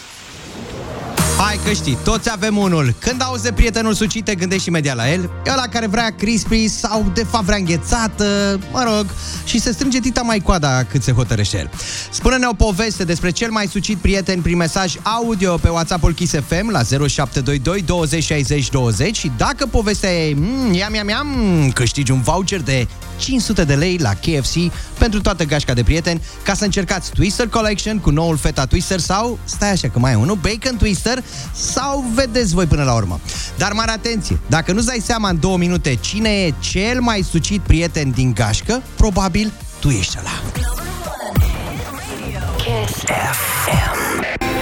Hai 1.45 1.61
că 1.65 1.73
știi, 1.73 1.99
toți 2.05 2.31
avem 2.31 2.57
unul. 2.57 2.95
Când 2.99 3.23
auzi 3.23 3.43
de 3.43 3.53
prietenul 3.53 3.95
sucit, 3.95 4.25
te 4.25 4.35
gândești 4.35 4.69
imediat 4.69 4.97
la 4.97 5.13
el. 5.13 5.31
E 5.47 5.51
ăla 5.51 5.63
care 5.63 5.87
vrea 5.87 6.15
crispy 6.19 6.69
sau 6.69 7.11
de 7.15 7.25
fapt 7.25 7.45
vrea 7.45 7.57
înghețată, 7.57 8.59
mă 8.73 8.83
rog, 8.83 9.07
și 9.45 9.61
se 9.61 9.73
strânge 9.73 10.01
tita 10.01 10.23
mai 10.23 10.39
coada 10.41 10.85
cât 10.85 11.03
se 11.03 11.13
hotărăște 11.13 11.59
el. 11.59 11.71
Spune-ne 12.11 12.47
o 12.47 12.53
poveste 12.53 13.05
despre 13.05 13.31
cel 13.31 13.51
mai 13.51 13.67
sucit 13.67 13.99
prieten 13.99 14.41
prin 14.41 14.57
mesaj 14.57 14.95
audio 15.03 15.57
pe 15.57 15.69
WhatsApp-ul 15.69 16.13
Kiss 16.13 16.33
FM 16.33 16.71
la 16.71 16.83
0722 16.83 17.83
20 17.83 18.25
60 18.25 18.69
20 18.69 19.17
și 19.17 19.31
dacă 19.37 19.67
povestea 19.67 20.11
e 20.11 20.35
mm, 20.35 20.73
iam, 20.73 20.95
iam, 20.95 21.09
iam, 21.09 21.71
câștigi 21.75 22.11
un 22.11 22.21
voucher 22.21 22.61
de 22.61 22.87
500 23.17 23.65
de 23.65 23.75
lei 23.75 23.97
la 23.97 24.11
KFC 24.11 24.55
pentru 24.99 25.21
toată 25.21 25.45
gașca 25.45 25.75
de 25.75 25.83
prieteni 25.83 26.23
ca 26.45 26.55
să 26.55 26.65
încercați 26.65 27.11
Twister 27.11 27.49
Collection 27.49 27.99
cu 27.99 28.11
noul 28.11 28.37
feta 28.37 28.67
Twister 28.67 28.99
sau, 28.99 29.39
stai 29.45 29.71
așa 29.71 29.89
că 29.89 29.99
mai 29.99 30.13
e 30.13 30.15
unul, 30.15 30.39
Bacon 30.43 30.77
Twister 30.77 31.25
sau 31.55 32.05
vedeți 32.15 32.55
voi 32.55 32.67
până 32.67 32.83
la 32.83 32.95
urmă. 32.95 33.21
Dar 33.57 33.73
mare 33.73 33.91
atenție, 33.91 34.39
dacă 34.47 34.73
nu-ți 34.73 34.87
dai 34.87 35.03
seama 35.05 35.29
în 35.29 35.41
două 35.41 35.57
minute 35.57 35.95
cine 35.95 36.29
e 36.31 36.55
cel 36.59 37.01
mai 37.01 37.25
sucit 37.31 37.61
prieten 37.61 38.11
din 38.11 38.33
gașcă, 38.33 38.83
probabil 38.97 39.53
tu 39.79 39.89
ești 39.89 40.17
ăla. 40.19 40.31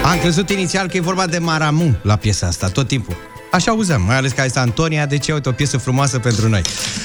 Am 0.04 0.18
crezut 0.18 0.50
inițial 0.50 0.88
că 0.88 0.96
e 0.96 1.00
vorba 1.00 1.26
de 1.26 1.38
Maramu 1.38 1.96
la 2.02 2.16
piesa 2.16 2.46
asta, 2.46 2.68
tot 2.68 2.88
timpul. 2.88 3.29
Așa 3.50 3.70
auzeam, 3.70 4.02
mai 4.02 4.16
ales 4.16 4.32
că 4.32 4.42
este 4.44 4.58
Antonia, 4.58 5.06
deci 5.06 5.28
uite 5.28 5.48
o 5.48 5.52
piesă 5.52 5.78
frumoasă 5.78 6.18
pentru 6.18 6.48
noi. 6.48 6.62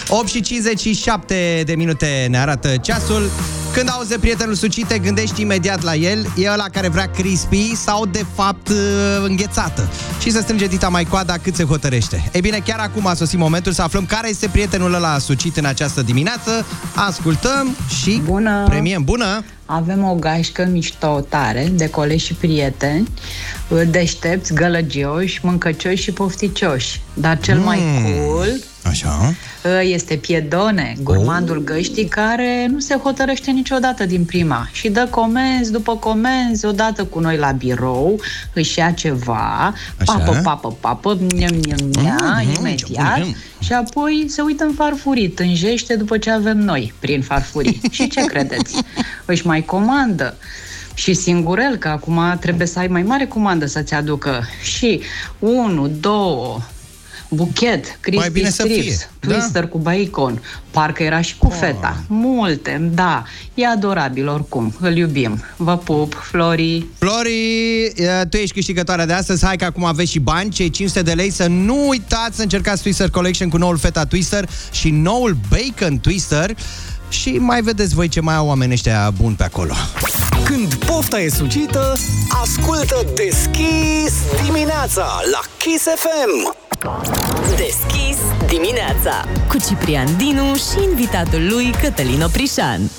8 0.08 0.28
și 0.28 0.42
57 0.42 1.64
de 1.66 1.76
minute 1.76 2.28
ne 2.30 2.38
arată 2.38 2.78
ceasul. 2.82 3.30
Când 3.74 3.90
auzi 3.92 4.10
de 4.10 4.18
prietenul 4.20 4.56
sucit, 4.56 4.88
te 4.88 5.00
gândești 5.00 5.42
imediat 5.42 5.82
la 5.82 5.96
el. 5.96 6.26
E 6.36 6.52
ăla 6.52 6.66
care 6.72 6.88
vrea 6.88 7.06
crispy 7.06 7.76
sau, 7.76 8.06
de 8.06 8.26
fapt, 8.36 8.70
uh, 8.70 8.76
înghețată. 9.24 9.90
Și 10.22 10.32
se 10.32 10.42
strânge 10.42 10.66
dita 10.66 10.90
mai 10.90 11.04
coada 11.04 11.34
cât 11.38 11.56
se 11.56 11.64
hotărăște. 11.64 12.30
Ei 12.34 12.42
bine, 12.42 12.60
chiar 12.66 12.80
acum 12.80 13.08
a 13.08 13.14
sosit 13.14 13.40
momentul 13.40 13.72
să 13.72 13.82
aflăm 13.82 14.06
care 14.06 14.30
este 14.30 14.48
prietenul 14.48 14.94
ăla 14.94 15.18
sucit 15.18 15.58
în 15.58 15.66
această 15.66 16.02
dimineață. 16.02 16.66
Ascultăm 16.96 17.76
și 18.02 18.22
Bună! 18.26 18.64
premiem. 18.68 19.04
Bună! 19.04 19.44
Avem 19.66 20.04
o 20.04 20.14
gașcă 20.16 20.68
mișto 20.72 21.20
tare, 21.30 21.68
de 21.72 21.90
colegi 21.90 22.26
și 22.26 22.34
prieteni, 22.34 23.08
deștepți, 23.90 24.54
gălăgioși, 24.54 25.40
mâncăcioși 25.44 26.04
și 26.04 26.12
pofticioși. 26.12 27.02
Dar 27.14 27.40
cel 27.40 27.58
mai 27.58 27.80
Mm. 27.82 28.04
cool 28.26 28.50
Așa. 28.90 29.34
Este 29.82 30.16
Piedone, 30.16 30.96
gurmandul 31.04 31.64
găștii 31.64 32.06
care 32.06 32.68
nu 32.72 32.80
se 32.80 32.96
hotărăște 32.96 33.52
niciodată 33.52 34.06
din 34.06 34.26
prima 34.26 34.68
și 34.72 34.90
dă 34.90 35.08
comenzi 35.10 35.72
după 35.72 35.96
comenzi 35.96 36.66
odată 36.66 37.04
cu 37.06 37.20
noi 37.20 37.38
la 37.38 37.52
birou, 37.52 38.20
își 38.54 38.80
ia 38.80 38.92
ceva, 38.92 39.74
Așa. 39.98 40.14
papă, 40.18 40.40
papă, 40.44 40.76
papă, 40.80 41.18
mniam, 41.20 41.56
mniam, 41.56 41.80
mniam, 41.84 42.42
Mhm, 42.46 42.58
imediat 42.60 43.16
ce 43.16 43.22
bun. 43.22 43.36
și 43.60 43.74
apoi 43.74 44.26
se 44.28 44.42
uită 44.42 44.64
în 44.64 44.74
farfurii, 44.74 45.30
tânjește 45.30 45.96
după 45.96 46.18
ce 46.18 46.32
avem 46.32 46.58
noi 46.58 46.94
prin 47.00 47.22
farfurii. 47.22 47.82
și 47.92 48.08
ce 48.08 48.22
credeți? 48.26 48.76
Își 49.26 49.48
mai 49.48 49.62
comandă 49.66 50.36
și 50.94 51.14
singurel, 51.14 51.76
că 51.76 51.88
acum 51.88 52.22
trebuie 52.40 52.68
să 52.68 52.80
ai 52.80 52.88
mai 52.88 53.04
mare 53.04 53.26
comandă 53.26 53.66
să-ți 53.66 53.94
aducă 53.94 54.44
și 54.62 55.02
unu, 55.40 55.88
două, 55.88 56.60
buchet, 57.30 57.98
crispy 58.00 58.20
Mai 58.20 58.30
bine 58.30 58.50
să 58.50 58.62
strips, 58.62 58.84
fie, 58.84 59.10
twister 59.20 59.62
da. 59.62 59.68
cu 59.68 59.78
bacon, 59.78 60.42
parcă 60.72 61.04
era 61.04 61.22
și 61.22 61.38
cu 61.38 61.50
feta, 61.50 62.04
multe, 62.08 62.90
da, 62.94 63.24
e 63.54 63.68
adorabil 63.68 64.28
oricum, 64.28 64.76
îl 64.80 64.98
iubim. 64.98 65.44
Vă 65.58 65.78
pup, 65.78 66.14
Flori. 66.30 66.86
Flori, 66.98 67.84
eh, 67.96 68.22
tu 68.30 68.38
ești 68.38 68.54
câștigătoarea 68.54 69.06
de 69.06 69.14
astăzi. 69.14 69.46
Hai 69.46 69.56
că 69.56 69.66
acum 69.66 69.84
aveți 69.84 70.12
și 70.12 70.20
bani, 70.20 70.50
cei 70.50 70.70
500 70.70 71.02
de 71.02 71.12
lei. 71.12 71.30
Să 71.30 71.48
nu 71.48 71.88
uitați 71.88 72.36
să 72.36 72.42
încercați 72.42 72.82
Twister 72.82 73.10
Collection 73.10 73.50
cu 73.50 73.58
noul 73.58 73.78
Feta 73.78 74.06
Twister 74.06 74.50
și 74.72 74.90
noul 74.90 75.38
Bacon 75.50 76.00
Twister. 76.00 76.56
Și 77.10 77.30
mai 77.30 77.62
vedeți 77.62 77.94
voi 77.96 78.08
ce 78.08 78.20
mai 78.20 78.36
au 78.36 78.48
oamenii 78.48 78.74
ăștia 78.74 79.12
buni 79.22 79.36
pe 79.36 79.44
acolo. 79.44 79.74
Când 80.46 80.74
pofta 80.74 81.20
e 81.20 81.30
sucită, 81.30 81.98
ascultă 82.42 83.06
Deschis 83.16 84.14
dimineața 84.44 85.20
la 85.32 85.40
Kiss 85.58 85.84
FM. 85.84 86.56
Deschis 87.50 88.18
dimineața 88.48 89.26
cu 89.48 89.58
Ciprian 89.68 90.18
Dinu 90.18 90.56
și 90.56 90.84
invitatul 90.90 91.48
lui 91.48 91.72
Cătălin 91.82 92.22
Oprișan. 92.22 92.90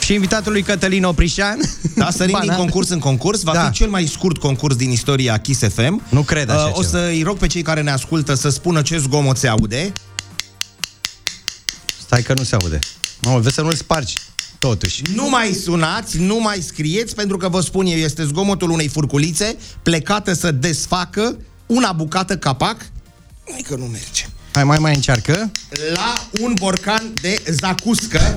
Și 0.00 0.14
invitatul 0.14 0.52
lui 0.52 0.62
Cătălin 0.62 1.04
Oprișan. 1.04 1.58
Da, 1.94 2.10
sărim 2.10 2.36
din 2.40 2.48
Bana. 2.48 2.58
concurs 2.58 2.88
în 2.88 2.98
concurs. 2.98 3.42
Va 3.42 3.52
Da. 3.52 3.64
fi 3.64 3.70
cel 3.72 3.88
mai 3.88 4.06
scurt 4.06 4.38
concurs 4.38 4.76
din 4.76 4.90
istoria 4.90 5.38
Kiss 5.38 5.60
FM. 5.74 6.02
Nu 6.08 6.22
cred 6.22 6.50
așa 6.50 6.68
O 6.74 6.82
ceva. 6.82 6.86
să-i 6.98 7.22
rog 7.22 7.36
pe 7.38 7.46
cei 7.46 7.62
care 7.62 7.82
ne 7.82 7.90
ascultă 7.90 8.34
să 8.34 8.48
spună 8.48 8.82
ce 8.82 8.98
zgomot 8.98 9.36
se 9.36 9.48
aude. 9.48 9.92
Stai 12.06 12.22
că 12.22 12.34
nu 12.34 12.42
se 12.42 12.54
aude. 12.54 12.78
Mă, 13.24 13.38
vezi 13.38 13.54
să 13.54 13.62
nu-l 13.62 13.74
spargi. 13.74 14.14
Totuși. 14.58 15.02
Nu 15.14 15.28
mai 15.28 15.52
sunați, 15.52 16.18
nu 16.18 16.38
mai 16.40 16.60
scrieți, 16.60 17.14
pentru 17.14 17.36
că 17.36 17.48
vă 17.48 17.60
spun 17.60 17.86
eu, 17.86 17.96
este 17.96 18.24
zgomotul 18.24 18.70
unei 18.70 18.88
furculițe 18.88 19.56
plecată 19.82 20.32
să 20.32 20.50
desfacă 20.50 21.36
una 21.66 21.92
bucată 21.92 22.36
capac. 22.36 22.76
Hai 23.50 23.64
că 23.68 23.74
nu 23.74 23.84
merge. 23.84 24.26
Hai, 24.52 24.64
mai 24.64 24.78
mai 24.78 24.94
încearcă. 24.94 25.50
La 25.94 26.28
un 26.40 26.54
borcan 26.58 27.12
de 27.20 27.42
zacuscă. 27.50 28.32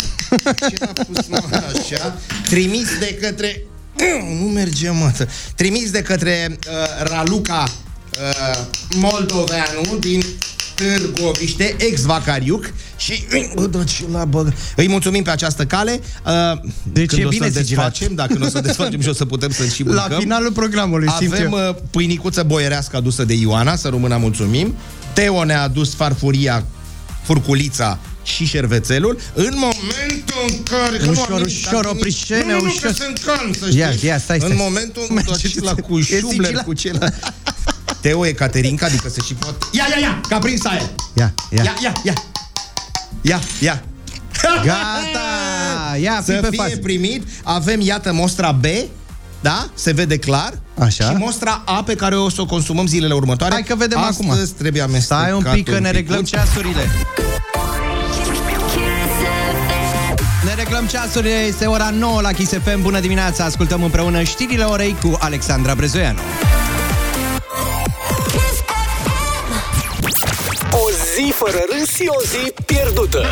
Ce 0.70 0.84
a 0.86 1.04
pus, 1.04 1.28
mă, 1.28 1.44
așa? 1.52 2.20
Trimis 2.50 2.98
de 3.00 3.18
către... 3.22 3.62
Nu 4.40 4.46
merge, 4.46 4.90
mă. 4.90 5.12
Trimis 5.56 5.92
de 5.92 6.02
către 6.02 6.58
uh, 6.68 7.10
Raluca 7.10 7.64
uh, 7.64 8.66
Moldoveanu 8.96 9.98
din 10.00 10.24
Târgoviște, 10.78 11.76
ex-Vacariuc 11.78 12.72
și 12.98 13.24
bă, 13.56 13.66
da, 13.68 13.84
ce 13.84 14.04
la 14.12 14.26
bă. 14.26 14.52
îi 14.76 14.88
mulțumim 14.88 15.24
pe 15.24 15.30
această 15.30 15.66
cale. 15.66 16.00
Uh, 16.26 16.60
Deci 16.94 17.06
când 17.10 17.22
e 17.22 17.26
o 17.26 17.30
bine 17.30 17.50
să 17.52 17.60
sigilat. 17.60 17.86
desfacem, 17.90 18.16
dacă 18.16 18.34
nu 18.38 18.46
o 18.46 18.50
să 18.50 18.60
desfacem 18.68 19.02
și 19.02 19.10
o 19.10 19.14
să 19.14 19.26
putem 19.26 19.52
să-l 19.52 19.70
și 19.70 19.84
La 19.84 19.94
mâncăm. 20.02 20.20
finalul 20.20 20.52
programului, 20.52 21.10
simt 21.20 21.34
Avem 21.34 21.54
eu. 21.54 21.70
uh, 21.70 21.76
pâinicuță 21.92 22.44
boierească 22.44 22.98
adusă 22.98 23.24
de 23.26 23.34
Ioana, 23.34 23.76
să 23.76 23.88
rămână 23.88 24.18
mulțumim. 24.18 24.76
Teo 25.14 25.44
ne-a 25.44 25.62
adus 25.62 25.94
farfuria, 25.96 26.64
furculița 27.24 28.00
și 28.24 28.46
șervețelul. 28.46 29.18
În 29.34 29.54
momentul 29.56 30.46
în 30.50 30.64
care... 30.64 30.98
că 30.98 31.06
nu 31.06 31.12
Ușor, 31.12 31.26
am 31.30 31.34
ușor, 31.34 31.46
ridicat 31.48 31.72
nimic. 31.74 31.90
oprișene, 31.90 32.44
nu, 32.44 32.52
nu, 32.52 32.58
nu, 32.58 32.66
ușor. 32.66 32.82
că 32.82 32.92
sunt 33.04 33.22
calm, 33.26 33.54
să 33.54 33.66
știi. 33.68 33.80
Ia, 33.80 33.90
ia, 34.02 34.18
stai, 34.20 34.38
stai. 34.38 34.50
În 34.50 34.56
momentul 34.60 35.06
în 35.10 35.16
care 35.16 35.28
Mergeți- 35.30 35.60
la 35.64 35.74
cu 35.74 35.98
e 35.98 36.02
șubler, 36.02 36.32
sigilat. 36.46 36.64
cu 36.66 36.74
cele... 36.74 37.14
Teo 38.02 38.26
e 38.28 38.32
Caterinca, 38.32 38.86
adică 38.86 39.10
să 39.10 39.22
și 39.26 39.34
pot... 39.34 39.56
Ia, 39.72 39.86
ia, 39.90 40.00
ia, 40.02 40.22
că 40.28 40.34
a 40.34 40.38
prins 40.40 40.66
aia. 40.66 40.82
Ia, 41.14 41.34
ia. 41.50 41.64
Ia, 41.64 41.74
ia, 41.84 41.94
ia. 42.04 42.14
Ia, 43.22 43.40
ia. 43.60 43.84
Gata! 44.64 45.98
Ia, 46.02 46.22
fii 46.26 46.34
Să 46.34 46.40
pe 46.42 46.48
fie 46.50 46.58
față. 46.64 46.78
primit. 46.78 47.28
Avem, 47.44 47.82
iată, 47.82 48.14
mostra 48.14 48.52
B, 48.52 48.66
da? 49.42 49.70
Se 49.74 49.92
vede 49.92 50.18
clar. 50.18 50.54
Așa. 50.80 51.10
Și 51.10 51.16
mostra 51.16 51.62
A 51.66 51.84
pe 51.84 51.96
care 51.96 52.16
o 52.16 52.30
să 52.30 52.42
o 52.42 52.46
consumăm 52.46 52.88
zilele 52.88 53.14
următoare. 53.14 53.54
Hai 53.54 53.64
că 53.64 53.76
vedem 53.76 53.98
acum. 54.00 54.30
Astăzi 54.30 54.54
trebuie 54.54 54.82
amestecat 54.82 55.20
Stai 55.22 55.34
un 55.34 55.46
pic 55.54 55.70
că 55.70 55.80
ne 55.80 55.92
reglăm 55.92 56.24
picuț. 56.24 56.30
ceasurile. 56.32 56.82
Ne 60.46 60.54
reglăm 60.54 60.86
ceasurile, 60.88 61.34
este 61.34 61.66
ora 61.66 61.90
9 61.90 62.22
la 62.22 62.32
Kiss 62.32 62.52
FM. 62.64 62.82
Bună 62.82 63.00
dimineața, 63.00 63.44
ascultăm 63.44 63.84
împreună 63.84 64.24
știrile 64.24 64.64
orei 64.64 64.96
cu 65.02 65.18
Alexandra 65.20 65.76
Brezoianu. 65.76 66.20
Zi 71.18 71.32
fără 71.32 71.60
râs 71.72 71.90
și 71.96 72.06
o 72.08 72.22
zi 72.22 72.52
pierdută. 72.66 73.26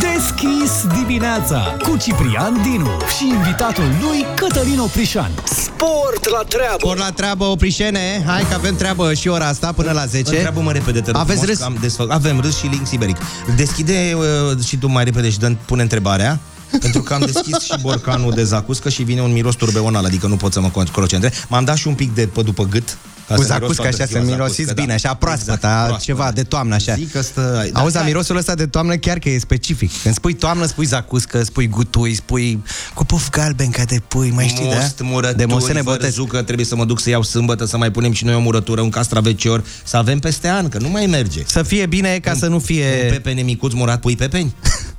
Deschis 0.00 0.72
dimineața 0.98 1.76
cu 1.82 1.96
Ciprian 1.96 2.62
Dinu 2.62 2.90
și 3.16 3.26
invitatul 3.26 3.84
lui 4.00 4.26
Cătălin 4.36 4.78
Oprișan. 4.78 5.30
Sport 5.44 6.28
la 6.28 6.42
treabă. 6.48 6.86
Ori 6.86 6.98
la 6.98 7.10
treabă, 7.10 7.44
oprișene, 7.44 8.22
hai 8.26 8.46
că 8.48 8.54
avem 8.54 8.76
treabă 8.76 9.14
și 9.14 9.28
ora 9.28 9.46
asta 9.46 9.72
până 9.72 9.92
la 9.92 10.04
10. 10.06 10.30
Întreabă-mă 10.30 10.72
repede, 10.72 11.00
te 11.00 11.10
rog 11.10 11.20
Aveți 11.20 11.38
frumos, 11.38 11.48
râs? 11.48 11.58
că 11.58 11.64
Am 11.64 11.76
desfă... 11.80 12.06
Avem 12.08 12.40
râs 12.40 12.58
și 12.58 12.66
link 12.66 12.86
siberic. 12.86 13.16
Deschide 13.56 14.16
uh, 14.16 14.64
și 14.64 14.76
tu 14.76 14.88
mai 14.88 15.04
repede 15.04 15.30
și 15.30 15.38
dă 15.38 15.52
pune 15.64 15.82
întrebarea. 15.82 16.38
Pentru 16.80 17.02
că 17.02 17.14
am 17.14 17.20
deschis 17.26 17.58
și 17.60 17.74
borcanul 17.80 18.32
de 18.32 18.44
zacuscă 18.44 18.88
și 18.88 19.02
vine 19.02 19.20
un 19.22 19.32
miros 19.32 19.54
turbeonal, 19.54 20.04
adică 20.04 20.26
nu 20.26 20.36
pot 20.36 20.52
să 20.52 20.60
mă 20.60 20.70
concentrez. 20.92 21.32
M-am 21.48 21.64
dat 21.64 21.76
și 21.76 21.86
un 21.88 21.94
pic 21.94 22.14
de 22.14 22.26
pe 22.26 22.42
după 22.42 22.64
gât. 22.64 22.96
ca 23.28 23.34
Cu 23.34 23.42
să 23.42 23.52
miros 23.52 23.60
zacuscă 23.60 23.82
toată 23.82 23.96
așa, 24.02 24.12
să 24.12 24.18
ziua 24.24 24.36
mirosiți 24.36 24.56
zacuscă, 24.56 24.74
bine, 24.80 24.86
da. 24.86 24.94
așa 24.94 25.14
proaspăt, 25.14 25.54
Exact, 25.54 25.64
a, 25.64 25.76
proaspăt, 25.84 26.00
ceva 26.00 26.24
da. 26.24 26.30
de 26.30 26.42
toamnă, 26.42 26.74
așa. 26.74 26.94
Zic 26.94 27.12
că 27.12 27.20
stă... 27.22 27.68
da, 27.72 27.80
Auzi, 27.80 27.92
da, 27.92 27.98
dar 27.98 28.08
mirosul 28.08 28.36
ăsta 28.36 28.54
de 28.54 28.66
toamnă 28.66 28.96
chiar 28.96 29.18
că 29.18 29.28
e 29.28 29.38
specific. 29.38 29.90
Când 30.02 30.14
spui 30.14 30.34
toamnă, 30.34 30.66
spui 30.66 30.84
zacuscă, 30.84 31.42
spui 31.42 31.66
gutui, 31.68 32.14
spui 32.14 32.62
cu 32.94 33.04
puf 33.04 33.30
galben 33.30 33.70
ca 33.70 33.84
de 33.84 34.00
pui, 34.08 34.30
mai 34.30 34.46
știi, 34.46 34.64
Most, 34.64 34.96
da? 34.96 35.04
murături, 35.04 35.38
de 35.38 35.44
mosene 35.44 35.82
botez. 35.82 36.00
vărzucă, 36.00 36.42
trebuie 36.42 36.66
să 36.66 36.76
mă 36.76 36.84
duc 36.84 37.00
să 37.00 37.10
iau 37.10 37.22
sâmbătă, 37.22 37.64
să 37.64 37.76
mai 37.76 37.90
punem 37.90 38.12
și 38.12 38.24
noi 38.24 38.34
o 38.34 38.40
murătură, 38.40 38.80
un 38.80 38.90
castravecior, 38.90 39.64
să 39.84 39.96
avem 39.96 40.18
peste 40.18 40.48
an, 40.48 40.68
că 40.68 40.78
nu 40.78 40.88
mai 40.88 41.06
merge. 41.06 41.42
Să 41.46 41.62
fie 41.62 41.86
bine 41.86 42.18
ca 42.18 42.34
să 42.34 42.46
nu 42.46 42.58
fie... 42.58 43.00
Un 43.04 43.10
pepene 43.10 43.42
micuț 43.42 43.72
murat, 43.72 44.00
pui 44.00 44.16
pepeni? 44.16 44.54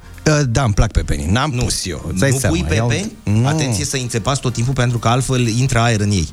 Da, 0.49 0.63
îmi 0.63 0.74
plac 0.74 0.91
pepenii. 0.91 1.26
N-am 1.26 1.51
nu. 1.53 1.63
pus 1.63 1.86
eu. 1.86 2.05
îți 2.09 2.19
dai 2.19 2.30
nu 2.32 2.38
seama, 2.38 2.55
pui 2.55 2.76
iau- 2.76 2.88
pepeni? 2.88 3.11
Nu. 3.24 3.47
Atenție 3.47 3.86
să 3.86 3.97
înțepați 3.97 4.41
tot 4.41 4.53
timpul 4.53 4.74
pentru 4.74 4.97
că 4.99 5.07
altfel 5.07 5.47
intră 5.47 5.80
aer 5.80 5.99
în 5.99 6.11
ei. 6.11 6.28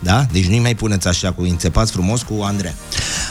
Da? 0.00 0.26
Deci 0.32 0.46
nu-i 0.46 0.58
mai 0.58 0.74
puneți 0.74 1.08
așa 1.08 1.32
cu 1.32 1.42
înțepați 1.42 1.92
frumos 1.92 2.22
cu 2.22 2.42
Andreea. 2.42 2.74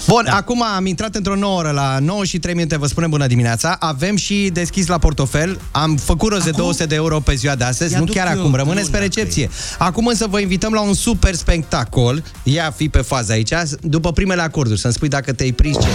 Bun, 0.07 0.23
da. 0.25 0.35
acum 0.35 0.63
am 0.75 0.85
intrat 0.85 1.15
într-o 1.15 1.35
nouă 1.35 1.57
oră 1.59 1.71
la 1.71 1.97
9 1.99 2.25
și 2.25 2.39
3 2.39 2.53
minute, 2.53 2.77
vă 2.77 2.87
spunem 2.87 3.09
bună 3.09 3.27
dimineața. 3.27 3.75
Avem 3.79 4.15
și 4.15 4.49
deschis 4.53 4.87
la 4.87 4.97
portofel. 4.97 5.59
Am 5.71 5.95
făcut 5.95 6.31
rost 6.31 6.43
de 6.43 6.51
200 6.51 6.85
de 6.85 6.95
euro 6.95 7.19
pe 7.19 7.35
ziua 7.35 7.55
de 7.55 7.63
astăzi, 7.63 7.93
Ia 7.93 7.99
nu 7.99 8.05
duc 8.05 8.15
chiar 8.15 8.35
eu, 8.35 8.39
acum, 8.39 8.55
rămâneți 8.55 8.91
pe 8.91 8.97
luna, 8.97 9.03
recepție. 9.09 9.49
Acum 9.77 10.07
însă 10.07 10.27
vă 10.29 10.39
invităm 10.39 10.73
la 10.73 10.81
un 10.81 10.93
super 10.93 11.35
spectacol. 11.35 12.23
Ia 12.43 12.73
fi 12.75 12.89
pe 12.89 13.01
fază 13.01 13.31
aici, 13.31 13.53
după 13.81 14.11
primele 14.11 14.41
acorduri, 14.41 14.79
să-mi 14.79 14.93
spui 14.93 15.07
dacă 15.07 15.33
te-ai 15.33 15.51
prins 15.51 15.77
ce. 15.81 15.87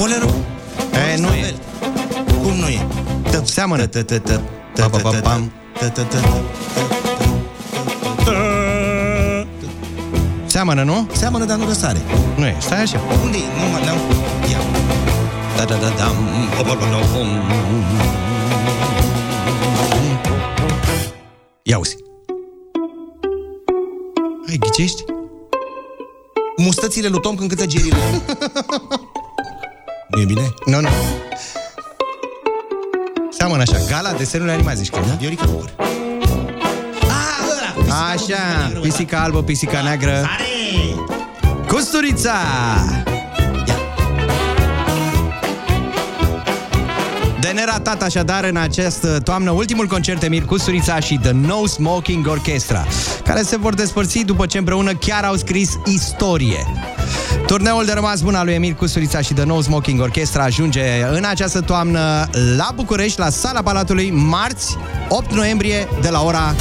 Bolero? 0.00 0.28
E, 0.92 1.16
nu 1.16 1.28
e. 1.28 1.54
Cum 2.42 2.54
nu 2.54 2.66
e? 2.66 2.86
Seamănă. 3.42 3.86
Pa, 3.86 4.88
pa, 4.88 4.98
pa, 4.98 5.10
pam. 5.22 5.52
Seamănă, 10.46 10.82
nu? 10.82 11.08
Seamănă, 11.12 11.44
dar 11.44 11.58
nu 11.58 11.66
răsare. 11.66 12.00
Nu 12.36 12.46
e, 12.46 12.56
stai 12.60 12.82
așa. 12.82 13.00
Unde 13.22 13.36
e? 13.36 13.40
Nu, 13.40 13.70
mă, 13.70 13.78
n-am... 13.84 13.98
Ia. 14.50 14.58
Da, 15.56 15.64
da, 15.64 15.74
da, 15.74 15.88
da. 15.88 16.12
Ia 21.62 21.78
uzi. 21.78 21.96
Hai, 24.46 24.56
ghicești? 24.58 25.04
Mustățile 26.56 27.08
lui 27.08 27.20
Tom 27.20 27.34
când 27.34 27.48
câte 27.48 27.66
gerile. 27.66 27.96
nu 30.10 30.20
e 30.20 30.24
bine? 30.24 30.54
Nu, 30.66 30.80
nu. 30.80 30.88
Seamănă 33.30 33.62
așa, 33.62 33.78
gala 33.88 34.12
desenului 34.12 34.52
animat, 34.52 34.76
zici 34.76 34.90
că, 34.90 35.00
da? 35.06 35.14
Viorica 35.14 35.44
Bucur. 35.46 35.70
Așa, 38.12 38.72
pisica 38.80 39.22
albă, 39.22 39.42
pisica 39.42 39.82
neagră. 39.82 40.28
Costurița! 41.66 42.34
De 47.40 47.48
neratat 47.48 48.02
așadar 48.02 48.44
în 48.44 48.56
această 48.56 49.20
toamnă 49.20 49.50
ultimul 49.50 49.86
concert 49.86 50.22
Emir 50.22 50.44
Custurița 50.44 51.00
și 51.00 51.18
The 51.22 51.30
No 51.32 51.66
Smoking 51.66 52.26
Orchestra, 52.26 52.86
care 53.24 53.42
se 53.42 53.56
vor 53.56 53.74
despărți 53.74 54.18
după 54.18 54.46
ce 54.46 54.58
împreună 54.58 54.94
chiar 54.94 55.24
au 55.24 55.36
scris 55.36 55.78
istorie. 55.84 56.66
Turneul 57.50 57.84
de 57.84 57.92
rămas 57.92 58.20
bun 58.20 58.34
al 58.34 58.44
lui 58.44 58.54
Emil 58.54 58.72
Custurița 58.72 59.20
și 59.20 59.34
The 59.34 59.44
No 59.44 59.60
Smoking 59.60 60.00
Orchestra 60.00 60.42
ajunge 60.42 60.82
în 61.12 61.24
această 61.24 61.60
toamnă 61.60 62.28
la 62.56 62.70
București, 62.74 63.18
la 63.18 63.30
Sala 63.30 63.62
Palatului, 63.62 64.10
marți, 64.10 64.76
8 65.08 65.32
noiembrie, 65.32 65.88
de 66.00 66.08
la 66.08 66.22
ora 66.22 66.54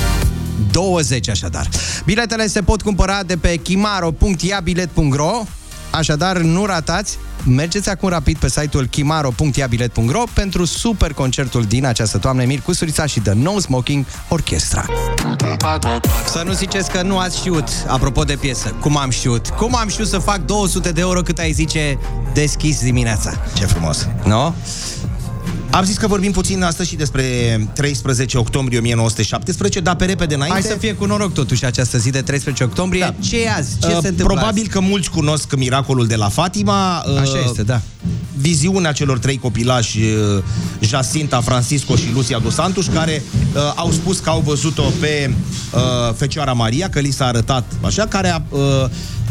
20 0.72 1.30
așadar. 1.30 1.70
Biletele 2.06 2.48
se 2.48 2.62
pot 2.62 2.82
cumpăra 2.82 3.24
de 3.24 3.38
pe 3.38 3.56
chimaro.iabilet.ro 3.56 5.44
Așadar, 5.90 6.38
nu 6.38 6.66
ratați, 6.66 7.18
mergeți 7.50 7.90
acum 7.90 8.10
rapid 8.10 8.38
pe 8.38 8.50
site-ul 8.50 8.86
chimaro.iabilet.ro 8.86 10.24
pentru 10.34 10.66
super 10.66 11.14
concertul 11.14 11.64
din 11.64 11.86
această 11.86 12.18
toamnă 12.18 12.42
Emil 12.42 12.60
Custurița 12.60 13.06
și 13.06 13.20
The 13.20 13.34
No 13.34 13.60
Smoking 13.60 14.06
Orchestra. 14.28 14.86
Să 16.28 16.44
nu 16.46 16.52
ziceți 16.52 16.92
că 16.92 17.02
nu 17.02 17.18
ați 17.18 17.38
știut, 17.38 17.68
apropo 17.88 18.24
de 18.24 18.36
piesă, 18.36 18.76
cum 18.80 18.98
am 18.98 19.10
știut. 19.10 19.48
Cum 19.48 19.76
am 19.76 19.88
știut 19.88 20.08
să 20.08 20.18
fac 20.18 20.46
200 20.46 20.92
de 20.92 21.02
euro 21.02 21.22
cât 21.22 21.38
ai 21.38 21.52
zice 21.52 22.00
deschis 22.34 22.82
dimineața. 22.82 23.42
Ce 23.54 23.66
frumos. 23.66 24.08
Nu? 24.24 24.30
No? 24.30 24.54
Am 25.72 25.84
zis 25.84 25.98
că 25.98 26.08
vorbim 26.08 26.32
puțin 26.32 26.64
astăzi 26.64 26.90
și 26.90 26.96
despre 26.96 27.24
13 27.74 28.38
octombrie 28.38 28.78
1917, 28.78 29.80
dar 29.80 29.96
pe 29.96 30.06
repede 30.06 30.36
înainte... 30.36 30.60
Hai 30.60 30.70
să 30.72 30.78
fie 30.78 30.94
cu 30.94 31.06
noroc 31.06 31.34
totuși 31.34 31.66
această 31.66 31.98
zi 31.98 32.10
de 32.10 32.22
13 32.22 32.64
octombrie. 32.64 33.00
Da. 33.02 33.14
Ce 33.20 33.44
e 33.44 33.52
azi? 33.52 33.80
Ce 33.80 33.88
uh, 33.88 33.92
se 33.92 34.08
întâmplă 34.08 34.26
Probabil 34.26 34.62
azi? 34.62 34.72
că 34.72 34.80
mulți 34.80 35.10
cunosc 35.10 35.56
miracolul 35.56 36.08
de 36.08 36.16
la 36.16 36.30
Fatima. 36.30 37.04
Uh, 37.08 37.20
Așa 37.20 37.40
este, 37.46 37.64
da. 37.64 37.82
Viziunea 38.38 38.92
celor 38.92 39.20
trei 39.20 39.38
copilași, 39.38 40.00
uh, 40.00 40.44
Jacinta, 40.80 41.42
Francisco 41.42 41.96
și 41.96 42.12
Lucia 42.14 42.40
dos 42.40 42.54
Santos, 42.54 42.86
care 42.94 43.24
uh, 43.56 43.62
au 43.76 43.92
spus 43.92 44.20
că 44.20 44.30
au 44.30 44.40
văzut-o 44.46 44.92
pe 45.00 45.34
uh, 45.74 45.80
Fecioara 46.16 46.54
Maria, 46.54 46.90
că 46.90 47.00
li 47.00 47.12
s-a 47.12 47.26
arătat 47.26 47.64
așa, 47.82 48.06
care 48.06 48.30
a... 48.30 48.42
Uh, 48.50 48.60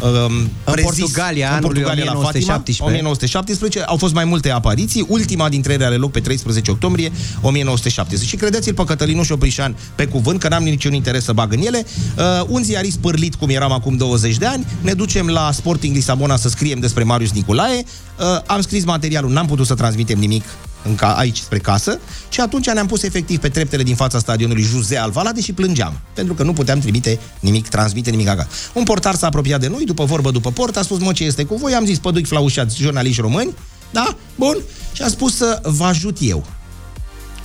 în 0.01 0.47
prezis, 0.63 0.99
Portugalia, 0.99 1.53
în 1.55 1.61
Portugalia 1.61 2.11
1917. 2.11 2.51
la 2.51 2.53
Fatima, 2.53 2.87
1917. 2.87 3.81
Au 3.81 3.97
fost 3.97 4.13
mai 4.13 4.25
multe 4.25 4.51
apariții, 4.51 5.05
ultima 5.07 5.49
dintre 5.49 5.73
ele 5.73 5.85
are 5.85 5.95
loc 5.95 6.11
pe 6.11 6.19
13 6.19 6.71
octombrie 6.71 7.11
1917. 7.41 8.29
Și 8.29 8.35
credeți-l 8.35 8.73
pe 8.73 8.83
Cătălinuș 8.83 9.29
Oprișan 9.29 9.75
pe 9.95 10.05
cuvânt, 10.05 10.39
că 10.39 10.47
n-am 10.47 10.63
niciun 10.63 10.93
interes 10.93 11.23
să 11.23 11.33
bag 11.33 11.53
în 11.53 11.61
ele. 11.61 11.85
Uh, 12.17 12.23
un 12.47 12.63
ziarist 12.63 12.97
pârlit, 12.97 13.35
cum 13.35 13.49
eram 13.49 13.71
acum 13.71 13.97
20 13.97 14.37
de 14.37 14.45
ani, 14.45 14.65
ne 14.81 14.93
ducem 14.93 15.27
la 15.27 15.51
Sporting 15.51 15.95
Lisabona 15.95 16.35
să 16.35 16.49
scriem 16.49 16.79
despre 16.79 17.03
Marius 17.03 17.31
Nicolae. 17.31 17.83
Uh, 18.19 18.25
am 18.45 18.61
scris 18.61 18.83
materialul, 18.83 19.31
n-am 19.31 19.47
putut 19.47 19.65
să 19.65 19.73
transmitem 19.73 20.19
nimic 20.19 20.43
în 20.83 20.95
ca, 20.95 21.13
aici 21.13 21.37
spre 21.37 21.57
casă 21.57 21.99
și 22.29 22.39
atunci 22.39 22.69
ne-am 22.69 22.87
pus 22.87 23.03
efectiv 23.03 23.39
pe 23.39 23.49
treptele 23.49 23.83
din 23.83 23.95
fața 23.95 24.19
stadionului 24.19 24.63
Jose 24.63 24.97
Alvalade 24.97 25.41
și 25.41 25.53
plângeam, 25.53 25.99
pentru 26.13 26.33
că 26.33 26.43
nu 26.43 26.53
puteam 26.53 26.79
trimite 26.79 27.19
nimic, 27.39 27.67
transmite 27.67 28.09
nimic 28.09 28.27
acasă. 28.27 28.47
Un 28.73 28.83
portar 28.83 29.15
s-a 29.15 29.27
apropiat 29.27 29.59
de 29.59 29.67
noi, 29.67 29.85
după 29.85 30.03
vorbă 30.03 30.31
după 30.31 30.51
port, 30.51 30.77
a 30.77 30.81
spus, 30.81 30.99
mă, 30.99 31.11
ce 31.11 31.23
este 31.23 31.43
cu 31.43 31.55
voi? 31.55 31.73
Am 31.73 31.85
zis, 31.85 31.99
păduic 31.99 32.27
flaușați, 32.27 32.81
jurnaliști 32.81 33.21
români, 33.21 33.53
da? 33.91 34.15
Bun? 34.35 34.57
Și 34.93 35.01
a 35.01 35.07
spus 35.07 35.35
să 35.35 35.61
vă 35.63 35.83
ajut 35.83 36.17
eu. 36.21 36.45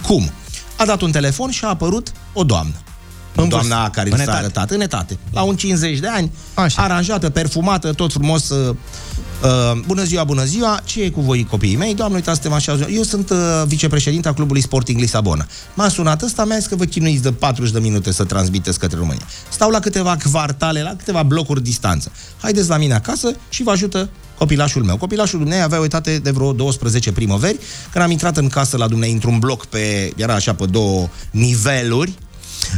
Cum? 0.06 0.30
A 0.76 0.84
dat 0.84 1.00
un 1.00 1.10
telefon 1.10 1.50
și 1.50 1.64
a 1.64 1.68
apărut 1.68 2.12
o 2.32 2.44
doamnă. 2.44 2.74
În 3.34 3.48
doamna 3.48 3.90
care 3.90 4.10
s-a 4.24 4.34
arătat 4.34 4.70
în 4.70 4.80
etate. 4.80 5.18
La 5.32 5.42
un 5.42 5.56
50 5.56 5.98
de 5.98 6.08
ani, 6.08 6.32
Așa. 6.54 6.82
aranjată, 6.82 7.30
perfumată, 7.30 7.92
tot 7.92 8.12
frumos. 8.12 8.52
Uh, 9.44 9.50
uh, 9.50 9.80
bună 9.86 10.02
ziua, 10.02 10.24
bună 10.24 10.44
ziua, 10.44 10.80
ce 10.84 11.02
e 11.02 11.10
cu 11.10 11.20
voi 11.20 11.46
copiii 11.50 11.76
mei? 11.76 11.94
Doamne, 11.94 12.16
uitați, 12.16 12.40
suntem 12.40 12.58
așa. 12.58 12.86
Eu 12.94 13.02
sunt 13.02 13.30
uh, 13.30 13.38
vicepreședinta 13.66 14.32
clubului 14.32 14.60
Sporting 14.60 15.00
Lisabona. 15.00 15.46
M-a 15.74 15.88
sunat 15.88 16.22
ăsta, 16.22 16.44
mi-a 16.44 16.56
zis 16.56 16.66
că 16.66 16.76
vă 16.76 16.84
chinuiți 16.84 17.22
de 17.22 17.32
40 17.32 17.72
de 17.72 17.78
minute 17.78 18.12
să 18.12 18.24
transmiteți 18.24 18.78
către 18.78 18.98
România. 18.98 19.26
Stau 19.48 19.70
la 19.70 19.80
câteva 19.80 20.16
kvartale, 20.16 20.82
la 20.82 20.94
câteva 20.96 21.22
blocuri 21.22 21.62
distanță. 21.62 22.12
Haideți 22.40 22.68
la 22.68 22.76
mine 22.76 22.94
acasă 22.94 23.34
și 23.48 23.62
vă 23.62 23.70
ajută 23.70 24.08
copilașul 24.38 24.82
meu. 24.82 24.96
Copilașul 24.96 25.38
dumnei 25.38 25.60
avea 25.60 25.80
uitate 25.80 26.18
de 26.18 26.30
vreo 26.30 26.52
12 26.52 27.12
primăveri. 27.12 27.58
Când 27.92 28.04
am 28.04 28.10
intrat 28.10 28.36
în 28.36 28.48
casă 28.48 28.76
la 28.76 28.88
dumnei 28.88 29.12
într-un 29.12 29.38
bloc 29.38 29.66
pe, 29.66 30.12
era 30.16 30.34
așa 30.34 30.54
pe 30.54 30.66
două 30.66 31.08
niveluri, 31.30 32.12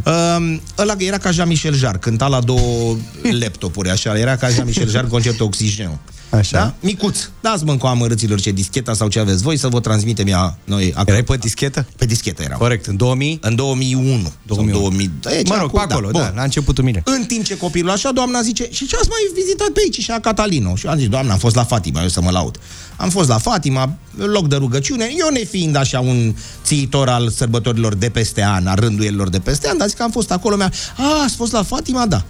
Uh, 0.04 0.56
ăla 0.78 0.94
era 0.98 1.18
ca 1.18 1.30
Jean-Michel 1.30 1.74
Jarre, 1.74 1.98
cânta 1.98 2.26
la 2.26 2.40
două 2.40 2.96
laptopuri, 3.40 3.90
așa, 3.90 4.18
era 4.18 4.36
ca 4.36 4.48
Jean-Michel 4.48 4.88
Jarre, 4.88 5.06
concertul 5.06 5.46
Oxygen. 5.46 5.98
Așa. 6.36 6.58
Da? 6.58 6.74
Micuț. 6.80 7.18
Dați 7.40 7.64
mă 7.64 7.76
cu 7.76 7.86
amărâților 7.86 8.40
ce 8.40 8.50
discheta 8.50 8.94
sau 8.94 9.08
ce 9.08 9.18
aveți 9.18 9.42
voi 9.42 9.56
să 9.56 9.68
vă 9.68 9.80
transmitem 9.80 10.26
ea 10.26 10.58
noi 10.64 10.92
acolo. 10.94 11.10
Erai 11.16 11.22
pe 11.22 11.36
dischetă? 11.36 11.86
Pe 11.96 12.04
dischetă 12.04 12.42
eram. 12.42 12.58
Corect. 12.58 12.86
În 12.86 12.96
2000? 12.96 13.38
În 13.42 13.54
2001. 13.54 14.32
2001. 14.42 14.80
2000. 14.80 15.10
Da, 15.20 15.36
e 15.36 15.42
mă 15.46 15.56
rog, 15.60 15.70
pe 15.70 15.78
acolo, 15.78 16.10
da, 16.10 16.18
da, 16.18 16.32
la 16.34 16.42
începutul 16.42 16.84
mine. 16.84 17.02
În 17.04 17.24
timp 17.24 17.44
ce 17.44 17.56
copilul 17.56 17.90
așa, 17.90 18.12
doamna 18.12 18.42
zice, 18.42 18.68
și 18.70 18.86
ce 18.86 18.96
ați 18.96 19.08
mai 19.08 19.42
vizitat 19.42 19.68
pe 19.68 19.80
aici? 19.84 20.00
Și 20.00 20.10
a 20.10 20.20
Catalino. 20.20 20.74
Și 20.76 20.86
am 20.86 20.98
zis, 20.98 21.08
doamna, 21.08 21.32
am 21.32 21.38
fost 21.38 21.54
la 21.54 21.64
Fatima, 21.64 22.02
eu 22.02 22.08
să 22.08 22.20
mă 22.20 22.30
laud. 22.30 22.58
Am 22.96 23.10
fost 23.10 23.28
la 23.28 23.38
Fatima, 23.38 23.96
loc 24.16 24.48
de 24.48 24.56
rugăciune, 24.56 25.10
eu 25.18 25.28
ne 25.28 25.44
fiind 25.44 25.76
așa 25.76 26.00
un 26.00 26.34
țiitor 26.64 27.08
al 27.08 27.30
sărbătorilor 27.30 27.94
de 27.94 28.08
peste 28.08 28.42
an, 28.42 28.66
a 28.66 28.74
rânduielilor 28.74 29.28
de 29.28 29.38
peste 29.38 29.68
an, 29.68 29.78
dar 29.78 29.88
zic 29.88 29.96
că 29.96 30.02
am 30.02 30.10
fost 30.10 30.30
acolo, 30.30 30.56
mi-a, 30.56 30.72
a, 30.96 31.22
ați 31.24 31.36
fost 31.36 31.52
la 31.52 31.62
Fatima? 31.62 32.06
Da. 32.06 32.24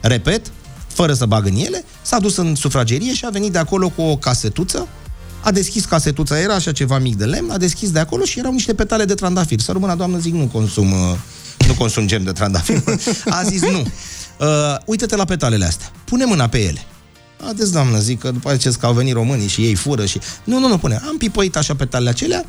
Repet, 0.00 0.50
fără 0.92 1.12
să 1.12 1.26
bag 1.26 1.46
în 1.46 1.56
ele, 1.56 1.84
s-a 2.02 2.18
dus 2.18 2.36
în 2.36 2.54
sufragerie 2.54 3.14
și 3.14 3.24
a 3.24 3.30
venit 3.30 3.52
de 3.52 3.58
acolo 3.58 3.88
cu 3.88 4.02
o 4.02 4.16
casetuță, 4.16 4.88
a 5.42 5.50
deschis 5.50 5.84
casetuța, 5.84 6.40
era 6.40 6.54
așa 6.54 6.72
ceva 6.72 6.98
mic 6.98 7.16
de 7.16 7.24
lemn, 7.24 7.50
a 7.50 7.58
deschis 7.58 7.90
de 7.90 7.98
acolo 7.98 8.24
și 8.24 8.38
erau 8.38 8.52
niște 8.52 8.74
petale 8.74 9.04
de 9.04 9.14
trandafir. 9.14 9.60
Să 9.60 9.72
rămână, 9.72 9.94
doamnă, 9.94 10.18
zic, 10.18 10.34
nu 10.34 10.46
consum, 10.46 10.94
nu 11.66 11.74
consum 11.78 12.06
gem 12.06 12.22
de 12.22 12.32
trandafir. 12.32 12.82
A 13.38 13.42
zis, 13.42 13.60
nu. 13.60 13.78
Uh, 13.78 14.46
uite-te 14.84 15.16
la 15.16 15.24
petalele 15.24 15.64
astea. 15.64 15.90
Pune 16.04 16.24
mâna 16.24 16.46
pe 16.46 16.58
ele. 16.58 16.86
Haideți, 17.42 17.72
doamnă, 17.72 17.98
zic 17.98 18.18
că 18.18 18.30
după 18.30 18.50
aceea 18.50 18.74
că 18.80 18.86
au 18.86 18.92
venit 18.92 19.12
românii 19.12 19.48
și 19.48 19.64
ei 19.64 19.74
fură 19.74 20.04
și... 20.04 20.20
Nu, 20.44 20.58
nu, 20.58 20.68
nu, 20.68 20.78
pune. 20.78 21.00
Am 21.08 21.16
pipăit 21.16 21.56
așa 21.56 21.74
petalele 21.74 22.10
acelea, 22.10 22.44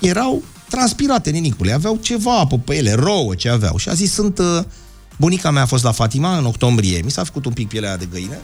erau 0.00 0.42
transpirate, 0.68 1.30
ninicule, 1.30 1.72
aveau 1.72 1.98
ceva 2.00 2.38
apă 2.38 2.58
pe 2.58 2.76
ele, 2.76 2.92
rouă 2.92 3.34
ce 3.34 3.48
aveau. 3.48 3.76
Și 3.76 3.88
a 3.88 3.92
zis, 3.92 4.12
sunt... 4.12 4.38
Uh, 4.38 4.62
Bunica 5.20 5.50
mea 5.50 5.62
a 5.62 5.66
fost 5.66 5.84
la 5.84 5.92
Fatima 5.92 6.36
în 6.36 6.44
octombrie, 6.44 7.00
mi 7.04 7.10
s-a 7.10 7.24
făcut 7.24 7.44
un 7.44 7.52
pic 7.52 7.68
pielea 7.68 7.96
de 7.96 8.08
găină, 8.10 8.36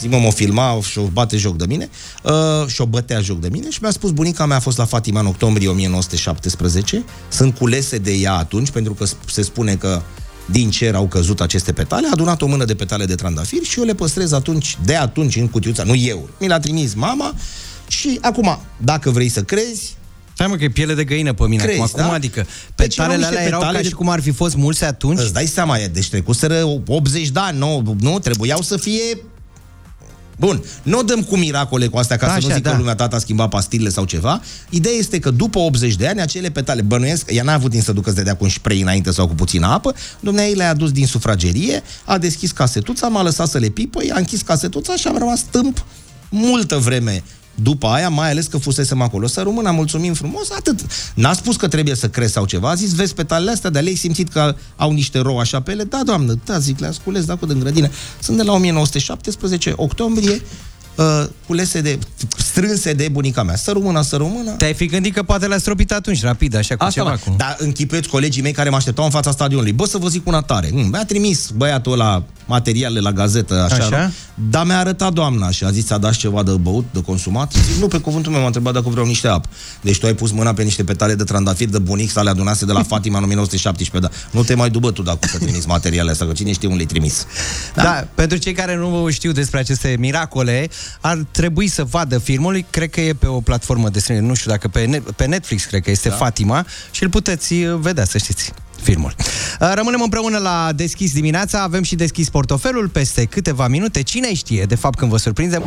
zic, 0.00 0.10
mă, 0.10 0.18
mă 0.18 0.30
filma 0.30 0.78
și 0.90 0.98
o 0.98 1.02
bate 1.02 1.36
joc 1.36 1.56
de 1.56 1.64
mine, 1.66 1.88
uh, 2.22 2.66
și 2.66 2.80
o 2.80 2.86
bătea 2.86 3.20
joc 3.20 3.40
de 3.40 3.48
mine 3.48 3.70
și 3.70 3.78
mi-a 3.82 3.90
spus, 3.90 4.10
bunica 4.10 4.46
mea 4.46 4.56
a 4.56 4.60
fost 4.60 4.78
la 4.78 4.84
Fatima 4.84 5.20
în 5.20 5.26
octombrie 5.26 5.68
1917, 5.68 7.04
sunt 7.28 7.56
culese 7.56 7.98
de 7.98 8.12
ea 8.12 8.32
atunci, 8.32 8.70
pentru 8.70 8.94
că 8.94 9.04
se 9.30 9.42
spune 9.42 9.74
că 9.74 10.02
din 10.50 10.70
cer 10.70 10.94
au 10.94 11.06
căzut 11.06 11.40
aceste 11.40 11.72
petale, 11.72 12.06
a 12.06 12.10
adunat 12.12 12.42
o 12.42 12.46
mână 12.46 12.64
de 12.64 12.74
petale 12.74 13.04
de 13.04 13.14
trandafir 13.14 13.62
și 13.62 13.78
eu 13.78 13.84
le 13.84 13.94
păstrez 13.94 14.32
atunci, 14.32 14.78
de 14.84 14.96
atunci 14.96 15.36
în 15.36 15.48
cutiuța, 15.48 15.82
nu 15.82 15.94
eu, 15.94 16.28
mi 16.40 16.46
l-a 16.46 16.58
trimis 16.58 16.94
mama 16.94 17.34
și 17.88 18.18
acum, 18.20 18.58
dacă 18.76 19.10
vrei 19.10 19.28
să 19.28 19.42
crezi, 19.42 19.96
Stai 20.34 20.46
mă 20.46 20.56
că 20.56 20.64
e 20.64 20.68
piele 20.68 20.94
de 20.94 21.04
găină 21.04 21.32
pe 21.32 21.46
mine 21.46 21.62
Crezi, 21.62 21.80
acum. 21.80 21.92
da? 21.96 22.04
Cum 22.04 22.12
adică? 22.12 22.46
Petalele 22.74 23.24
alea 23.24 23.42
erau 23.42 23.60
petale 23.60 23.78
ca 23.78 23.84
și 23.84 23.94
cum 23.94 24.08
ar 24.08 24.20
fi 24.20 24.30
fost 24.30 24.56
mulți 24.56 24.84
atunci? 24.84 25.20
Îți 25.20 25.32
dai 25.32 25.46
seama, 25.46 25.76
deci 25.92 26.08
trecuseră 26.08 26.82
80 26.86 27.28
de 27.28 27.40
ani, 27.40 27.58
nu, 27.58 27.96
nu, 28.00 28.18
trebuiau 28.18 28.60
să 28.60 28.76
fie 28.76 29.00
Bun, 30.38 30.64
nu 30.82 31.02
dăm 31.02 31.22
cu 31.22 31.36
miracole 31.36 31.86
cu 31.86 31.98
astea 31.98 32.16
ca 32.16 32.26
Așa, 32.26 32.40
să 32.40 32.46
nu 32.46 32.54
zic 32.54 32.62
da. 32.62 32.70
că 32.70 32.76
lumea 32.76 32.94
tata 32.94 33.16
a 33.16 33.18
schimbat 33.18 33.48
pastilele 33.48 33.88
sau 33.88 34.04
ceva. 34.04 34.40
Ideea 34.68 34.94
este 34.94 35.18
că 35.18 35.30
după 35.30 35.58
80 35.58 35.94
de 35.94 36.06
ani, 36.06 36.20
acele 36.20 36.50
petale, 36.50 36.82
bănuiesc, 36.82 37.30
ea 37.32 37.42
n-a 37.42 37.52
avut 37.52 37.70
din 37.70 37.80
să 37.80 37.92
ducă 37.92 38.10
să 38.10 38.22
dea 38.22 38.36
cu 38.36 38.44
un 38.44 38.50
spray 38.50 38.80
înainte 38.80 39.10
sau 39.10 39.26
cu 39.26 39.34
puțină 39.34 39.66
apă, 39.66 39.94
dumneai 40.20 40.54
le-a 40.54 40.70
adus 40.70 40.92
din 40.92 41.06
sufragerie, 41.06 41.82
a 42.04 42.18
deschis 42.18 42.50
casetuța, 42.50 43.08
m-a 43.08 43.22
lăsat 43.22 43.48
să 43.48 43.58
le 43.58 43.68
pipă, 43.68 44.00
a 44.12 44.18
închis 44.18 44.42
casetuța 44.42 44.96
și 44.96 45.06
am 45.06 45.18
rămas 45.18 45.38
stâmp 45.38 45.84
multă 46.28 46.76
vreme 46.76 47.22
după 47.54 47.86
aia, 47.86 48.08
mai 48.08 48.30
ales 48.30 48.46
că 48.46 48.58
fusesem 48.58 49.00
acolo. 49.00 49.26
Să 49.26 49.42
rămână, 49.42 49.70
mulțumim 49.70 50.14
frumos, 50.14 50.50
atât. 50.50 50.80
N-a 51.14 51.32
spus 51.32 51.56
că 51.56 51.68
trebuie 51.68 51.94
să 51.94 52.08
crezi 52.08 52.32
sau 52.32 52.46
ceva, 52.46 52.70
a 52.70 52.74
zis, 52.74 52.94
vezi 52.94 53.14
petalele 53.14 53.50
astea, 53.50 53.70
dar 53.70 53.82
le-ai 53.82 53.94
simțit 53.94 54.28
că 54.28 54.56
au 54.76 54.92
niște 54.92 55.18
rou 55.18 55.38
așa 55.38 55.60
pe 55.60 55.70
ele? 55.70 55.84
Da, 55.84 56.00
doamnă, 56.04 56.38
da, 56.44 56.58
zic, 56.58 56.78
le 56.78 56.86
asculez 56.86 57.24
de 57.24 57.32
acolo 57.32 57.52
din 57.52 57.60
grădină. 57.60 57.90
Sunt 58.20 58.36
de 58.36 58.42
la 58.42 58.52
1917, 58.52 59.72
octombrie, 59.76 60.42
uh, 60.94 61.24
culese 61.46 61.80
de, 61.80 61.98
strânse 62.36 62.92
de 62.92 63.08
bunica 63.08 63.42
mea. 63.42 63.56
Să 63.56 63.70
rămână, 63.72 64.02
să 64.02 64.16
rămână. 64.16 64.50
Te-ai 64.50 64.74
fi 64.74 64.86
gândit 64.86 65.14
că 65.14 65.22
poate 65.22 65.46
le-a 65.46 65.58
stropit 65.58 65.92
atunci, 65.92 66.22
rapid, 66.22 66.56
așa 66.56 66.76
cu 66.76 66.84
Asta 66.84 67.00
ceva. 67.00 67.16
Cu... 67.16 67.34
Dar 67.36 67.56
închipuiți 67.58 68.08
colegii 68.08 68.42
mei 68.42 68.52
care 68.52 68.68
mă 68.68 68.76
așteptau 68.76 69.04
în 69.04 69.10
fața 69.10 69.30
stadionului. 69.30 69.72
Bă, 69.72 69.86
să 69.86 69.98
vă 69.98 70.08
zic 70.08 70.26
una 70.26 70.40
tare. 70.40 70.68
Mm, 70.72 70.88
mi-a 70.88 71.04
trimis 71.04 71.50
băiatul 71.50 71.92
ăla 71.92 72.24
materiale 72.46 73.00
la 73.00 73.12
gazetă, 73.12 73.62
așa, 73.62 73.84
Așa? 73.84 74.12
dar 74.50 74.66
mi-a 74.66 74.78
arătat 74.78 75.12
doamna 75.12 75.50
și 75.50 75.64
a 75.64 75.70
zis, 75.70 75.90
a 75.90 75.98
dat 75.98 76.12
ceva 76.12 76.42
de 76.42 76.50
băut, 76.50 76.84
de 76.92 77.02
consumat? 77.02 77.52
Zic, 77.52 77.80
nu, 77.80 77.88
pe 77.88 77.98
cuvântul 77.98 78.32
meu 78.32 78.40
m-a 78.40 78.46
întrebat 78.46 78.72
dacă 78.72 78.88
vreau 78.88 79.06
niște 79.06 79.28
apă. 79.28 79.48
Deci 79.80 79.98
tu 79.98 80.06
ai 80.06 80.14
pus 80.14 80.30
mâna 80.30 80.54
pe 80.54 80.62
niște 80.62 80.84
petale 80.84 81.14
de 81.14 81.24
trandafir 81.24 81.68
de 81.68 81.78
bunic 81.78 82.10
să 82.10 82.22
le 82.22 82.30
adunase 82.30 82.64
de 82.64 82.72
la 82.72 82.82
Fatima 82.82 83.18
în 83.18 83.24
1917, 83.24 84.10
dar 84.10 84.28
nu 84.30 84.42
te 84.42 84.54
mai 84.54 84.70
dubă 84.70 84.90
tu 84.90 85.02
dacă 85.02 85.18
să 85.28 85.38
trimiți 85.38 85.68
materiale 85.68 86.10
astea, 86.10 86.26
că 86.26 86.32
cine 86.32 86.52
știe 86.52 86.68
unde 86.68 86.80
le 86.80 86.88
trimis. 86.88 87.26
Da? 87.74 87.82
da, 87.82 88.08
pentru 88.14 88.38
cei 88.38 88.52
care 88.52 88.76
nu 88.76 89.08
știu 89.10 89.32
despre 89.32 89.58
aceste 89.58 89.96
miracole, 89.98 90.68
ar 91.00 91.26
trebui 91.30 91.68
să 91.68 91.84
vadă 91.84 92.18
filmul. 92.18 92.64
Cred 92.70 92.90
că 92.90 93.00
e 93.00 93.12
pe 93.12 93.26
o 93.26 93.40
platformă 93.40 93.88
de 93.88 93.98
streaming, 93.98 94.28
nu 94.28 94.34
știu 94.34 94.50
dacă 94.50 94.68
pe, 94.68 94.84
net, 94.84 95.10
pe 95.10 95.24
Netflix, 95.24 95.64
cred 95.64 95.82
că 95.82 95.90
este 95.90 96.08
da. 96.08 96.14
Fatima 96.14 96.66
și 96.90 97.02
îl 97.02 97.08
puteți 97.08 97.54
uh, 97.54 97.78
vedea, 97.80 98.04
să 98.04 98.18
știți 98.18 98.52
filmul. 98.82 99.14
Uh, 99.60 99.72
Rămânem 99.74 100.00
împreună 100.02 100.38
la 100.38 100.72
Deschis 100.74 101.12
dimineața, 101.12 101.62
avem 101.62 101.82
și 101.82 101.94
deschis 101.94 102.28
portofelul 102.28 102.88
peste 102.88 103.24
câteva 103.24 103.68
minute. 103.68 104.02
Cine 104.02 104.34
știe, 104.34 104.64
de 104.64 104.74
fapt, 104.74 104.98
când 104.98 105.10
vă 105.10 105.16
surprindem? 105.16 105.62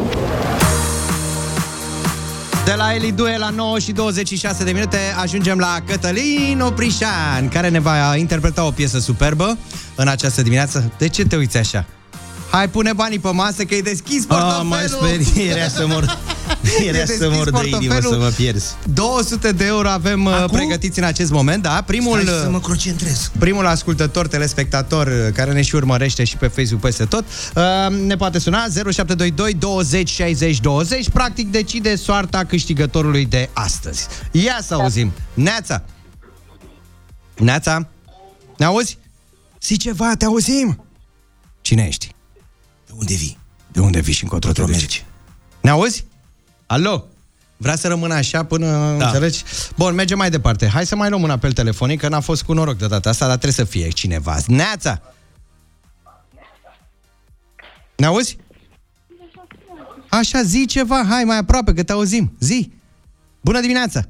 De 2.66 2.74
la 2.74 2.94
Eli 2.94 3.12
Due 3.12 3.38
la 3.38 3.50
9 3.50 3.80
și 3.80 3.92
26 3.92 4.64
de 4.64 4.72
minute 4.72 4.98
ajungem 5.22 5.58
la 5.58 5.78
Cătălin 5.86 6.62
Oprișan, 6.62 7.50
care 7.50 7.70
ne 7.70 7.80
va 7.80 8.16
interpreta 8.16 8.66
o 8.66 8.72
piesă 8.72 9.00
superbă 9.00 9.58
în 9.96 10.08
această 10.08 10.42
dimineață. 10.42 10.92
De 10.98 11.08
ce 11.08 11.26
te 11.26 11.36
uiți 11.36 11.58
așa? 11.58 11.86
Hai, 12.52 12.70
pune 12.70 12.94
banii 12.94 13.20
pe 13.20 13.30
masă 13.30 13.64
că 13.64 13.76
e 13.76 13.82
deschis 13.82 14.26
portofelul! 14.26 14.60
Ah, 14.60 14.66
mai 14.66 14.86
sperie, 14.88 15.50
era 15.50 15.68
să 15.68 15.88
mor. 15.88 16.18
Era 16.88 17.06
să 17.06 17.30
mor 17.32 17.50
de 17.50 17.68
inimă 17.68 18.00
să 18.02 18.18
mă 18.18 18.32
pierzi. 18.36 18.76
200 18.94 19.52
de 19.52 19.66
euro 19.66 19.90
avem 19.90 20.26
uh, 20.26 20.34
Acum? 20.34 20.58
pregătiți 20.58 21.00
în 21.00 21.06
acest 21.06 21.32
moment, 21.32 21.64
da? 21.64 21.84
Primul, 21.86 22.22
Stai 22.22 22.34
să 22.44 22.50
mă 22.50 22.60
concentrez. 22.60 23.32
primul 23.40 23.66
ascultător, 23.66 24.28
telespectator 24.28 25.08
uh, 25.08 25.34
care 25.34 25.52
ne 25.54 25.62
și 25.62 25.76
urmărește 25.76 26.24
și 26.24 26.38
pe 26.38 26.48
Facebook 26.48 26.82
peste 26.82 27.06
tot, 27.06 27.24
uh, 27.56 27.64
ne 28.06 28.16
poate 28.16 28.40
suna 28.40 28.58
0722 28.60 29.54
20 29.54 30.10
60 30.10 30.60
20. 30.60 31.10
Practic 31.10 31.52
decide 31.52 31.96
soarta 31.96 32.44
câștigătorului 32.44 33.26
de 33.26 33.50
astăzi. 33.54 34.08
Ia 34.32 34.60
să 34.62 34.74
auzim. 34.74 35.12
Neața! 35.34 35.84
Neața! 37.38 37.88
Ne 38.58 38.66
auzi? 38.66 38.98
Zi 39.62 39.78
ceva, 39.78 40.16
te 40.18 40.26
auzim! 40.26 40.84
Cine 41.62 41.86
ești? 41.88 42.16
De 42.98 43.04
unde 43.04 43.16
vii? 43.16 43.38
De 43.72 43.80
unde 43.80 44.00
vii 44.00 44.14
și 44.14 44.24
încotro 44.24 44.52
te 44.52 44.66
mergi? 44.66 45.06
Ne 45.62 45.70
auzi? 45.70 46.06
Alo? 46.66 47.06
Vrea 47.58 47.76
să 47.76 47.88
rămână 47.88 48.14
așa 48.14 48.46
până, 48.46 48.96
da. 48.98 49.06
înțelegi? 49.06 49.44
Bun, 49.76 49.96
mergem 49.96 50.18
mai 50.18 50.30
departe. 50.30 50.68
Hai 50.68 50.86
să 50.86 50.96
mai 50.96 51.10
luăm 51.10 51.22
un 51.22 51.30
apel 51.30 51.54
telefonic, 51.54 52.00
că 52.00 52.08
n-a 52.08 52.20
fost 52.20 52.44
cu 52.44 52.54
noroc 52.54 52.78
de 52.78 52.88
data 52.88 53.10
asta, 53.10 53.28
dar 53.28 53.38
trebuie 53.38 53.66
să 53.66 53.72
fie 53.72 53.90
cineva. 53.90 54.38
Neața! 54.48 55.02
Ne 57.96 58.06
auzi? 58.06 58.38
Așa, 60.10 60.44
zi 60.44 60.66
ceva, 60.66 61.06
hai 61.10 61.24
mai 61.24 61.38
aproape, 61.38 61.74
că 61.74 61.84
te 61.84 61.92
auzim. 61.92 62.36
Zi! 62.40 62.72
Bună 63.42 63.60
dimineața! 63.60 64.08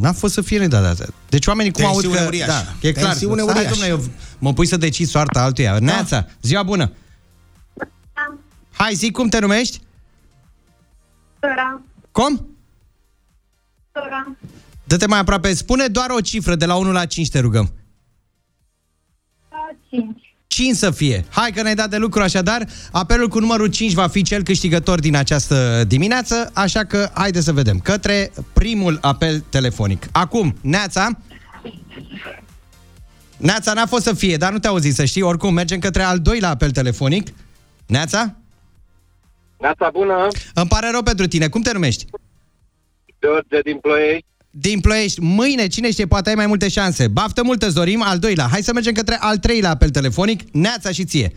N-a 0.00 0.12
fost 0.12 0.32
să 0.34 0.40
fie 0.40 0.58
de 0.58 0.66
data. 0.66 1.04
Deci 1.28 1.46
oamenii 1.46 1.72
cum 1.72 1.84
aud 1.84 1.92
Tensiune 2.00 2.18
că... 2.20 2.26
uriașă. 2.26 2.52
Da, 2.80 2.88
e 2.88 2.92
clar. 2.92 3.04
Tensiune 3.10 3.42
Stai, 3.42 3.54
uriașă. 3.54 3.68
domnule, 3.68 3.88
eu 3.90 4.04
mă 4.38 4.52
pui 4.52 4.66
să 4.66 4.76
decid 4.76 5.06
soarta 5.08 5.42
altuia. 5.42 5.78
Neața, 5.78 6.26
ziua 6.42 6.62
bună! 6.62 6.92
Hai, 8.72 8.94
zi, 8.94 9.10
cum 9.10 9.28
te 9.28 9.38
numești? 9.38 9.80
Sora, 11.40 11.80
Cum? 12.12 12.46
sora, 13.92 14.36
Dă-te 14.84 15.06
mai 15.06 15.18
aproape. 15.18 15.54
Spune 15.54 15.86
doar 15.86 16.10
o 16.10 16.20
cifră 16.20 16.54
de 16.54 16.66
la 16.66 16.74
1 16.76 16.92
la 16.92 17.06
5, 17.06 17.28
te 17.28 17.38
rugăm. 17.38 17.72
5. 19.88 20.31
5 20.52 20.76
să 20.76 20.90
fie. 20.90 21.24
Hai 21.30 21.50
că 21.50 21.62
ne-ai 21.62 21.74
dat 21.74 21.90
de 21.90 21.96
lucru 21.96 22.22
așadar. 22.22 22.66
Apelul 22.90 23.28
cu 23.28 23.38
numărul 23.38 23.66
5 23.66 23.92
va 23.92 24.08
fi 24.08 24.22
cel 24.22 24.42
câștigător 24.42 25.00
din 25.00 25.16
această 25.16 25.84
dimineață, 25.86 26.50
așa 26.52 26.84
că 26.84 27.10
haide 27.14 27.40
să 27.40 27.52
vedem. 27.52 27.78
Către 27.78 28.32
primul 28.52 28.98
apel 29.00 29.40
telefonic. 29.40 30.08
Acum, 30.12 30.56
Neața. 30.60 31.08
Neața 33.36 33.72
n-a 33.72 33.86
fost 33.86 34.02
să 34.02 34.14
fie, 34.14 34.36
dar 34.36 34.52
nu 34.52 34.58
te 34.58 34.66
auzi 34.66 34.90
să 34.90 35.04
știi. 35.04 35.22
Oricum, 35.22 35.54
mergem 35.54 35.78
către 35.78 36.02
al 36.02 36.18
doilea 36.18 36.48
apel 36.48 36.70
telefonic. 36.70 37.28
Neața? 37.86 38.34
Neața 39.58 39.90
bună, 39.92 40.28
Îmi 40.54 40.68
pare 40.68 40.90
rău 40.90 41.02
pentru 41.02 41.26
tine. 41.26 41.48
Cum 41.48 41.62
te 41.62 41.72
numești? 41.72 42.06
George 43.20 43.60
din 43.64 43.78
Ploiești. 43.78 44.26
Din 44.54 44.80
Ploiești. 44.80 45.20
Mâine, 45.20 45.66
cine 45.66 45.90
știe, 45.90 46.06
poate 46.06 46.28
ai 46.28 46.34
mai 46.34 46.46
multe 46.46 46.68
șanse. 46.68 47.08
Baftă 47.08 47.42
multă, 47.42 47.66
îți 47.66 47.74
dorim. 47.74 48.02
Al 48.02 48.18
doilea. 48.18 48.46
Hai 48.50 48.62
să 48.62 48.72
mergem 48.72 48.92
către 48.92 49.16
al 49.20 49.38
treilea 49.38 49.70
apel 49.70 49.90
telefonic. 49.90 50.42
Neața 50.52 50.90
și 50.90 51.04
ție. 51.04 51.32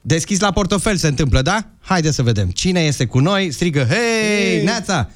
Deschis 0.00 0.40
la 0.40 0.52
portofel 0.52 0.96
se 0.96 1.06
întâmplă, 1.06 1.42
da? 1.42 1.64
Haide 1.80 2.10
să 2.10 2.22
vedem. 2.22 2.48
Cine 2.48 2.80
este 2.80 3.06
cu 3.06 3.18
noi? 3.18 3.50
Strigă, 3.50 3.84
hei, 3.84 3.96
Hei! 3.98 4.64
Neața! 4.64 5.10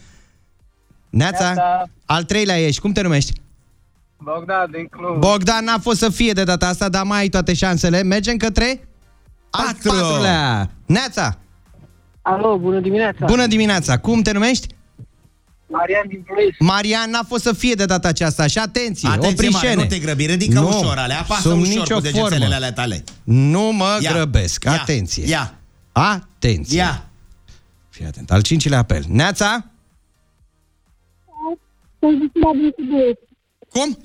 Neața! 1.10 1.44
Neața! 1.44 1.88
Al 2.06 2.24
treilea 2.24 2.58
ești. 2.66 2.80
Cum 2.80 2.92
te 2.92 3.00
numești? 3.02 3.32
Bogdan 4.16 4.70
din 4.70 4.86
Cluj. 4.86 5.18
Bogdan 5.18 5.64
n-a 5.64 5.78
fost 5.78 5.98
să 5.98 6.08
fie 6.08 6.32
de 6.32 6.44
data 6.44 6.68
asta, 6.68 6.88
dar 6.88 7.04
mai 7.04 7.18
ai 7.18 7.28
toate 7.28 7.54
șansele. 7.54 8.02
Mergem 8.02 8.36
către 8.36 8.88
al 9.50 9.64
Patru. 9.64 9.88
patrulea. 9.90 10.70
Neața! 10.86 11.38
Alo, 12.22 12.58
bună 12.58 12.80
dimineața. 12.80 13.26
Bună 13.26 13.46
dimineața! 13.46 13.98
Cum 13.98 14.22
te 14.22 14.32
numești? 14.32 14.74
Marian 15.70 16.04
din 16.08 16.22
Ploiești. 16.26 16.62
Marian 16.62 17.10
n-a 17.10 17.24
fost 17.28 17.42
să 17.42 17.52
fie 17.52 17.74
de 17.74 17.84
data 17.84 18.08
aceasta 18.08 18.46
și 18.46 18.58
atenție, 18.58 19.08
Atenție, 19.08 19.30
oprișene. 19.30 19.74
mare, 19.74 19.74
nu 19.74 19.84
te 19.84 19.98
grăbi, 19.98 20.26
ridică 20.26 20.60
Nu, 20.60 20.68
ușor 20.68 20.98
ale, 20.98 21.14
apasă 21.14 21.40
sub 21.48 21.60
ușor 21.60 21.66
nicio 21.74 21.94
cu 21.94 22.00
degetele 22.00 22.38
formă. 22.38 22.54
ale 22.54 22.72
tale. 22.72 23.04
Nu 23.24 23.60
mă 23.72 23.98
Ia, 24.00 24.12
grăbesc. 24.12 24.64
ia, 24.64 24.72
Atenție. 24.72 25.26
Ia, 25.28 25.54
Atenție. 25.92 26.76
ia. 26.78 27.04
Fii 27.90 28.04
atent. 28.06 28.30
Al 28.30 28.42
cincilea 28.42 28.78
apel. 28.78 29.02
Neața? 29.08 29.64
Sunt 32.00 32.18
Cristina 32.18 32.50
din 32.52 32.72
Sibiu. 32.76 33.18
Cum? 33.70 33.98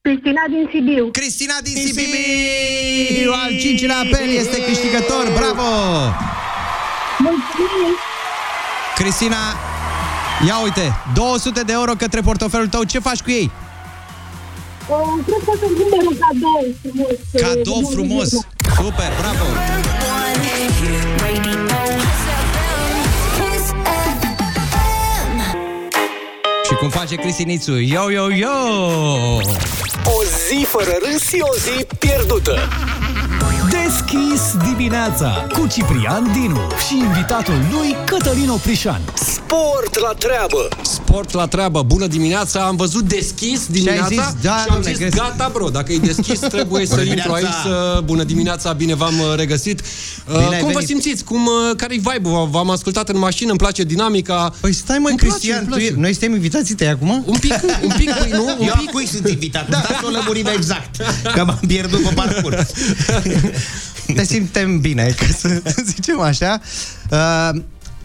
Cristina 0.00 0.42
din 0.48 0.68
Sibiu. 0.72 1.10
Cristina 1.10 1.54
din 1.62 1.76
Sibiu! 1.86 3.32
Al 3.44 3.58
cincilea 3.58 3.96
apel 3.98 4.28
este 4.28 4.64
câștigător. 4.64 5.24
Bravo! 5.36 5.68
Mulțumim! 7.18 7.92
Cristina, 8.94 9.36
ia 10.46 10.58
uite, 10.62 10.92
200 11.14 11.60
de 11.62 11.72
euro 11.72 11.92
către 11.94 12.20
portofelul 12.20 12.68
tău. 12.68 12.82
Ce 12.84 12.98
faci 12.98 13.20
cu 13.20 13.30
ei? 13.30 13.50
Uh, 14.88 14.96
Cred 15.26 15.38
că 15.44 15.50
o 15.50 15.56
să-mi 15.60 15.76
cumpăr 15.78 16.06
un 16.06 16.16
cadou 16.18 16.74
frumos. 16.82 17.16
Cadou 17.42 17.80
Uh, 17.82 17.88
frumos. 17.92 18.28
Super, 18.76 19.10
bravo! 19.20 19.44
Și 26.66 26.74
cum 26.74 26.88
face 26.88 27.14
Cristinițu? 27.14 27.72
Yo, 27.78 28.10
yo, 28.10 28.30
yo! 28.30 28.48
O 30.04 30.22
zi 30.48 30.64
fără 30.68 30.96
râs 31.02 31.22
și 31.28 31.38
o 31.40 31.54
zi 31.54 31.86
pierdută. 31.98 32.58
Deschis 33.96 34.42
dimineața 34.70 35.46
cu 35.52 35.66
Ciprian 35.66 36.30
Dinu 36.32 36.60
și 36.88 36.96
invitatul 36.96 37.54
lui 37.70 37.96
Cătălin 38.06 38.48
Oprișan. 38.48 39.00
Sport 39.14 39.98
la 39.98 40.12
treabă. 40.18 40.68
Sport 40.82 41.32
la 41.32 41.46
treabă, 41.46 41.82
bună 41.82 42.06
dimineața, 42.06 42.60
am 42.66 42.76
văzut 42.76 43.02
deschis 43.02 43.66
dimineața 43.66 44.06
zis? 44.06 44.34
Da, 44.42 44.50
și 44.56 44.64
am 44.68 44.74
domne, 44.74 44.88
zis 44.88 44.96
crezi- 44.98 45.16
gata 45.16 45.50
bro, 45.52 45.68
dacă 45.68 45.92
e 45.92 45.98
deschis 45.98 46.38
trebuie 46.54 46.86
să 46.86 46.94
Bună 46.94 47.06
intru 47.08 47.32
aici 47.32 47.44
dimineața! 47.46 47.92
să... 47.94 48.00
Bună 48.04 48.22
dimineața, 48.22 48.72
bine 48.72 48.94
v-am 48.94 49.18
uh, 49.18 49.34
regăsit. 49.36 49.80
Uh, 49.80 50.34
Bine 50.38 50.54
ai 50.54 50.60
cum 50.60 50.72
vă 50.72 50.78
venit. 50.78 50.88
simțiți? 50.88 51.24
Cum, 51.24 51.46
uh, 51.46 51.76
care-i 51.76 51.98
vibe-ul? 52.12 52.48
V-am 52.50 52.70
ascultat 52.70 53.08
în 53.08 53.18
mașină, 53.18 53.50
îmi 53.50 53.58
place 53.58 53.82
dinamica. 53.82 54.54
Păi 54.60 54.72
stai 54.72 54.98
mă, 54.98 55.08
Îmi 55.08 55.18
place, 55.18 55.32
Cristian, 55.34 55.58
îmi 55.58 55.66
tu 55.68 55.74
place. 55.74 55.92
e... 55.92 56.00
noi 56.00 56.10
suntem 56.10 56.32
invitații 56.32 56.74
tăi 56.74 56.88
acum? 56.88 57.22
Un 57.26 57.38
pic, 57.40 57.54
un 57.82 57.92
pic, 57.98 58.10
păi, 58.12 58.30
nu? 58.38 58.42
Un 58.44 58.66
Eu 58.66 58.74
pic. 58.78 58.88
a 58.88 58.90
cui 58.92 59.06
sunt 59.06 59.28
invitat? 59.28 59.68
Da. 59.68 59.78
Stați 59.78 59.98
să 60.00 60.06
o 60.06 60.10
lămurim 60.10 60.46
exact, 60.56 60.96
că 61.34 61.44
m-am 61.44 61.60
pierdut 61.66 62.00
pe 62.02 62.12
parcurs. 62.14 62.70
Ne 64.06 64.24
simtem 64.24 64.80
bine, 64.80 65.14
ca 65.18 65.26
să 65.40 65.62
zicem 65.84 66.20
așa. 66.20 66.60
Uh, 67.10 67.60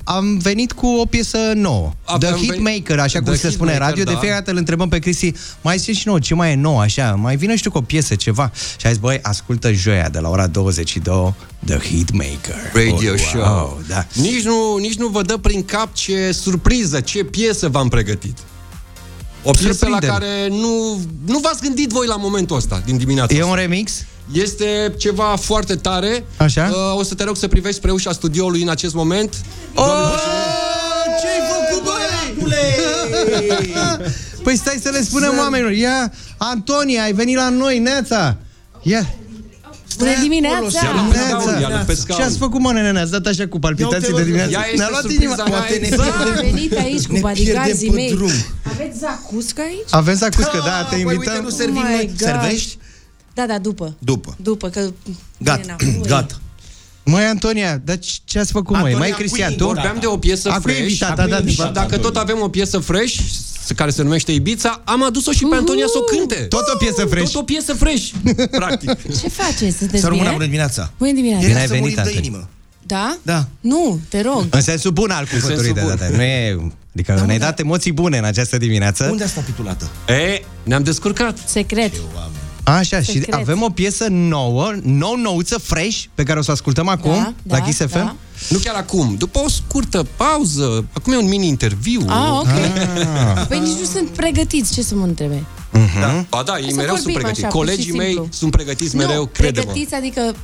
am 0.09 0.37
venit 0.37 0.71
cu 0.71 0.87
o 0.87 1.05
piesă 1.05 1.37
nouă. 1.55 1.93
Aveam 2.05 2.33
The 2.33 2.41
venit- 2.41 2.53
Hitmaker, 2.53 2.99
așa 2.99 3.19
cum 3.21 3.31
The 3.31 3.41
se 3.41 3.49
spune 3.49 3.71
în 3.71 3.75
Hitmaker, 3.77 3.97
radio. 3.97 4.03
De 4.03 4.11
da. 4.11 4.17
fiecare 4.19 4.39
dată 4.39 4.51
îl 4.51 4.57
întrebăm 4.57 4.89
pe 4.89 4.99
Cristi, 4.99 5.33
mai 5.61 5.77
zice 5.77 5.91
și 5.93 6.07
nouă, 6.07 6.19
ce 6.19 6.33
mai 6.33 6.51
e 6.51 6.55
nou, 6.55 6.79
așa? 6.79 7.11
Mai 7.15 7.35
vină 7.35 7.55
și 7.55 7.63
tu 7.63 7.71
cu 7.71 7.77
o 7.77 7.81
piesă, 7.81 8.15
ceva. 8.15 8.51
Și 8.77 8.85
a 8.85 8.89
zis, 8.89 8.97
băi, 8.97 9.19
ascultă 9.21 9.71
joia 9.71 10.09
de 10.09 10.19
la 10.19 10.29
ora 10.29 10.47
22, 10.47 11.33
The 11.65 11.77
Hitmaker. 11.79 12.55
Radio 12.73 13.11
Oh, 13.13 13.19
Show. 13.19 13.41
wow, 13.41 13.81
da. 13.87 14.05
Nici 14.13 14.43
nu, 14.43 14.77
nici 14.79 14.95
nu 14.95 15.07
vă 15.07 15.21
dă 15.21 15.37
prin 15.37 15.63
cap 15.65 15.93
ce 15.93 16.31
surpriză, 16.31 16.99
ce 16.99 17.23
piesă 17.23 17.67
v-am 17.69 17.87
pregătit. 17.87 18.37
O 19.49 19.51
piesă 19.51 19.67
la 19.67 19.73
Surprinde-mă. 19.99 20.13
care 20.17 20.47
nu, 20.49 20.99
nu 21.25 21.39
v-ați 21.39 21.61
gândit 21.61 21.89
voi 21.89 22.07
la 22.07 22.15
momentul 22.15 22.55
ăsta, 22.55 22.81
din 22.85 22.97
dimineața 22.97 23.33
E 23.35 23.37
asta. 23.39 23.49
un 23.51 23.55
remix? 23.57 23.91
Este 24.31 24.93
ceva 24.97 25.35
foarte 25.41 25.75
tare. 25.75 26.25
Așa? 26.37 26.69
Uh, 26.71 26.99
o 26.99 27.03
să 27.03 27.13
te 27.15 27.23
rog 27.23 27.35
să 27.37 27.47
privești 27.47 27.77
spre 27.77 27.91
ușa 27.91 28.11
studioului 28.11 28.61
în 28.61 28.69
acest 28.69 28.93
moment. 28.93 29.33
Oh, 29.75 30.13
ce-ai 31.21 31.41
făcut, 31.51 31.83
băi? 31.83 32.47
Păi 34.43 34.57
stai 34.57 34.79
să 34.83 34.89
le 34.89 35.01
spunem 35.03 35.33
oamenilor. 35.37 35.71
Ia, 35.71 36.13
Antonia, 36.37 37.03
ai 37.03 37.13
venit 37.13 37.35
la 37.35 37.49
noi, 37.49 37.79
Neața. 37.79 38.37
Ia, 38.81 39.15
Bună 39.97 40.11
dimineața! 40.21 40.57
Ia-l 40.83 41.07
pe 41.11 41.17
scaun, 41.17 41.59
ia-l 41.61 41.83
pe 41.85 41.93
scaun. 41.93 42.19
Ce 42.19 42.25
ați 42.25 42.37
făcut, 42.37 42.59
mă, 42.61 42.71
nene? 42.71 42.91
Ne-ați 42.91 43.11
dat 43.11 43.25
așa 43.25 43.47
cu 43.47 43.59
palpitații 43.59 44.13
de 44.13 44.23
dimineață? 44.23 44.51
Ea 44.51 44.63
este 44.65 44.77
Ne-a 44.77 44.87
luat 44.89 45.01
surpriza 45.01 45.23
inima. 45.23 45.43
mea, 45.43 45.57
Poate 45.57 45.77
ne 45.81 45.87
exact. 45.87 46.27
Am 46.27 46.33
venit 46.41 46.77
aici 46.77 47.05
cu 47.05 47.13
Ne 47.13 47.19
bodyguards-ii 47.19 47.89
pierdem 47.89 47.93
mei. 47.93 48.07
pe 48.09 48.13
drum. 48.15 48.31
Aveți 48.71 48.97
zacuscă 48.99 49.61
aici? 49.61 49.89
Avem 49.89 50.15
zacuscă, 50.15 50.61
da, 50.65 50.83
te 50.83 50.95
Păi 50.95 51.03
uite, 51.03 51.13
invităm. 51.13 51.43
nu 51.43 51.49
servim 51.49 51.75
Oh 51.77 51.83
my 51.87 51.93
noi. 51.95 52.05
God. 52.07 52.17
Servești? 52.17 52.77
Da, 53.33 53.45
da, 53.45 53.57
după. 53.57 53.95
După. 53.99 54.35
După, 54.41 54.69
că... 54.69 54.79
Gata, 55.37 55.59
vine 55.61 55.75
înapoi. 55.87 56.09
gata. 56.09 56.35
Măi, 57.03 57.23
Antonia, 57.23 57.81
dar 57.85 57.99
ce- 57.99 58.17
ce 58.25 58.39
ați 58.39 58.51
făcut, 58.51 58.75
măi? 58.75 58.83
Antonia, 58.91 58.97
Mai 58.97 59.09
Cristian, 59.17 59.47
cui- 59.47 59.57
tu? 59.57 59.65
Vorbeam 59.65 59.97
de 59.99 60.05
o 60.05 60.17
piesă 60.17 60.49
Acum 60.49 60.59
e 60.69 60.73
fresh. 60.73 60.79
invitata, 60.79 61.11
Acum 61.21 61.25
e 61.25 61.29
da, 61.35 61.37
invitata. 61.39 61.71
da, 61.71 61.79
Dacă 61.81 61.97
tot 61.97 62.15
avem 62.17 62.37
o 62.41 62.47
piesă 62.49 62.77
fresh, 62.79 63.13
s- 63.15 63.56
care 63.73 63.89
se 63.91 64.01
numește 64.03 64.31
Ibița, 64.31 64.81
am 64.85 65.03
adus-o 65.03 65.31
și 65.31 65.45
pe 65.49 65.55
Antonia 65.55 65.85
să 65.87 65.97
o 65.97 66.01
cânte. 66.17 66.35
Tot 66.35 66.63
o 66.73 66.77
piesă 66.77 67.05
fresh. 67.05 67.31
Tot 67.31 67.41
o 67.41 67.43
piesă 67.43 67.73
fresh, 67.73 68.09
practic. 68.59 68.89
Ce 69.21 69.29
faceți? 69.29 69.77
Sunteți 69.77 70.01
Să 70.01 70.07
rămână 70.07 70.23
bine? 70.23 70.31
bună 70.31 70.43
dimineața. 70.45 70.91
Bună 70.97 71.11
dimineața. 71.11 71.45
Bine 71.47 71.59
ai 71.59 71.65
Să 71.67 71.73
venit, 71.73 71.81
murim 71.81 71.95
de 71.95 72.01
Antonia. 72.01 72.19
inimă. 72.27 72.47
Da? 72.85 73.17
Da. 73.21 73.47
Nu, 73.59 73.99
te 74.09 74.21
rog. 74.21 74.45
În 74.49 74.61
sensul 74.61 74.91
bun 74.91 75.09
al 75.11 75.23
cuvântului 75.25 75.55
sensul 75.55 75.73
de 75.73 75.79
bun. 75.81 75.89
data. 75.99 76.15
Nu 76.15 76.21
e... 76.21 76.57
Adică 76.93 77.23
ne-ai 77.25 77.39
dat 77.39 77.59
emoții 77.59 77.91
bune 77.91 78.17
în 78.17 78.23
această 78.23 78.57
dimineață. 78.57 79.07
Unde 79.11 79.23
a 79.23 79.27
stat 79.27 79.45
titulată? 79.45 79.89
E, 80.07 80.41
ne-am 80.63 80.83
descurcat. 80.83 81.37
Secret. 81.45 81.93
Așa, 82.67 83.01
și 83.01 83.11
Secret. 83.11 83.33
avem 83.33 83.61
o 83.61 83.69
piesă 83.69 84.05
nouă, 84.09 84.71
nou, 84.83 85.15
nouță, 85.15 85.57
fresh, 85.57 86.03
pe 86.15 86.23
care 86.23 86.39
o 86.39 86.41
să 86.41 86.49
o 86.49 86.53
ascultăm 86.53 86.87
acum 86.87 87.11
Da, 87.13 87.33
la 87.47 87.57
da, 87.57 87.61
Kiss 87.61 87.77
FM. 87.79 87.91
da. 87.93 88.15
Nu 88.49 88.57
chiar 88.57 88.75
acum, 88.75 89.15
după 89.17 89.39
o 89.45 89.49
scurtă 89.49 90.05
pauză. 90.17 90.85
Acum 90.93 91.13
e 91.13 91.17
un 91.17 91.27
mini-interviu. 91.27 92.05
Ah, 92.07 92.29
ok. 92.39 92.47
Ah. 92.47 93.45
Păi 93.47 93.59
nici 93.59 93.77
nu 93.79 93.85
sunt 93.93 94.09
pregătiți, 94.09 94.73
ce 94.73 94.81
să 94.81 94.95
mă 94.95 95.03
întrebe? 95.03 95.43
Da. 95.99 96.25
Ba 96.29 96.43
da, 96.45 96.57
ei 96.57 96.69
Să 96.69 96.75
mereu 96.75 96.93
sunt 96.95 97.03
vorbim 97.03 97.13
pregătiți. 97.13 97.45
așa, 97.45 97.53
pur 97.55 97.65
și 97.67 97.71
Colegii 97.73 97.91
mei 97.97 98.07
simplu. 98.07 98.27
sunt 98.31 98.51
pregătiți 98.51 98.95
mereu, 98.95 99.19
nu, 99.19 99.25
crede-mă. 99.25 99.65
pregătiți, 99.71 99.93
adică 99.95 100.35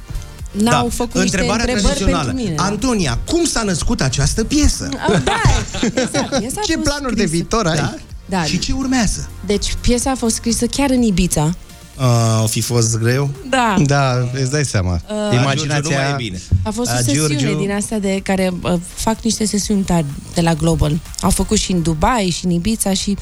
n-au 0.51 0.89
făcut 0.89 1.21
niște 1.21 1.35
Da. 1.37 1.41
Întrebarea 1.41 1.63
întrebări 1.65 1.83
tradițională. 1.95 2.25
pentru 2.27 2.43
mine. 2.45 2.55
Antonia, 2.57 3.19
cum 3.25 3.45
s-a 3.45 3.63
născut 3.63 4.01
această 4.01 4.43
piesă? 4.43 4.89
Ah, 5.09 5.21
Da, 5.23 5.41
exact. 5.83 6.37
Piesa 6.39 6.59
a 6.61 6.63
Ce 6.65 6.73
fost 6.73 6.87
planuri 6.87 7.15
de 7.15 7.21
scrisă. 7.21 7.31
viitor 7.35 7.65
ai? 7.67 7.75
Da? 7.75 7.93
Da. 8.25 8.43
Și 8.43 8.59
ce 8.59 8.71
urmează? 8.73 9.29
Deci 9.45 9.75
piesa 9.81 10.11
a 10.11 10.15
fost 10.15 10.35
scrisă 10.35 10.65
chiar 10.65 10.89
în 10.89 11.01
Ibița. 11.01 11.53
Uh, 11.97 12.43
o 12.43 12.47
fi 12.47 12.61
fost 12.61 12.99
greu? 12.99 13.29
Da. 13.49 13.75
Da, 13.85 14.29
îți 14.33 14.51
dai 14.51 14.65
seama. 14.65 14.93
Uh, 14.93 14.99
Giurgiu 15.09 15.35
nu 15.35 15.41
Imaginația... 15.41 16.01
mai 16.01 16.11
e 16.11 16.15
bine. 16.15 16.41
A 16.63 16.69
fost 16.69 16.89
o 16.89 16.93
A, 16.93 16.97
sesiune 17.01 17.35
Giurgiu- 17.35 17.59
din 17.59 17.71
astea 17.71 17.99
de 17.99 18.19
care 18.23 18.51
uh, 18.61 18.73
fac 18.93 19.21
niște 19.21 19.45
sesiuni 19.45 19.83
tari 19.83 20.05
de 20.33 20.41
la 20.41 20.53
Global. 20.53 20.99
Au 21.21 21.29
făcut 21.29 21.57
și 21.57 21.71
în 21.71 21.81
Dubai 21.81 22.29
și 22.37 22.45
în 22.45 22.51
Ibiza 22.51 22.93
și 22.93 23.17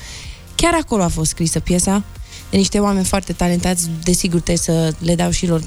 chiar 0.55 0.74
acolo 0.82 1.03
a 1.03 1.07
fost 1.07 1.30
scrisă 1.30 1.59
piesa 1.59 2.03
de 2.49 2.57
niște 2.57 2.80
oameni 2.80 3.05
foarte 3.05 3.34
talentați. 3.34 3.89
Desigur, 4.03 4.39
trebuie 4.39 4.57
să 4.57 4.93
le 4.99 5.15
dau 5.15 5.30
și 5.32 5.47
lor 5.47 5.61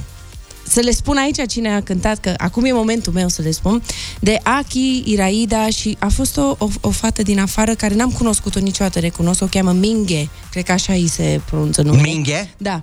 să 0.69 0.81
le 0.81 0.91
spun 0.91 1.17
aici 1.17 1.49
cine 1.49 1.75
a 1.75 1.81
cântat, 1.83 2.19
că 2.19 2.35
acum 2.37 2.65
e 2.65 2.73
momentul 2.73 3.13
meu 3.13 3.29
să 3.29 3.43
le 3.43 3.51
spun, 3.51 3.83
de 4.21 4.41
Aki, 4.43 5.03
Iraida 5.05 5.69
și 5.69 5.97
a 5.99 6.09
fost 6.09 6.37
o, 6.37 6.55
o, 6.59 6.69
o 6.81 6.91
fată 6.91 7.23
din 7.23 7.41
afară 7.41 7.75
care 7.75 7.95
n-am 7.95 8.11
cunoscut-o 8.11 8.61
niciodată, 8.61 8.99
recunosc, 8.99 9.43
o 9.43 9.47
cheamă 9.47 9.73
Minghe, 9.73 10.29
cred 10.51 10.65
că 10.65 10.73
așa 10.73 10.93
îi 10.93 11.07
se 11.09 11.41
pronunță 11.45 11.83
numele. 11.83 12.03
Minghe? 12.03 12.55
Da. 12.57 12.83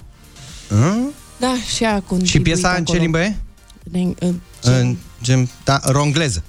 Hă? 0.80 0.96
Da, 1.40 1.54
și 1.76 1.84
a 1.84 1.92
contribuit 1.94 2.28
Și 2.28 2.40
piesa 2.40 2.70
în 2.70 2.76
ce 2.76 2.82
acolo. 2.82 3.00
limbă 3.00 3.20
e? 3.20 3.36
În, 3.92 4.16
în, 4.20 4.40
ce? 4.64 4.70
În, 4.70 4.96
gen, 5.24 5.50
da, 5.64 5.80
rongleză. 5.84 6.44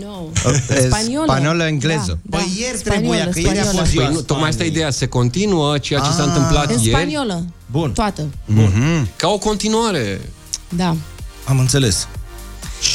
No. 0.00 0.26
E 0.74 0.86
Spaniolă. 0.86 1.24
Spaniolă, 1.26 1.66
engleză. 1.66 2.18
Da, 2.22 2.36
Păi 2.36 2.52
ieri 2.58 2.76
spaniolă, 2.78 3.14
trebuia, 3.16 3.30
că 3.32 3.38
ieri 3.38 3.58
a 3.58 3.62
spaniolă. 3.62 3.78
fost 3.78 3.90
ziua 3.90 4.04
Păi 4.04 4.14
nu, 4.14 4.20
tocmai 4.20 4.48
asta 4.48 4.64
e 4.64 4.66
ideea, 4.66 4.90
se 4.90 5.06
continuă 5.06 5.78
ceea 5.78 6.00
ce 6.00 6.10
s-a 6.10 6.22
Ah. 6.22 6.26
întâmplat 6.26 6.70
În 6.70 6.78
ieri 6.78 6.88
spaniolă. 6.88 7.44
Bun. 7.70 7.92
Toată. 7.92 8.26
Mhm. 8.44 9.08
ca 9.16 9.28
o 9.28 9.38
continuare. 9.38 10.20
Da. 10.68 10.96
Am 11.44 11.58
înțeles. 11.58 12.08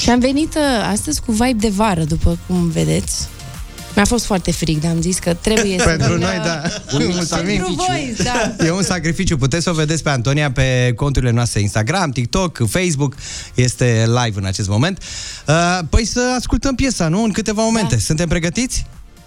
Și 0.01 0.09
am 0.09 0.19
venit 0.19 0.55
uh, 0.55 0.89
astăzi 0.91 1.21
cu 1.25 1.31
vibe 1.31 1.55
de 1.57 1.69
vară, 1.69 2.03
după 2.03 2.37
cum 2.47 2.69
vedeți. 2.69 3.27
Mi-a 3.95 4.05
fost 4.05 4.25
foarte 4.25 4.51
fric, 4.51 4.81
dar 4.81 4.91
am 4.91 5.01
zis 5.01 5.17
că 5.19 5.33
trebuie 5.33 5.77
să... 5.79 5.83
Pentru 5.83 6.13
vin, 6.13 6.21
noi, 6.21 6.37
uh, 6.37 6.43
da. 6.43 6.61
Pentru 6.97 7.11
Mulțumim. 7.13 7.63
voi, 7.75 8.15
da. 8.23 8.65
E 8.65 8.71
un 8.71 8.83
sacrificiu. 8.83 9.37
Puteți 9.37 9.63
să 9.63 9.69
o 9.69 9.73
vedeți 9.73 10.03
pe 10.03 10.09
Antonia 10.09 10.51
pe 10.51 10.93
conturile 10.95 11.31
noastre 11.31 11.59
Instagram, 11.59 12.11
TikTok, 12.11 12.61
Facebook. 12.69 13.15
Este 13.53 14.03
live 14.07 14.39
în 14.39 14.45
acest 14.45 14.69
moment. 14.69 15.03
Uh, 15.47 15.79
Păi 15.89 16.05
să 16.05 16.35
ascultăm 16.37 16.75
piesa, 16.75 17.07
nu? 17.07 17.23
În 17.23 17.31
câteva 17.31 17.61
momente. 17.63 17.99
Suntem 17.99 18.27
pregătiți? 18.27 18.85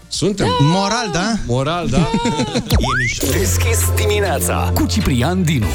Suntem. 0.08 0.46
Moral, 0.60 1.10
da? 1.12 1.34
Moral, 1.46 1.88
da? 1.88 2.10
E 2.54 2.76
mișto. 2.98 3.26
Deschis 3.38 3.78
dimineața 3.96 4.70
cu 4.74 4.86
Ciprian 4.86 5.42
Dinu. 5.42 5.66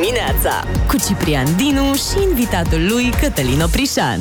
Dimineața 0.00 0.64
cu 0.86 0.96
Ciprian 0.96 1.56
Dinu 1.56 1.94
și 1.94 2.28
invitatul 2.28 2.86
lui 2.88 3.12
Cătălin 3.20 3.60
Oprișan. 3.60 4.20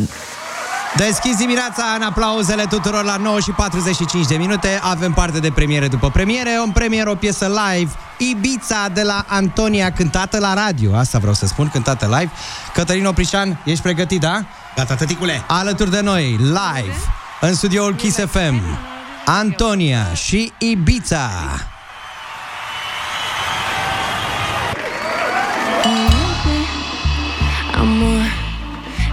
Deschis 0.96 1.38
dimineața 1.38 1.84
în 1.96 2.02
aplauzele 2.02 2.64
tuturor 2.64 3.04
la 3.04 3.16
9 3.16 3.40
și 3.40 3.52
45 3.52 4.26
de 4.26 4.36
minute. 4.36 4.80
Avem 4.82 5.14
parte 5.14 5.40
de 5.40 5.52
premiere 5.52 5.88
după 5.88 6.10
premiere. 6.10 6.50
În 6.66 6.72
premieră 6.72 7.10
o 7.10 7.16
piesă 7.16 7.46
live, 7.46 7.92
Ibița 8.18 8.88
de 8.94 9.02
la 9.04 9.26
Antonia, 9.28 9.92
cântată 9.92 10.40
la 10.40 10.54
radio. 10.54 10.96
Asta 10.96 11.18
vreau 11.18 11.34
să 11.34 11.46
spun, 11.46 11.70
cântată 11.70 12.06
live. 12.06 12.32
Cătălin 12.74 13.06
Oprișan, 13.06 13.62
ești 13.66 13.82
pregătit, 13.82 14.20
da? 14.20 14.42
Gata, 14.76 14.96
tăticule. 14.96 15.44
Alături 15.48 15.92
de 15.92 16.02
noi, 16.02 16.38
live, 16.40 16.98
în 17.42 17.54
studioul 17.54 17.96
Kiss 17.96 18.18
FM, 18.18 18.62
Antonia 19.26 20.14
și 20.14 20.52
Ibița. 20.58 21.30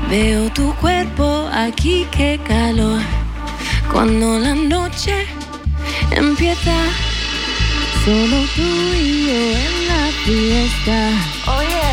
Veo 0.09 0.51
tu 0.51 0.75
cuerpo 0.77 1.49
aquí, 1.53 2.07
qué 2.11 2.39
calor. 2.47 3.01
Cuando 3.93 4.39
la 4.39 4.55
noche 4.55 5.27
empieza, 6.11 6.77
solo 8.05 8.37
tú 8.55 8.63
y 8.63 9.27
yo 9.27 9.41
en 9.67 9.89
la 9.89 10.03
fiesta. 10.25 11.11
Oye, 11.59 11.87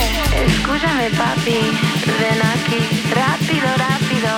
escúchame 0.45 1.09
papi, 1.11 1.59
ven 2.19 2.41
aquí, 2.53 2.81
rápido, 3.13 3.67
rápido, 3.77 4.31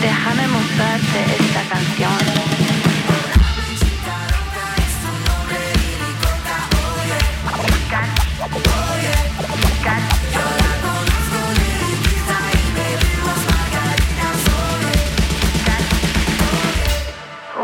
déjame 0.00 0.46
mostrarte 0.48 1.20
esta 1.38 1.62
canción. 1.68 2.50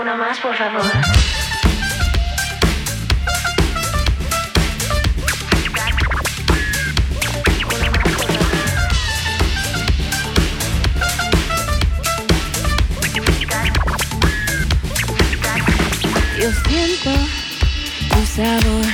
Una 0.07 0.15
más, 0.15 0.39
por 0.39 0.55
favor. 0.55 0.83
Yo 16.39 16.53
siento 16.69 17.11
tu 18.09 18.27
sabor. 18.27 18.85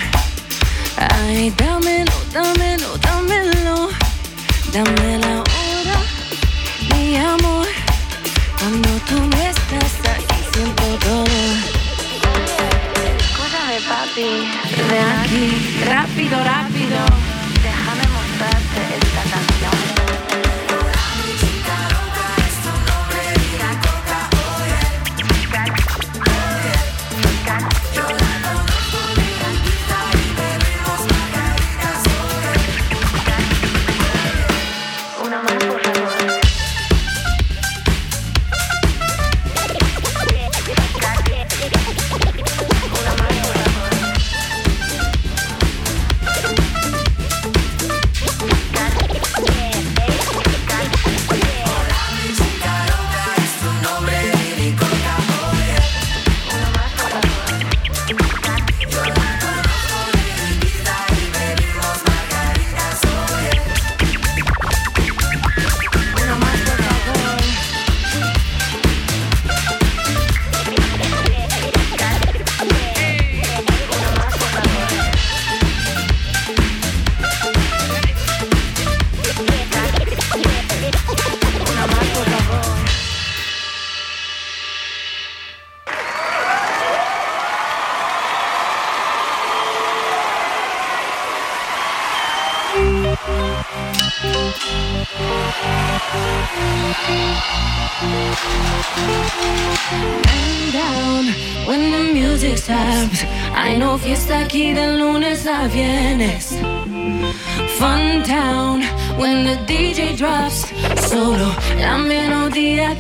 Ay, 0.96 1.50
dámelo, 1.58 2.12
dámelo, 2.32 2.96
dámelo. 2.96 3.90
Dame 4.72 5.51
Rapido, 15.86 16.36
rapido. 16.44 17.22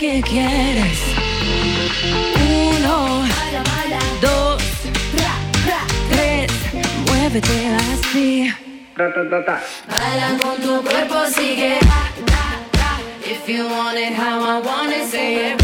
Que 0.02 0.20
quieres. 0.22 0.98
Uno, 2.80 3.24
dos, 4.20 4.60
tres. 6.10 6.50
Muévete 7.06 7.76
así. 7.76 8.52
Baila 8.96 10.38
con 10.42 10.56
tu 10.56 10.82
cuerpo, 10.82 11.26
sigue. 11.32 11.78
If 13.24 13.48
you 13.48 13.64
want 13.68 13.96
it 13.96 14.12
how 14.12 14.40
I 14.42 14.60
want 14.60 14.92
it, 14.92 15.08
say 15.08 15.52
it. 15.52 15.62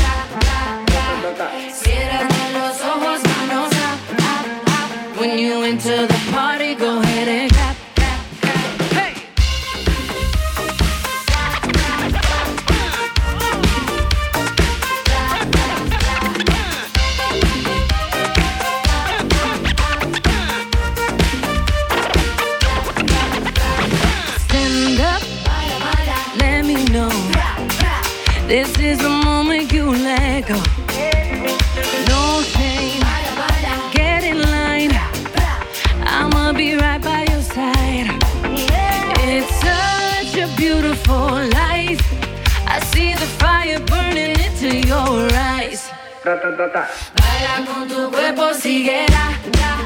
Cierra 1.73 2.29
los 2.53 2.81
ojos, 2.81 3.21
manos 3.25 3.73
up, 3.73 3.99
up, 4.21 4.69
up. 4.69 5.21
When 5.21 5.37
you 5.37 5.65
enter 5.65 6.07
the 6.07 6.21
party, 6.31 6.77
go 6.77 7.01
ahead 7.01 7.29
and 7.29 7.58
ta. 46.37 46.89
Baila 47.15 47.65
con 47.67 47.89
tu 47.89 48.11
cuerpo, 48.11 48.53
sigue, 48.55 49.07
da, 49.09 49.31
da, 49.59 49.79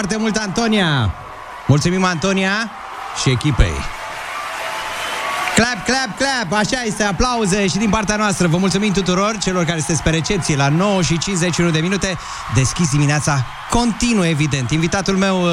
foarte 0.00 0.18
mult, 0.18 0.36
Antonia! 0.36 1.14
Mulțumim, 1.66 2.04
Antonia 2.04 2.70
și 3.22 3.30
echipei. 3.30 3.72
Clap, 5.54 5.84
clap, 5.84 6.16
clap! 6.18 6.58
Așa 6.58 6.82
este, 6.86 7.02
aplauze 7.02 7.66
și 7.66 7.76
din 7.76 7.88
partea 7.90 8.16
noastră. 8.16 8.46
Vă 8.46 8.56
mulțumim 8.56 8.92
tuturor 8.92 9.36
celor 9.42 9.64
care 9.64 9.78
sunteți 9.78 10.02
pe 10.02 10.10
recepție 10.10 10.56
la 10.56 10.68
9 10.68 11.02
și 11.02 11.18
51 11.18 11.70
de 11.70 11.78
minute. 11.78 12.16
Deschis 12.54 12.90
dimineața, 12.90 13.44
continuă, 13.70 14.26
evident. 14.26 14.70
Invitatul 14.70 15.16
meu, 15.16 15.42
uh, 15.42 15.50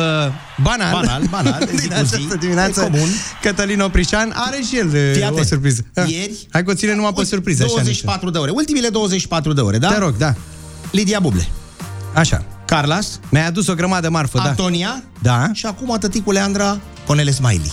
banal, 0.62 0.92
Banal, 0.92 1.22
banal, 1.30 1.60
de 1.72 1.76
zi 1.76 1.88
din 1.88 1.98
cu 1.98 2.04
zi, 2.06 2.14
această 2.16 2.36
dimineață, 2.36 2.82
e 2.82 2.84
comun. 2.90 3.08
Cătălin 3.42 3.80
Oprișan, 3.82 4.34
are 4.36 4.60
și 4.70 4.78
el 4.78 4.88
uh, 4.88 5.12
Fii 5.14 5.24
o 5.24 5.28
atent. 5.28 5.46
surpriză. 5.46 5.82
Ieri- 6.06 6.48
Hai 6.52 6.64
că 6.64 6.72
o 6.72 6.74
ține 6.74 6.96
numai 6.96 7.14
pe 7.16 7.24
surpriză. 7.26 7.64
așa, 7.64 7.72
24 7.74 8.30
de 8.30 8.38
ore. 8.38 8.52
Ultimile 8.54 8.88
24 8.90 9.54
de 9.54 9.62
ore, 9.62 9.78
da? 9.78 9.88
Te 9.92 9.98
rog, 10.00 10.16
da. 10.18 10.34
Lidia 10.92 11.20
Buble. 11.20 11.48
Așa. 12.14 12.44
Carlas. 12.68 13.20
Mi-ai 13.30 13.46
adus 13.48 13.68
o 13.68 13.74
grămadă 13.74 14.10
marfă, 14.10 14.38
da. 14.38 14.44
Antonia. 14.44 15.04
Da. 15.22 15.50
Și 15.54 15.66
acum 15.66 15.98
tăticule 16.00 16.40
Andra, 16.40 16.78
Conele 17.06 17.32
Smiley. 17.32 17.72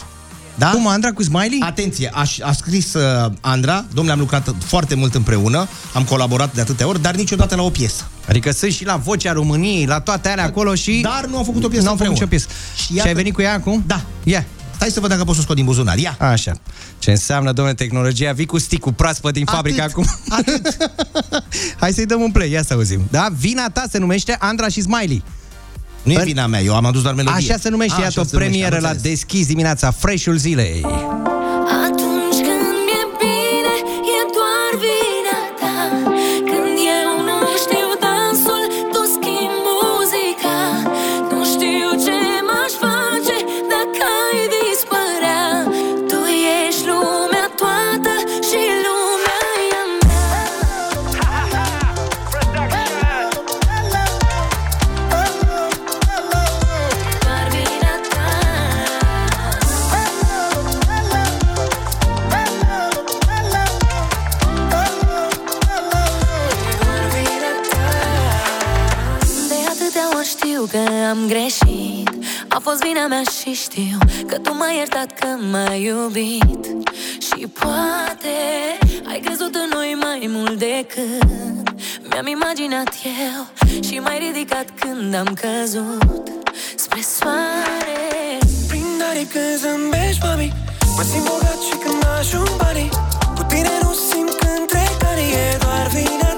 Da? 0.58 0.70
Cum, 0.70 0.86
Andra 0.88 1.10
cu 1.12 1.22
Smiley? 1.22 1.58
Atenție, 1.62 2.10
a, 2.12 2.22
a 2.42 2.52
scris 2.52 2.94
uh, 2.94 3.32
Andra, 3.40 3.84
domnule, 3.92 4.12
am 4.12 4.18
lucrat 4.20 4.54
foarte 4.64 4.94
mult 4.94 5.14
împreună, 5.14 5.68
am 5.94 6.04
colaborat 6.04 6.54
de 6.54 6.60
atâtea 6.60 6.88
ori, 6.88 7.02
dar 7.02 7.14
niciodată 7.14 7.54
la 7.56 7.62
o 7.62 7.70
piesă. 7.70 8.04
Adică 8.28 8.50
sunt 8.52 8.72
și 8.72 8.84
la 8.84 8.96
Vocea 8.96 9.32
României, 9.32 9.86
la 9.86 10.00
toate 10.00 10.28
alea 10.28 10.44
acolo 10.44 10.74
și... 10.74 11.00
Dar 11.02 11.24
nu 11.30 11.36
au 11.36 11.44
făcut 11.44 11.64
o 11.64 11.68
piesă 11.68 11.84
Nu 11.84 11.90
au 11.90 11.96
făcut 11.96 12.10
împreună. 12.12 12.12
nicio 12.12 12.26
piesă. 12.26 12.46
Și 12.76 12.84
Și, 12.84 12.94
iată- 12.94 13.08
ai 13.08 13.14
venit 13.14 13.34
cu 13.34 13.42
ea 13.42 13.52
acum? 13.54 13.82
Da. 13.86 14.00
Ia. 14.24 14.44
Stai 14.74 14.90
să 14.90 15.00
văd 15.00 15.10
dacă 15.10 15.24
pot 15.24 15.34
să 15.34 15.40
o 15.40 15.42
scot 15.44 15.56
din 15.56 15.64
buzunar. 15.64 15.98
Ia. 15.98 16.16
Așa. 16.18 16.52
Ce 16.98 17.10
înseamnă, 17.10 17.52
domnule, 17.52 17.76
tehnologia? 17.76 18.32
Vii 18.32 18.46
cu 18.46 18.58
sticul 18.58 18.92
proaspăt 18.92 19.32
din 19.32 19.44
fabrică 19.44 19.82
acum. 19.82 20.06
Atât. 20.28 20.76
Hai 21.80 21.92
să-i 21.92 22.06
dăm 22.06 22.20
un 22.20 22.30
play, 22.30 22.50
ia 22.50 22.62
să 22.62 22.74
auzim. 22.74 23.00
Da? 23.10 23.28
Vina 23.38 23.70
ta 23.70 23.82
se 23.90 23.98
numește 23.98 24.36
Andra 24.40 24.68
și 24.68 24.80
Smiley. 24.82 25.22
Nu 26.02 26.12
e 26.12 26.16
În- 26.16 26.24
vina 26.24 26.46
mea, 26.46 26.60
eu 26.60 26.74
am 26.76 26.84
adus 26.84 27.02
doar 27.02 27.14
melodie. 27.14 27.50
Așa 27.50 27.60
se 27.62 27.68
numește, 27.68 27.94
A, 27.98 28.02
iată 28.02 28.18
o 28.18 28.20
așa 28.20 28.28
se 28.30 28.36
numește, 28.36 28.52
premieră 28.52 28.76
am 28.76 28.82
la 28.82 28.88
înțeles. 28.88 29.10
Deschis 29.10 29.46
dimineața, 29.46 29.90
Fresh-ul 29.90 30.36
zilei. 30.36 30.86
A 73.04 73.06
fost 73.06 73.16
vina 73.16 73.22
mea 73.22 73.54
și 73.54 73.62
știu 73.62 73.98
Că 74.26 74.38
tu 74.38 74.54
m-ai 74.54 74.76
iertat 74.76 75.18
că 75.18 75.26
m-ai 75.50 75.82
iubit. 75.82 76.64
Și 77.26 77.46
poate 77.46 78.36
ai 79.08 79.20
crezut 79.24 79.54
în 79.54 79.68
noi 79.72 79.96
mai 80.02 80.26
mult 80.28 80.58
decât 80.58 81.28
Mi-am 82.08 82.26
imaginat 82.26 82.94
eu 83.04 83.68
Și 83.82 83.98
m-ai 83.98 84.18
ridicat 84.18 84.66
când 84.80 85.14
am 85.14 85.38
căzut 85.42 86.28
Spre 86.76 87.00
soare. 87.00 88.38
Prin 88.68 89.02
aripi 89.10 89.32
când 89.32 89.56
zâmbești, 89.58 90.22
mami 90.22 90.52
Mă 90.96 91.02
simt 91.02 91.26
bogat 91.28 91.60
și 91.68 91.76
când 91.84 92.06
ajung 92.18 92.56
banii. 92.56 92.90
Cu 93.36 93.42
tine 93.42 93.78
nu 93.82 93.92
simt 94.08 94.34
când 94.40 94.66
trec 94.68 95.02
ani 95.10 95.32
E 95.32 95.56
doar 95.60 95.86
vina 95.86 96.33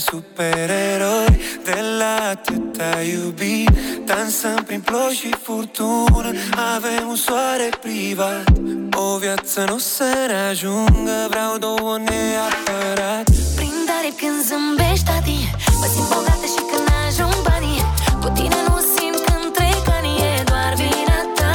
supereroi 0.00 1.40
De 1.64 1.78
la 1.98 2.28
atâta 2.30 3.00
iubi 3.12 3.64
Dansăm 4.04 4.62
prin 4.66 4.80
ploi 4.80 5.12
și 5.20 5.34
furtună 5.42 6.30
Avem 6.74 7.08
un 7.08 7.16
soare 7.16 7.68
privat. 7.80 8.52
O 8.92 9.16
viață 9.18 9.64
nu 9.68 9.74
o 9.74 9.78
să 9.78 10.10
ne 10.26 10.38
ajungă 10.50 11.16
Vreau 11.28 11.58
două 11.58 11.98
neapărat. 12.08 13.26
Prind 13.56 13.88
aripi 13.98 14.20
când 14.22 14.38
zâmbești, 14.48 15.04
tati 15.04 15.38
Mă 15.80 15.86
simt 15.92 16.08
bogată 16.12 16.46
și 16.54 16.62
când 16.70 16.88
ajung 17.06 17.36
banii. 17.48 17.82
Cu 18.22 18.28
tine 18.36 18.58
nu 18.68 18.76
simt 18.94 19.20
când 19.26 19.46
trec 19.56 19.84
ani 19.96 20.12
E 20.30 20.42
doar 20.50 20.72
vina 20.80 21.20
ta. 21.38 21.52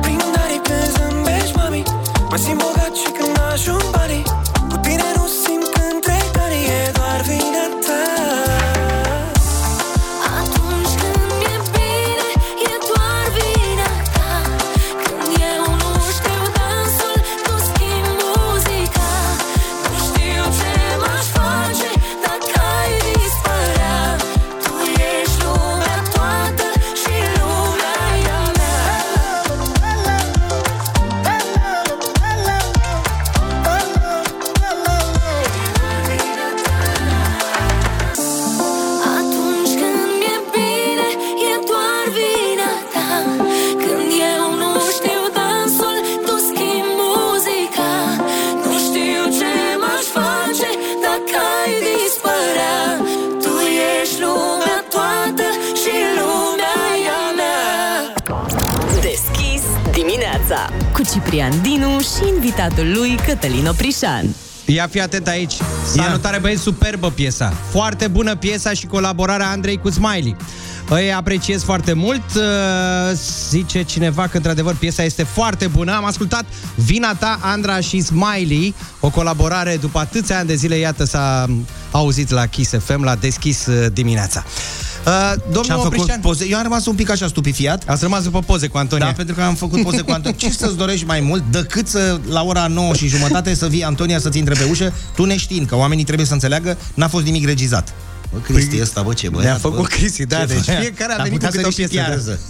Prind 0.00 0.34
aripi 0.44 0.68
când 0.68 0.88
zâmbești, 0.96 1.56
mami 1.56 1.82
Mă 2.30 2.36
simt 2.44 2.58
bogat 2.62 2.94
și 3.02 3.08
când 3.18 3.36
ajung 3.52 3.82
banii 3.82 3.97
invitatul 62.78 62.92
lui 63.00 63.16
Cătălin 63.26 63.66
Oprișan. 63.66 64.34
Ia 64.64 64.86
fi 64.90 65.00
atent 65.00 65.26
aici. 65.26 65.54
Salutare 65.94 66.38
băieți, 66.38 66.62
superbă 66.62 67.10
piesa. 67.10 67.52
Foarte 67.70 68.08
bună 68.08 68.36
piesa 68.36 68.72
și 68.72 68.86
colaborarea 68.86 69.50
Andrei 69.50 69.78
cu 69.78 69.90
Smiley. 69.90 70.36
Îi 70.88 71.12
apreciez 71.12 71.62
foarte 71.62 71.92
mult. 71.92 72.22
Uh, 72.36 72.42
Zice 73.48 73.82
cineva 73.82 74.26
că 74.26 74.36
într-adevăr 74.36 74.74
piesa 74.74 75.02
este 75.02 75.22
foarte 75.22 75.66
bună. 75.66 75.94
Am 75.94 76.04
ascultat 76.04 76.44
Vina 76.74 77.14
ta, 77.14 77.38
Andra 77.42 77.80
și 77.80 78.00
Smiley, 78.00 78.74
o 79.00 79.10
colaborare 79.10 79.76
după 79.76 79.98
atâția 79.98 80.38
ani 80.38 80.46
de 80.46 80.54
zile, 80.54 80.76
iată 80.76 81.04
s-a 81.04 81.46
auzit 81.90 82.30
la 82.30 82.46
Kiss 82.46 82.72
FM, 82.84 83.02
la 83.02 83.14
deschis 83.14 83.66
uh, 83.66 83.86
dimineața. 83.92 84.44
Uh, 85.06 85.32
domnul 85.42 85.64
Și 85.64 85.70
am 85.70 85.80
făcut 85.80 85.98
Oprișan, 85.98 86.20
poze. 86.20 86.46
Eu 86.48 86.56
am 86.56 86.62
rămas 86.62 86.86
un 86.86 86.94
pic 86.94 87.10
așa 87.10 87.26
stupifiat. 87.26 87.82
ați 87.86 88.02
rămas 88.02 88.22
după 88.22 88.40
poze 88.40 88.66
cu 88.66 88.78
Antonia. 88.78 89.06
Da, 89.06 89.12
pentru 89.12 89.34
că 89.34 89.42
am 89.42 89.54
făcut 89.54 89.82
poze 89.82 90.00
cu 90.00 90.10
Antonia. 90.10 90.36
Ce 90.38 90.50
să-ți 90.50 90.76
dorești 90.76 91.06
mai 91.06 91.20
mult 91.20 91.42
decât 91.50 91.86
să, 91.88 92.20
la 92.28 92.42
ora 92.42 92.66
9 92.66 92.94
și 92.94 93.06
jumătate, 93.08 93.54
să 93.54 93.66
vii 93.68 93.84
Antonia 93.84 94.18
să-ți 94.18 94.38
intre 94.38 94.54
pe 94.54 94.64
ușă, 94.70 94.92
tu 95.14 95.24
neștiind 95.24 95.66
că 95.66 95.76
oamenii 95.76 96.04
trebuie 96.04 96.26
să 96.26 96.32
înțeleagă, 96.32 96.76
n-a 96.94 97.08
fost 97.08 97.24
nimic 97.24 97.44
regizat. 97.46 97.92
Bă, 98.32 98.38
Cristi 98.38 98.70
Păi, 98.70 98.80
ăsta, 98.82 99.02
bă, 99.02 99.12
ce 99.12 99.28
băiat, 99.28 99.44
ne-a 99.44 99.52
bă. 99.62 99.68
făcut 99.68 99.86
Cristi, 99.86 100.26
da, 100.26 100.38
Ce 100.38 100.44
deci 100.46 100.64
băiat. 100.64 100.80
fiecare 100.80 101.12
a 101.12 101.16
Dar 101.16 101.24
venit 101.28 101.40
putea 101.40 101.60
cu 101.60 101.68
câte 101.68 101.72
să 101.72 101.80
o 101.80 101.82
ne 101.82 101.88
și 101.88 101.94
piesă, 101.94 102.08
piarză. 102.08 102.40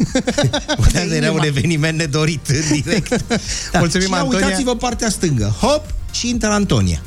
Putea 0.76 1.04
să 1.08 1.14
era 1.20 1.32
un 1.32 1.42
eveniment 1.44 1.98
nedorit 1.98 2.48
în 2.48 2.72
direct. 2.82 3.08
Da. 3.72 3.78
Mulțumim, 3.78 4.06
și 4.06 4.12
ia 4.12 4.18
Antonia. 4.18 4.46
uitați-vă 4.46 4.76
partea 4.76 5.08
stângă. 5.10 5.54
Hop, 5.60 5.84
și 6.10 6.28
intră 6.28 6.48
Antonia. 6.48 7.00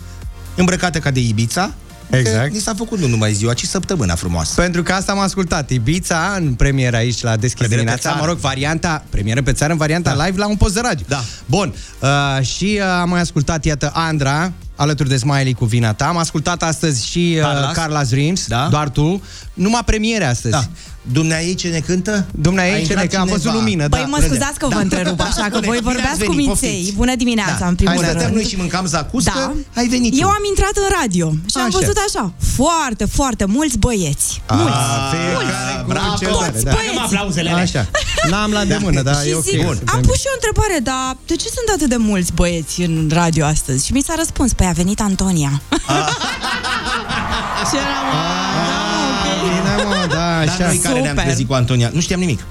Îmbrăcată 0.55 0.99
ca 0.99 1.11
de 1.11 1.19
Ibița. 1.19 1.73
Exact. 2.11 2.47
Că 2.47 2.53
Ni 2.53 2.59
s-a 2.59 2.73
făcut 2.77 2.99
nu 2.99 3.07
numai 3.07 3.33
ziua, 3.33 3.53
ci 3.53 3.63
săptămâna 3.63 4.15
frumoasă. 4.15 4.61
Pentru 4.61 4.83
că 4.83 4.93
asta 4.93 5.11
am 5.11 5.19
ascultat. 5.19 5.69
Ibiza 5.69 6.35
în 6.37 6.53
premieră 6.53 6.95
aici 6.95 7.21
la 7.21 7.35
Deschis 7.35 7.57
Premieră 7.57 7.83
pe 7.83 7.89
dimineața. 7.89 8.09
țară. 8.09 8.19
Mă 8.19 8.25
rog, 8.25 8.37
varianta, 8.37 9.03
premieră 9.09 9.41
pe 9.41 9.53
țară 9.53 9.71
în 9.71 9.77
varianta 9.77 10.15
da. 10.15 10.25
live 10.25 10.37
la 10.37 10.47
un 10.47 10.55
post 10.55 10.73
de 10.73 10.79
radio. 10.83 11.05
Da. 11.07 11.23
Bun. 11.45 11.73
Uh, 11.99 12.45
și 12.45 12.79
uh, 12.79 12.85
am 13.01 13.09
mai 13.09 13.19
ascultat, 13.19 13.65
iată, 13.65 13.91
Andra, 13.93 14.51
alături 14.81 15.09
de 15.09 15.17
Smiley 15.17 15.53
cu 15.53 15.65
vina 15.65 15.93
ta. 15.93 16.05
Am 16.05 16.17
ascultat 16.17 16.63
astăzi 16.63 17.05
și 17.07 17.37
uh, 17.37 17.41
Carlas. 17.73 17.77
Carla's 17.77 18.09
Dreams, 18.09 18.47
Da. 18.47 18.67
doar 18.69 18.89
tu. 18.89 19.21
Numai 19.53 19.81
premiere 19.85 20.25
astăzi. 20.25 20.53
Da. 20.53 20.63
Dumneai 21.11 21.53
ce 21.53 21.67
ne 21.67 21.79
cântă? 21.79 22.25
Dumneai 22.31 22.69
A 22.71 22.73
ce 22.75 22.79
intrat 22.79 23.01
ne 23.01 23.07
că 23.07 23.17
am 23.17 23.25
văzut 23.25 23.41
cineva. 23.41 23.57
lumină, 23.59 23.89
Păi 23.89 23.99
da. 23.99 24.05
mă 24.05 24.19
scuzați 24.27 24.59
că 24.59 24.67
vă 24.67 24.79
întrerup 24.79 25.19
așa, 25.19 25.43
că 25.43 25.49
Bune, 25.59 25.65
voi 25.71 25.77
bine 25.79 25.91
vorbeați 25.91 26.11
ați 26.15 26.23
cu 26.23 26.31
venit, 26.31 26.45
minței. 26.47 26.69
poftiți. 26.69 26.95
Bună 26.95 27.15
dimineața, 27.15 27.57
Da. 27.59 27.67
în 27.67 27.75
primul 27.75 27.93
Hai, 27.95 28.03
stăteam 28.03 28.25
rând. 28.29 28.35
noi 28.39 28.45
și 28.51 28.55
mâncam 28.63 28.85
zacuscă, 28.85 29.31
Da. 29.35 29.79
ai 29.81 29.87
venit 29.87 30.11
Eu 30.21 30.27
tu. 30.27 30.33
am 30.39 30.43
intrat 30.53 30.75
în 30.75 30.89
radio 31.01 31.27
și 31.51 31.57
am 31.57 31.65
Așa. 31.69 31.77
văzut 31.79 31.97
așa, 32.07 32.33
foarte, 32.57 33.05
foarte 33.05 33.45
mulți 33.45 33.77
băieți. 33.77 34.41
Mulți. 34.49 34.75
A, 34.75 35.13
fiecare 35.13 35.81
cu 35.83 35.87
bravo. 35.91 36.15
ce 36.19 36.25
Toți 36.25 36.43
are, 36.43 36.59
da. 36.63 36.71
băieți. 36.75 36.93
Dăm 36.93 37.03
aplauzele 37.03 37.49
alea. 37.49 37.63
Așa. 37.63 37.83
N-am 38.29 38.51
la 38.51 38.59
îndemână, 38.59 39.01
da, 39.01 39.13
și 39.21 39.29
e 39.29 39.33
ok. 39.35 39.43
zic, 39.43 39.63
Bun. 39.65 39.77
am 39.93 40.01
pus 40.07 40.17
și 40.21 40.25
eu 40.29 40.33
o 40.35 40.37
întrebare, 40.39 40.77
dar 40.89 41.17
de 41.29 41.35
ce 41.41 41.47
sunt 41.57 41.67
atât 41.75 41.89
de 41.89 41.99
mulți 42.11 42.31
băieți 42.39 42.81
în 42.81 43.09
radio 43.13 43.43
astăzi? 43.45 43.85
Și 43.85 43.91
mi 43.93 44.01
s-a 44.07 44.13
răspuns, 44.17 44.49
păi 44.53 44.67
a 44.71 44.73
venit 44.73 45.01
Antonia. 45.01 45.61
și 47.69 47.75
eram, 47.75 48.05
Bine, 49.43 49.83
mă, 49.83 50.05
da, 50.07 50.15
Dar 50.15 50.47
așa. 50.47 50.65
noi 50.65 50.77
care 50.77 50.93
ne-am 50.99 51.07
Super. 51.07 51.23
trezit 51.23 51.47
cu 51.47 51.53
Antonia, 51.53 51.89
nu 51.93 51.99
știam 51.99 52.19
nimic. 52.19 52.45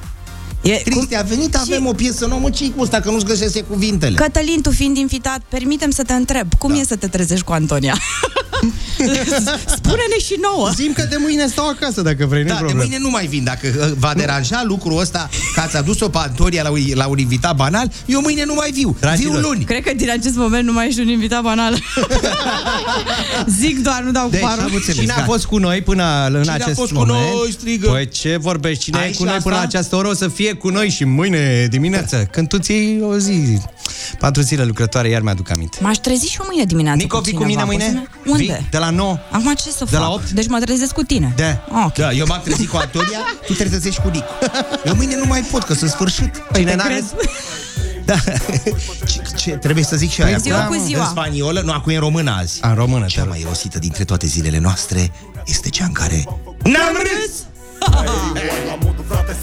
E, 0.62 0.76
Cristi, 0.76 1.16
a 1.16 1.22
venit, 1.22 1.56
avem 1.56 1.86
o 1.86 1.92
piesă 1.92 2.26
nouă, 2.26 2.40
mă, 2.40 2.50
ce 2.50 2.70
cu 2.70 2.82
ăsta, 2.82 3.00
că 3.00 3.10
nu-ți 3.10 3.24
găsese 3.24 3.60
cuvintele. 3.62 4.14
Cătălin, 4.16 4.62
tu 4.62 4.70
fiind 4.70 4.96
invitat, 4.96 5.40
permitem 5.48 5.90
să 5.90 6.02
te 6.02 6.12
întreb, 6.12 6.54
cum 6.58 6.72
da. 6.72 6.78
e 6.78 6.84
să 6.84 6.96
te 6.96 7.06
trezești 7.06 7.44
cu 7.44 7.52
Antonia? 7.52 7.96
Spune-ne 9.76 10.18
și 10.24 10.34
nouă. 10.42 10.70
Zim 10.74 10.92
că 10.92 11.06
de 11.10 11.16
mâine 11.18 11.46
stau 11.46 11.68
acasă 11.68 12.02
dacă 12.02 12.26
vrei, 12.26 12.42
nu 12.42 12.48
Da, 12.48 12.54
de 12.54 12.58
problemă. 12.58 12.82
mâine 12.82 12.98
nu 12.98 13.10
mai 13.10 13.26
vin. 13.26 13.44
Dacă 13.44 13.66
uh, 13.80 13.92
va 13.98 14.12
deranja 14.16 14.62
lucrul 14.64 15.00
ăsta 15.00 15.28
că 15.54 15.60
ați 15.60 15.76
adus-o 15.76 16.08
pe 16.08 16.18
Antonia 16.18 16.62
la, 16.62 16.70
un- 16.70 16.78
la 16.94 17.06
un 17.06 17.18
invitat 17.18 17.56
banal, 17.56 17.90
eu 18.06 18.20
mâine 18.20 18.44
nu 18.44 18.54
mai 18.54 18.70
viu. 18.70 18.96
Dragilor, 19.00 19.38
Viu 19.38 19.48
luni. 19.48 19.64
Cred 19.64 19.82
că 19.82 19.92
din 19.96 20.10
acest 20.10 20.34
moment 20.36 20.64
nu 20.64 20.72
mai 20.72 20.86
ești 20.86 21.00
un 21.00 21.08
invitat 21.08 21.42
banal. 21.42 21.74
Zic 23.60 23.78
doar, 23.82 24.02
nu 24.02 24.10
dau 24.10 24.28
Deci, 24.28 24.40
cu 24.40 24.46
parul. 24.46 24.62
am 24.64 24.70
înțeles, 24.74 24.98
cine 25.00 25.12
a 25.12 25.14
gata. 25.14 25.26
fost 25.26 25.44
cu 25.44 25.58
noi 25.58 25.80
până 25.82 26.26
în 26.32 26.40
Cine 26.42 26.50
a 26.52 26.54
acest 26.54 26.78
fost 26.78 26.92
cu 26.92 26.98
moment? 26.98 27.18
noi, 27.18 27.52
strigă? 27.52 27.88
Păi 27.88 28.08
ce 28.08 28.36
vorbești? 28.40 28.84
Cine 28.84 28.98
e 29.00 29.02
Aici 29.02 29.16
cu 29.16 29.22
noi 29.24 29.32
asta? 29.32 29.42
până 29.44 29.54
la 29.56 29.62
această 29.62 29.96
oră 29.96 30.08
o 30.08 30.14
să 30.14 30.28
fie 30.28 30.52
cu 30.52 30.68
noi 30.68 30.88
și 30.88 31.04
mâine 31.04 31.66
dimineață. 31.70 32.28
Când 32.32 32.48
tu 32.48 32.58
ții 32.58 33.00
o 33.02 33.16
zi, 33.18 33.58
patru 34.18 34.42
zile 34.42 34.64
lucrătoare, 34.64 35.08
iar 35.08 35.20
mi-aduc 35.22 35.50
aminte. 35.50 35.78
M-aș 35.80 35.96
trezi 35.96 36.26
și 36.28 36.36
eu 36.40 36.46
mâine 36.50 36.64
dimineață 36.64 36.98
Nico, 37.02 37.16
cu 37.16 37.22
vii 37.22 37.32
cu 37.32 37.42
cineva. 37.42 37.64
mine 37.64 37.82
Poți 37.84 37.84
mâine? 37.84 38.02
să 38.24 38.30
ne- 38.30 38.30
Unde? 38.50 38.58
Vii? 38.60 38.68
De 38.70 38.78
la 38.78 38.90
9? 38.90 39.18
Acum 39.30 39.54
ce 39.54 39.70
să 39.70 39.84
De 39.84 39.90
fac? 39.90 40.00
la 40.00 40.08
opt? 40.10 40.30
Deci 40.30 40.48
mă 40.48 40.58
trezesc 40.58 40.92
cu 40.92 41.02
tine. 41.02 41.32
Da. 41.36 41.44
Ah, 41.78 41.84
ok. 41.86 41.94
Da, 41.94 42.12
eu 42.12 42.26
m-am 42.28 42.40
trezit 42.44 42.68
cu 42.68 42.76
Antonia, 42.76 43.18
tu 43.46 43.52
te 43.54 43.64
trezești 43.64 44.00
cu 44.00 44.08
Nicu. 44.08 44.26
Eu 44.84 44.94
mâine 44.94 45.16
nu 45.16 45.24
mai 45.26 45.40
pot, 45.50 45.62
că 45.64 45.74
sunt 45.74 45.90
sfârșit. 45.90 46.36
Păi 46.52 46.64
Te 46.64 46.74
n-are- 46.74 46.88
crezi? 46.92 47.06
Da. 48.04 48.14
Ce, 49.06 49.22
ce, 49.36 49.50
trebuie 49.50 49.84
să 49.84 49.96
zic 49.96 50.10
și 50.10 50.22
aia. 50.22 50.36
ziua 50.36 50.64
cu 50.64 50.82
ziua. 50.86 51.02
În 51.04 51.08
spaniolă, 51.10 51.60
nu, 51.60 51.72
acum 51.72 51.92
e 51.92 51.94
în 51.94 52.00
română 52.00 52.30
azi. 52.38 52.58
A, 52.62 52.68
în 52.68 52.74
română, 52.74 53.06
Cea 53.06 53.22
te 53.22 53.28
mai 53.28 53.44
rosită 53.48 53.78
dintre 53.78 54.04
toate 54.04 54.26
zilele 54.26 54.58
noastre 54.58 55.12
este 55.46 55.68
cea 55.68 55.84
în 55.84 55.92
care 55.92 56.24
N-am 56.62 56.96
râs! 57.02 57.30